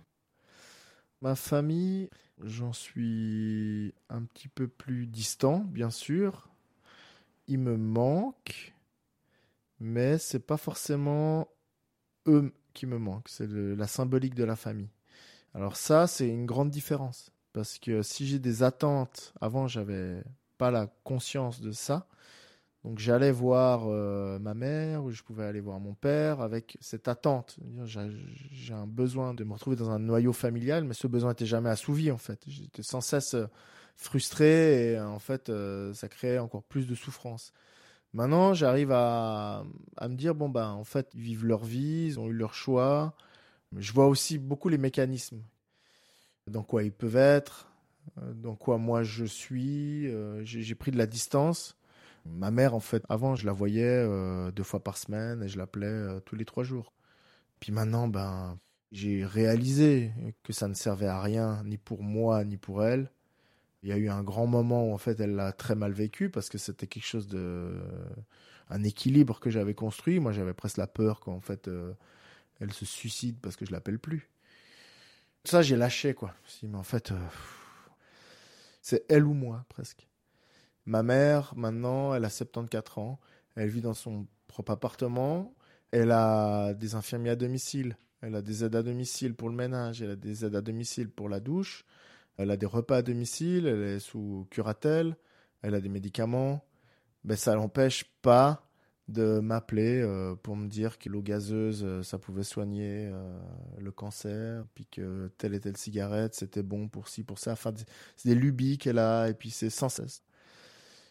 Ma 1.21 1.35
famille, 1.35 2.09
j'en 2.43 2.73
suis 2.73 3.93
un 4.09 4.23
petit 4.23 4.49
peu 4.49 4.69
plus 4.69 5.07
distant, 5.07 5.59
bien 5.59 5.91
sûr. 5.91 6.49
Il 7.49 7.59
me 7.59 7.77
manque, 7.77 8.75
mais 9.81 10.19
c'est 10.19 10.47
pas 10.47 10.57
forcément 10.57 11.49
eux 12.27 12.53
qui 12.75 12.87
me 12.87 12.99
manquent, 12.99 13.29
c'est 13.29 13.49
la 13.49 13.87
symbolique 13.87 14.35
de 14.35 14.45
la 14.45 14.55
famille. 14.55 14.91
Alors 15.55 15.77
ça, 15.77 16.07
c'est 16.07 16.29
une 16.29 16.47
grande 16.47 16.71
différence. 16.71 17.33
Parce 17.53 17.79
que 17.79 18.03
si 18.03 18.27
j'ai 18.27 18.39
des 18.39 18.63
attentes, 18.63 19.33
avant 19.41 19.67
j'avais 19.67 20.23
pas 20.59 20.71
la 20.71 20.89
conscience 21.05 21.61
de 21.61 21.73
ça. 21.73 22.07
Donc 22.89 23.01
j'allais 23.01 23.33
voir 23.33 23.83
euh, 23.85 24.39
ma 24.39 24.55
mère 24.55 25.05
ou 25.05 25.11
je 25.11 25.23
pouvais 25.23 25.45
aller 25.45 25.61
voir 25.61 25.79
mon 25.79 25.93
père 25.93 26.41
avec 26.41 26.79
cette 26.81 27.07
attente. 27.07 27.59
J'ai 27.85 28.73
un 28.73 28.87
besoin 28.87 29.35
de 29.35 29.45
me 29.45 29.53
retrouver 29.53 29.77
dans 29.77 29.91
un 29.91 29.99
noyau 29.99 30.33
familial, 30.33 30.85
mais 30.85 30.95
ce 30.95 31.07
besoin 31.07 31.33
n'était 31.33 31.45
jamais 31.45 31.69
assouvi 31.69 32.11
en 32.11 32.17
fait. 32.17 32.41
J'étais 32.47 32.83
sans 32.83 33.03
cesse 33.03 33.35
euh, 33.35 33.45
frustré 33.95 34.93
et 34.93 35.01
en 35.01 35.19
fait 35.19 35.51
euh, 35.51 35.93
ça 35.93 36.09
créait 36.09 36.39
encore 36.39 36.63
plus 36.63 36.87
de 36.87 36.95
souffrance. 36.95 37.53
Maintenant 38.15 38.55
j'arrive 38.55 38.91
à, 38.91 39.65
à 39.99 40.09
me 40.09 40.15
dire 40.17 40.35
bon 40.35 40.49
ben 40.49 40.71
en 40.71 40.85
fait 40.85 41.11
ils 41.13 41.21
vivent 41.21 41.45
leur 41.45 41.67
vie, 41.67 42.07
ils 42.07 42.19
ont 42.19 42.29
eu 42.29 42.33
leur 42.33 42.55
choix. 42.55 43.13
Je 43.77 43.93
vois 43.93 44.07
aussi 44.07 44.39
beaucoup 44.39 44.71
les 44.71 44.79
mécanismes 44.79 45.43
dans 46.47 46.63
quoi 46.63 46.85
ils 46.85 46.93
peuvent 46.93 47.17
être, 47.17 47.71
euh, 48.17 48.33
dans 48.33 48.57
quoi 48.57 48.79
moi 48.79 49.03
je 49.03 49.27
suis. 49.27 50.07
Euh, 50.09 50.41
j'ai 50.43 50.75
pris 50.75 50.91
de 50.91 50.97
la 50.97 51.07
distance. 51.07 51.78
Ma 52.29 52.51
mère, 52.51 52.75
en 52.75 52.81
fait, 52.81 53.05
avant, 53.09 53.37
je 53.37 53.47
la 53.47 53.53
voyais 53.53 53.85
euh, 53.85 54.51
deux 54.53 54.63
fois 54.63 54.83
par 54.83 54.97
semaine 54.97 55.43
et 55.43 55.49
je 55.49 55.59
l'appelais 55.59 56.21
tous 56.25 56.37
les 56.37 56.45
trois 56.45 56.65
jours. 56.65 56.93
Puis 57.61 57.73
maintenant, 57.73 58.09
ben, 58.09 58.59
j'ai 58.93 59.25
réalisé 59.25 60.13
que 60.43 60.53
ça 60.53 60.69
ne 60.69 60.75
servait 60.75 61.07
à 61.07 61.21
rien, 61.21 61.63
ni 61.65 61.79
pour 61.79 62.03
moi, 62.03 62.45
ni 62.45 62.57
pour 62.57 62.85
elle. 62.85 63.11
Il 63.83 63.89
y 63.89 63.93
a 63.93 63.97
eu 63.97 64.09
un 64.09 64.23
grand 64.23 64.47
moment 64.47 64.89
où, 64.91 64.95
en 64.95 64.99
fait, 64.99 65.21
elle 65.21 65.35
l'a 65.35 65.53
très 65.53 65.75
mal 65.75 65.93
vécu 65.93 66.31
parce 66.31 66.49
que 66.49 66.59
c'était 66.59 66.87
quelque 66.87 67.07
chose 67.07 67.29
de. 67.29 67.81
un 68.71 68.83
équilibre 68.85 69.41
que 69.41 69.51
j'avais 69.51 69.75
construit. 69.75 70.21
Moi, 70.21 70.33
j'avais 70.33 70.55
presque 70.55 70.79
la 70.79 70.87
peur 70.87 71.21
qu'en 71.21 71.41
fait, 71.41 71.71
elle 72.61 72.73
se 72.73 72.85
suicide 72.85 73.39
parce 73.41 73.57
que 73.57 73.67
je 73.67 73.73
l'appelle 73.73 73.99
plus. 73.99 74.29
Ça, 75.45 75.63
j'ai 75.63 75.77
lâché, 75.77 76.15
quoi. 76.15 76.35
mais 76.63 76.77
en 76.77 76.83
fait, 76.83 77.13
euh, 77.13 77.19
c'est 78.83 79.05
elle 79.09 79.25
ou 79.25 79.35
moi, 79.35 79.65
presque. 79.69 80.08
Ma 80.89 81.03
mère, 81.03 81.53
maintenant, 81.55 82.15
elle 82.15 82.25
a 82.25 82.31
74 82.31 82.97
ans. 82.97 83.19
Elle 83.57 83.69
vit 83.69 83.83
dans 83.83 83.93
son 83.93 84.27
propre 84.47 84.73
appartement. 84.73 85.55
Elle 85.91 86.11
a 86.11 86.73
des 86.73 86.95
infirmiers 86.95 87.29
à 87.29 87.37
domicile. 87.37 87.99
Elle 88.23 88.35
a 88.35 88.41
des 88.41 88.65
aides 88.65 88.75
à 88.75 88.83
domicile 88.83 89.35
pour 89.35 89.51
le 89.51 89.55
ménage. 89.55 90.01
Elle 90.01 90.13
a 90.13 90.17
des 90.17 90.47
aides 90.47 90.57
à 90.57 90.63
domicile 90.63 91.11
pour 91.11 91.29
la 91.29 91.41
douche. 91.41 91.85
Elle 92.39 92.51
a 92.51 92.57
des 92.57 92.65
repas 92.65 92.97
à 92.97 93.03
domicile. 93.03 93.67
Elle 93.67 93.83
est 93.83 93.99
sous 93.99 94.47
curatelle. 94.51 95.19
Elle 95.61 95.75
a 95.75 95.83
des 95.83 95.91
médicaments. 95.91 96.65
Ben, 97.23 97.37
ça 97.37 97.55
l'empêche 97.55 98.05
pas 98.23 98.67
de 99.09 99.41
m'appeler 99.41 100.01
euh, 100.01 100.37
pour 100.37 100.57
me 100.57 100.69
dire 100.69 100.99
que 100.99 101.11
l'eau 101.11 101.21
gazeuse, 101.21 101.83
euh, 101.85 102.03
ça 102.03 102.19
pouvait 102.19 102.45
soigner 102.45 103.11
euh, 103.13 103.39
le 103.79 103.91
cancer, 103.91 104.65
puis 104.75 104.87
que 104.87 105.31
telle 105.37 105.53
et 105.53 105.61
telle 105.61 105.77
cigarette, 105.77 106.35
c'était 106.35 106.63
bon 106.63 106.89
pour 106.89 107.09
ci, 107.09 107.25
pour 107.25 107.39
ça. 107.39 107.53
Enfin, 107.53 107.75
c'est 108.17 108.29
des 108.31 108.35
lubies 108.35 108.79
qu'elle 108.79 108.99
a, 108.99 109.29
et 109.29 109.35
puis 109.35 109.51
c'est 109.51 109.71
sans 109.71 109.91
cesse. 109.91 110.23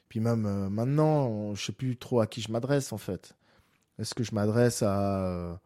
Puis 0.10 0.20
même 0.20 0.70
maintenant, 0.70 1.54
je 1.56 1.66
sais 1.66 1.72
plus 1.72 1.98
trop 1.98 2.22
à 2.22 2.28
qui 2.28 2.42
je 2.42 2.52
m'adresse 2.52 2.94
en 2.94 2.98
fait. 2.98 3.34
Est-ce 4.00 4.14
que 4.14 4.24
je 4.24 4.34
m'adresse 4.34 4.84
à 4.84 5.60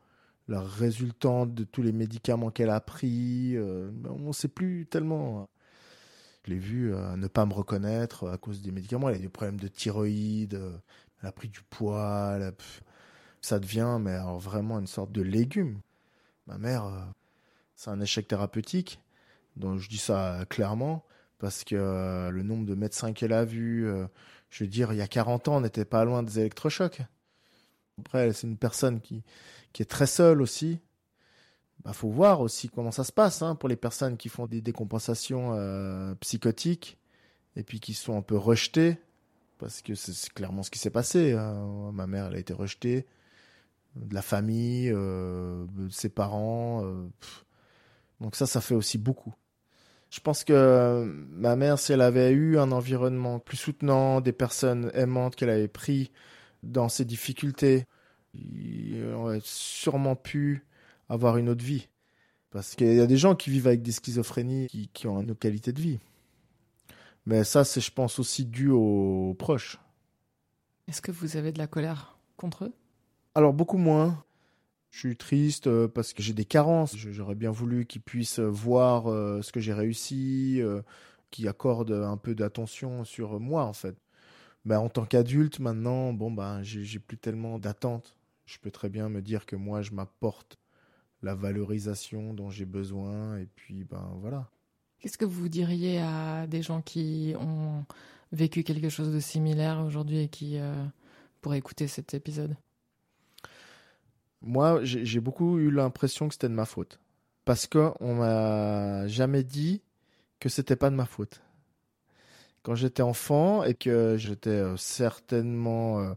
la 0.48 0.62
résultante 0.62 1.54
de 1.54 1.64
tous 1.64 1.82
les 1.82 1.92
médicaments 1.92 2.50
qu'elle 2.50 2.70
a 2.70 2.80
pris 2.80 3.56
On 3.58 4.20
ne 4.20 4.34
sait 4.34 4.48
plus 4.48 4.88
tellement. 4.88 5.50
Je 6.46 6.52
l'ai 6.52 6.60
vu 6.60 6.92
ne 6.92 7.28
pas 7.28 7.46
me 7.46 7.54
reconnaître 7.54 8.30
à 8.30 8.38
cause 8.38 8.62
des 8.62 8.72
médicaments. 8.72 9.10
Elle 9.10 9.16
a 9.16 9.20
des 9.20 9.30
problèmes 9.30 9.60
de 9.60 9.68
thyroïde 9.68 10.60
elle 11.22 11.30
a 11.30 11.32
pris 11.32 11.50
du 11.50 11.62
poids, 11.62 12.40
ça 13.42 13.60
devient 13.60 13.98
mais 14.00 14.14
alors 14.14 14.40
vraiment 14.40 14.80
une 14.80 14.88
sorte 14.88 15.12
de 15.12 15.22
légume. 15.22 15.82
Ma 16.48 16.58
mère, 16.58 16.86
euh, 16.86 17.00
c'est 17.76 17.90
un 17.90 18.02
échec 18.02 18.28
thérapeutique, 18.28 19.00
donc 19.56 19.80
je 19.80 19.90
dis 19.90 19.98
ça 19.98 20.46
clairement, 20.50 21.04
parce 21.42 21.66
que 21.66 21.76
euh, 21.76 22.30
le 22.32 22.44
nombre 22.44 22.66
de 22.66 22.76
médecins 22.76 23.12
qu'elle 23.12 23.34
a 23.34 23.44
vus, 23.44 23.88
euh, 23.88 24.08
je 24.50 24.64
veux 24.64 24.70
dire, 24.70 24.94
il 24.94 25.00
y 25.00 25.02
a 25.02 25.08
40 25.08 25.50
ans, 25.50 25.62
n'était 25.62 25.86
pas 25.86 26.06
loin 26.06 26.24
des 26.24 26.40
électrochocs. 26.40 27.02
Après, 28.00 28.32
c'est 28.32 28.48
une 28.48 28.58
personne 28.58 29.02
qui, 29.02 29.24
qui 29.74 29.82
est 29.82 29.86
très 29.86 30.08
seule 30.08 30.42
aussi. 30.42 30.80
Bah, 31.84 31.94
faut 31.94 32.10
voir 32.10 32.42
aussi 32.42 32.70
comment 32.70 32.92
ça 32.92 33.04
se 33.04 33.12
passe 33.12 33.42
hein, 33.42 33.56
pour 33.56 33.68
les 33.68 33.76
personnes 33.76 34.16
qui 34.16 34.30
font 34.30 34.48
des 34.48 34.62
décompensations 34.62 36.16
psychotiques 36.20 37.00
et 37.56 37.64
puis 37.64 37.80
qui 37.80 37.94
sont 37.94 38.16
un 38.16 38.22
peu 38.22 38.38
rejetées 38.38 38.98
parce 39.58 39.82
que 39.82 39.96
c'est 39.96 40.32
clairement 40.34 40.64
ce 40.64 40.72
qui 40.72 40.80
s'est 40.80 40.90
passé. 40.90 41.34
Hein. 41.34 41.92
Ma 41.94 42.08
mère, 42.08 42.28
elle 42.28 42.36
a 42.36 42.40
été 42.40 42.54
rejetée 42.54 43.06
de 43.96 44.14
la 44.14 44.22
famille, 44.22 44.90
euh, 44.92 45.66
de 45.78 45.90
ses 45.90 46.10
parents. 46.10 46.84
Euh, 46.84 47.08
donc 48.20 48.36
ça, 48.36 48.46
ça 48.46 48.62
fait 48.62 48.76
aussi 48.76 48.98
beaucoup. 48.98 49.34
Je 50.12 50.20
pense 50.20 50.44
que 50.44 51.06
ma 51.32 51.56
mère, 51.56 51.80
si 51.80 51.94
elle 51.94 52.02
avait 52.02 52.32
eu 52.32 52.60
un 52.60 52.74
environnement 52.74 53.40
plus 53.40 53.56
soutenant, 53.56 54.20
des 54.20 54.34
personnes 54.34 54.92
aimantes 54.94 55.38
qu'elle 55.38 55.50
avait 55.50 55.70
pris 55.70 56.12
dans 56.64 56.90
ses 56.90 57.06
difficultés, 57.06 57.86
elle 58.36 59.14
aurait 59.16 59.40
sûrement 59.42 60.18
pu 60.18 60.66
avoir 61.08 61.38
une 61.38 61.48
autre 61.48 61.64
vie. 61.64 61.88
Parce 62.52 62.76
qu'il 62.76 62.94
y 62.94 63.00
a 63.00 63.08
des 63.08 63.18
gens 63.18 63.36
qui 63.36 63.50
vivent 63.50 63.68
avec 63.68 63.82
des 63.82 63.94
schizophrénies 63.94 64.68
qui, 64.68 64.90
qui 64.90 65.08
ont 65.08 65.22
une 65.22 65.32
autre 65.32 65.40
qualité 65.40 65.72
de 65.72 65.80
vie. 65.80 66.00
Mais 67.26 67.46
ça, 67.46 67.64
c'est, 67.64 67.80
je 67.80 67.92
pense, 67.92 68.20
aussi 68.20 68.44
dû 68.46 68.70
aux 68.70 69.34
proches. 69.40 69.80
Est-ce 70.90 71.02
que 71.02 71.14
vous 71.14 71.38
avez 71.38 71.54
de 71.54 71.60
la 71.60 71.68
colère 71.68 72.18
contre 72.36 72.66
eux? 72.66 72.74
Alors, 73.34 73.54
beaucoup 73.54 73.78
moins. 73.78 74.22
Je 74.92 75.00
suis 75.00 75.18
triste 75.18 75.68
euh, 75.68 75.88
parce 75.88 76.14
que 76.14 76.22
j'ai 76.22 76.34
des 76.34 76.46
carences. 76.46 76.96
J'aurais 76.96 77.36
bien 77.36 77.52
voulu 77.52 77.86
qu'ils 77.86 78.02
puissent 78.02 78.40
voir 78.40 79.08
euh, 79.08 79.42
ce 79.42 79.52
que 79.52 79.60
j'ai 79.60 79.74
réussi, 79.74 80.62
euh, 80.62 80.82
qu'ils 81.32 81.48
accordent 81.48 81.92
un 81.92 82.18
peu 82.18 82.36
d'attention 82.36 83.04
sur 83.04 83.40
moi, 83.40 83.64
en 83.64 83.74
fait. 83.74 83.96
Mais 84.66 84.76
en 84.76 84.90
tant 84.90 85.06
qu'adulte, 85.06 85.60
maintenant, 85.60 86.14
bon, 86.14 86.32
ben, 86.32 86.62
j'ai 86.62 87.00
plus 87.00 87.18
tellement 87.18 87.58
d'attentes. 87.58 88.16
Je 88.46 88.60
peux 88.60 88.70
très 88.70 88.90
bien 88.90 89.10
me 89.10 89.22
dire 89.22 89.46
que 89.46 89.56
moi, 89.56 89.82
je 89.82 89.92
m'apporte 89.92 90.60
la 91.24 91.36
valorisation 91.36 92.34
dont 92.34 92.50
j'ai 92.50 92.66
besoin, 92.66 93.38
et 93.38 93.48
puis, 93.56 93.84
ben, 93.84 94.12
voilà. 94.20 94.50
Qu'est-ce 95.00 95.18
que 95.18 95.26
vous 95.26 95.50
diriez 95.50 96.00
à 96.00 96.46
des 96.48 96.62
gens 96.62 96.82
qui 96.82 97.34
ont 97.40 97.86
vécu 98.32 98.64
quelque 98.64 98.90
chose 98.90 99.12
de 99.12 99.20
similaire 99.20 99.84
aujourd'hui 99.84 100.20
et 100.20 100.28
qui 100.28 100.60
euh, 100.60 100.74
pourraient 101.42 101.58
écouter 101.58 101.88
cet 101.88 102.14
épisode? 102.14 102.56
Moi, 104.42 104.80
j'ai 104.84 105.20
beaucoup 105.20 105.60
eu 105.60 105.70
l'impression 105.70 106.28
que 106.28 106.34
c'était 106.34 106.50
de 106.50 106.54
ma 106.54 106.66
faute. 106.66 107.00
Parce 107.46 107.68
qu'on 107.68 108.16
m'a 108.16 109.08
jamais 109.08 109.44
dit 109.44 109.82
que 110.40 110.50
c'était 110.50 110.76
pas 110.76 110.90
de 110.90 110.96
ma 110.96 111.06
faute. 111.06 111.42
Quand 112.64 112.76
j'étais 112.76 113.02
enfant 113.02 113.64
et 113.64 113.74
que 113.74 114.18
j'étais 114.18 114.50
euh, 114.50 114.78
certainement 114.78 116.00
euh, 116.00 116.14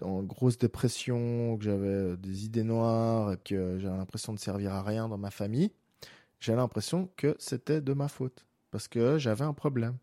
en 0.00 0.22
grosse 0.22 0.58
dépression, 0.58 1.56
que 1.56 1.64
j'avais 1.64 2.16
des 2.16 2.44
idées 2.44 2.64
noires 2.64 3.32
et 3.32 3.36
que 3.36 3.78
j'avais 3.78 3.96
l'impression 3.96 4.32
de 4.32 4.38
servir 4.38 4.72
à 4.72 4.82
rien 4.82 5.08
dans 5.08 5.18
ma 5.18 5.30
famille, 5.30 5.70
j'ai 6.40 6.54
l'impression 6.54 7.08
que 7.16 7.36
c'était 7.38 7.80
de 7.80 7.92
ma 7.92 8.08
faute 8.08 8.44
parce 8.70 8.88
que 8.88 9.18
j'avais 9.18 9.44
un 9.44 9.54
problème. 9.54 9.96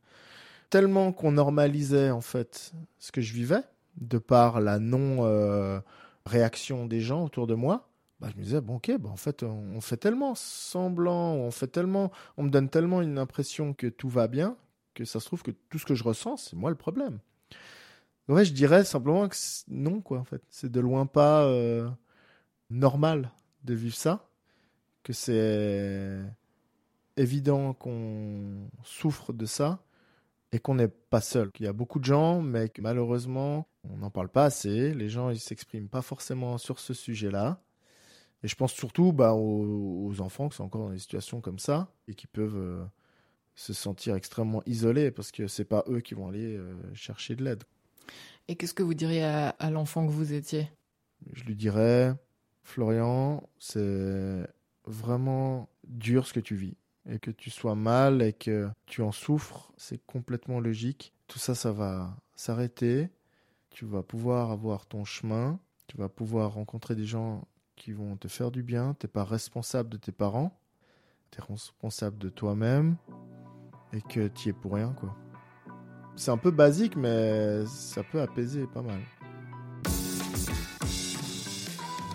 Tellement 0.69 1.11
qu'on 1.11 1.33
normalisait 1.33 2.09
en 2.09 2.21
fait 2.21 2.71
ce 2.99 3.11
que 3.11 3.19
je 3.19 3.33
vivais 3.33 3.61
de 3.97 4.17
par 4.17 4.61
la 4.61 4.79
non 4.79 5.25
euh, 5.25 5.81
réaction 6.25 6.85
des 6.85 7.01
gens 7.01 7.25
autour 7.25 7.47
de 7.47 7.55
moi. 7.55 7.89
Bah, 8.19 8.27
je 8.31 8.37
me 8.37 8.43
disais 8.43 8.61
bon 8.61 8.75
ok 8.75 8.91
bah, 8.99 9.09
en 9.09 9.15
fait 9.15 9.41
on 9.41 9.81
fait 9.81 9.97
tellement 9.97 10.35
semblant 10.35 11.33
on 11.33 11.49
fait 11.49 11.65
tellement 11.65 12.11
on 12.37 12.43
me 12.43 12.49
donne 12.49 12.69
tellement 12.69 13.01
une 13.01 13.17
impression 13.17 13.73
que 13.73 13.87
tout 13.87 14.09
va 14.09 14.27
bien 14.27 14.57
que 14.93 15.05
ça 15.05 15.19
se 15.19 15.25
trouve 15.25 15.41
que 15.41 15.49
tout 15.49 15.79
ce 15.79 15.87
que 15.87 15.95
je 15.95 16.03
ressens 16.03 16.37
c'est 16.37 16.55
moi 16.55 16.69
le 16.69 16.75
problème 16.75 17.17
ouais 18.27 18.45
je 18.45 18.53
dirais 18.53 18.83
simplement 18.83 19.27
que 19.27 19.35
non 19.69 20.01
quoi 20.01 20.19
en 20.19 20.23
fait 20.23 20.43
c'est 20.49 20.71
de 20.71 20.79
loin 20.79 21.07
pas 21.07 21.45
euh, 21.45 21.89
normal 22.69 23.31
de 23.63 23.73
vivre 23.73 23.95
ça 23.95 24.29
que 25.01 25.13
c'est 25.13 26.21
évident 27.17 27.73
qu'on 27.73 28.69
souffre 28.83 29.33
de 29.33 29.45
ça 29.45 29.83
et 30.51 30.59
qu'on 30.59 30.75
n'est 30.75 30.87
pas 30.87 31.21
seul. 31.21 31.51
Qu'il 31.51 31.65
y 31.65 31.69
a 31.69 31.73
beaucoup 31.73 31.99
de 31.99 32.05
gens, 32.05 32.41
mais 32.41 32.69
que 32.69 32.81
malheureusement, 32.81 33.67
on 33.89 33.97
n'en 33.97 34.09
parle 34.09 34.29
pas 34.29 34.45
assez. 34.45 34.93
Les 34.93 35.09
gens, 35.09 35.29
ils 35.29 35.39
s'expriment 35.39 35.89
pas 35.89 36.01
forcément 36.01 36.57
sur 36.57 36.79
ce 36.79 36.93
sujet-là. 36.93 37.61
Et 38.43 38.47
je 38.47 38.55
pense 38.55 38.73
surtout 38.73 39.13
bah, 39.13 39.33
aux, 39.33 40.19
enfants 40.19 40.49
qui 40.49 40.57
sont 40.57 40.63
encore 40.63 40.81
dans 40.81 40.91
des 40.91 40.99
situations 40.99 41.41
comme 41.41 41.59
ça 41.59 41.93
et 42.07 42.15
qui 42.15 42.27
peuvent 42.27 42.57
euh, 42.57 42.83
se 43.55 43.73
sentir 43.73 44.15
extrêmement 44.15 44.63
isolés 44.65 45.11
parce 45.11 45.31
que 45.31 45.47
c'est 45.47 45.65
pas 45.65 45.83
eux 45.87 46.01
qui 46.01 46.15
vont 46.15 46.27
aller 46.27 46.57
euh, 46.57 46.73
chercher 46.93 47.35
de 47.35 47.43
l'aide. 47.43 47.63
Et 48.47 48.55
qu'est-ce 48.55 48.73
que 48.73 48.83
vous 48.83 48.95
diriez 48.95 49.23
à 49.23 49.69
l'enfant 49.69 50.05
que 50.05 50.11
vous 50.11 50.33
étiez? 50.33 50.67
Je 51.33 51.43
lui 51.43 51.55
dirais, 51.55 52.13
Florian, 52.63 53.47
c'est 53.59 54.47
vraiment 54.85 55.69
dur 55.87 56.27
ce 56.27 56.33
que 56.33 56.39
tu 56.39 56.55
vis. 56.55 56.75
et 57.09 57.19
que 57.19 57.31
tu 57.31 57.49
sois 57.49 57.75
mal 57.75 58.21
et 58.21 58.33
que 58.33 58.69
tu 58.85 59.01
en 59.01 59.11
souffres, 59.11 59.71
c'est 59.77 60.03
complètement 60.05 60.59
logique. 60.59 61.13
Tout 61.27 61.39
ça, 61.39 61.55
ça 61.55 61.71
va 61.71 62.15
s'arrêter. 62.35 63.09
Tu 63.71 63.85
vas 63.85 64.03
pouvoir 64.03 64.51
avoir 64.51 64.85
ton 64.85 65.05
chemin. 65.05 65.59
Tu 65.87 65.97
vas 65.97 66.09
pouvoir 66.09 66.53
rencontrer 66.53 66.95
des 66.95 67.05
gens 67.05 67.47
qui 67.75 67.93
vont 67.93 68.15
te 68.17 68.27
faire 68.27 68.51
du 68.51 68.63
bien. 68.63 68.95
Tu 68.99 69.05
n'es 69.05 69.09
pas 69.09 69.23
responsable 69.23 69.89
de 69.89 69.97
tes 69.97 70.11
parents. 70.11 70.51
Tu 71.31 71.39
es 71.39 71.43
responsable 71.43 72.17
de 72.17 72.29
toi-même 72.29 72.97
et 73.93 74.01
que 74.01 74.27
tu 74.27 74.49
es 74.49 74.53
pour 74.53 74.73
rien, 74.73 74.93
quoi. 74.93 75.15
C'est 76.17 76.31
un 76.31 76.37
peu 76.37 76.51
basique, 76.51 76.97
mais 76.97 77.65
ça 77.65 78.03
peut 78.03 78.21
apaiser 78.21 78.67
pas 78.67 78.81
mal. 78.81 78.99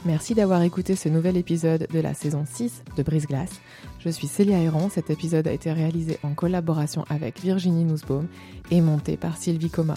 Merci 0.05 0.35
d'avoir 0.35 0.63
écouté 0.63 0.95
ce 0.95 1.09
nouvel 1.09 1.37
épisode 1.37 1.89
de 1.91 1.99
la 1.99 2.15
saison 2.15 2.45
6 2.47 2.85
de 2.97 3.03
Brise 3.03 3.27
Glace. 3.27 3.61
Je 3.99 4.11
suis 4.11 4.29
Célia 4.29 4.61
Héron. 4.61 4.89
Cet 4.89 5.11
épisode 5.11 5.49
a 5.49 5.53
été 5.53 5.73
réalisé 5.73 6.19
en 6.23 6.35
collaboration 6.35 7.05
avec 7.09 7.41
Virginie 7.41 7.85
Nussbaum 7.85 8.29
et 8.71 8.81
monté 8.81 9.17
par 9.17 9.37
Sylvie 9.37 9.71
Coma. 9.71 9.97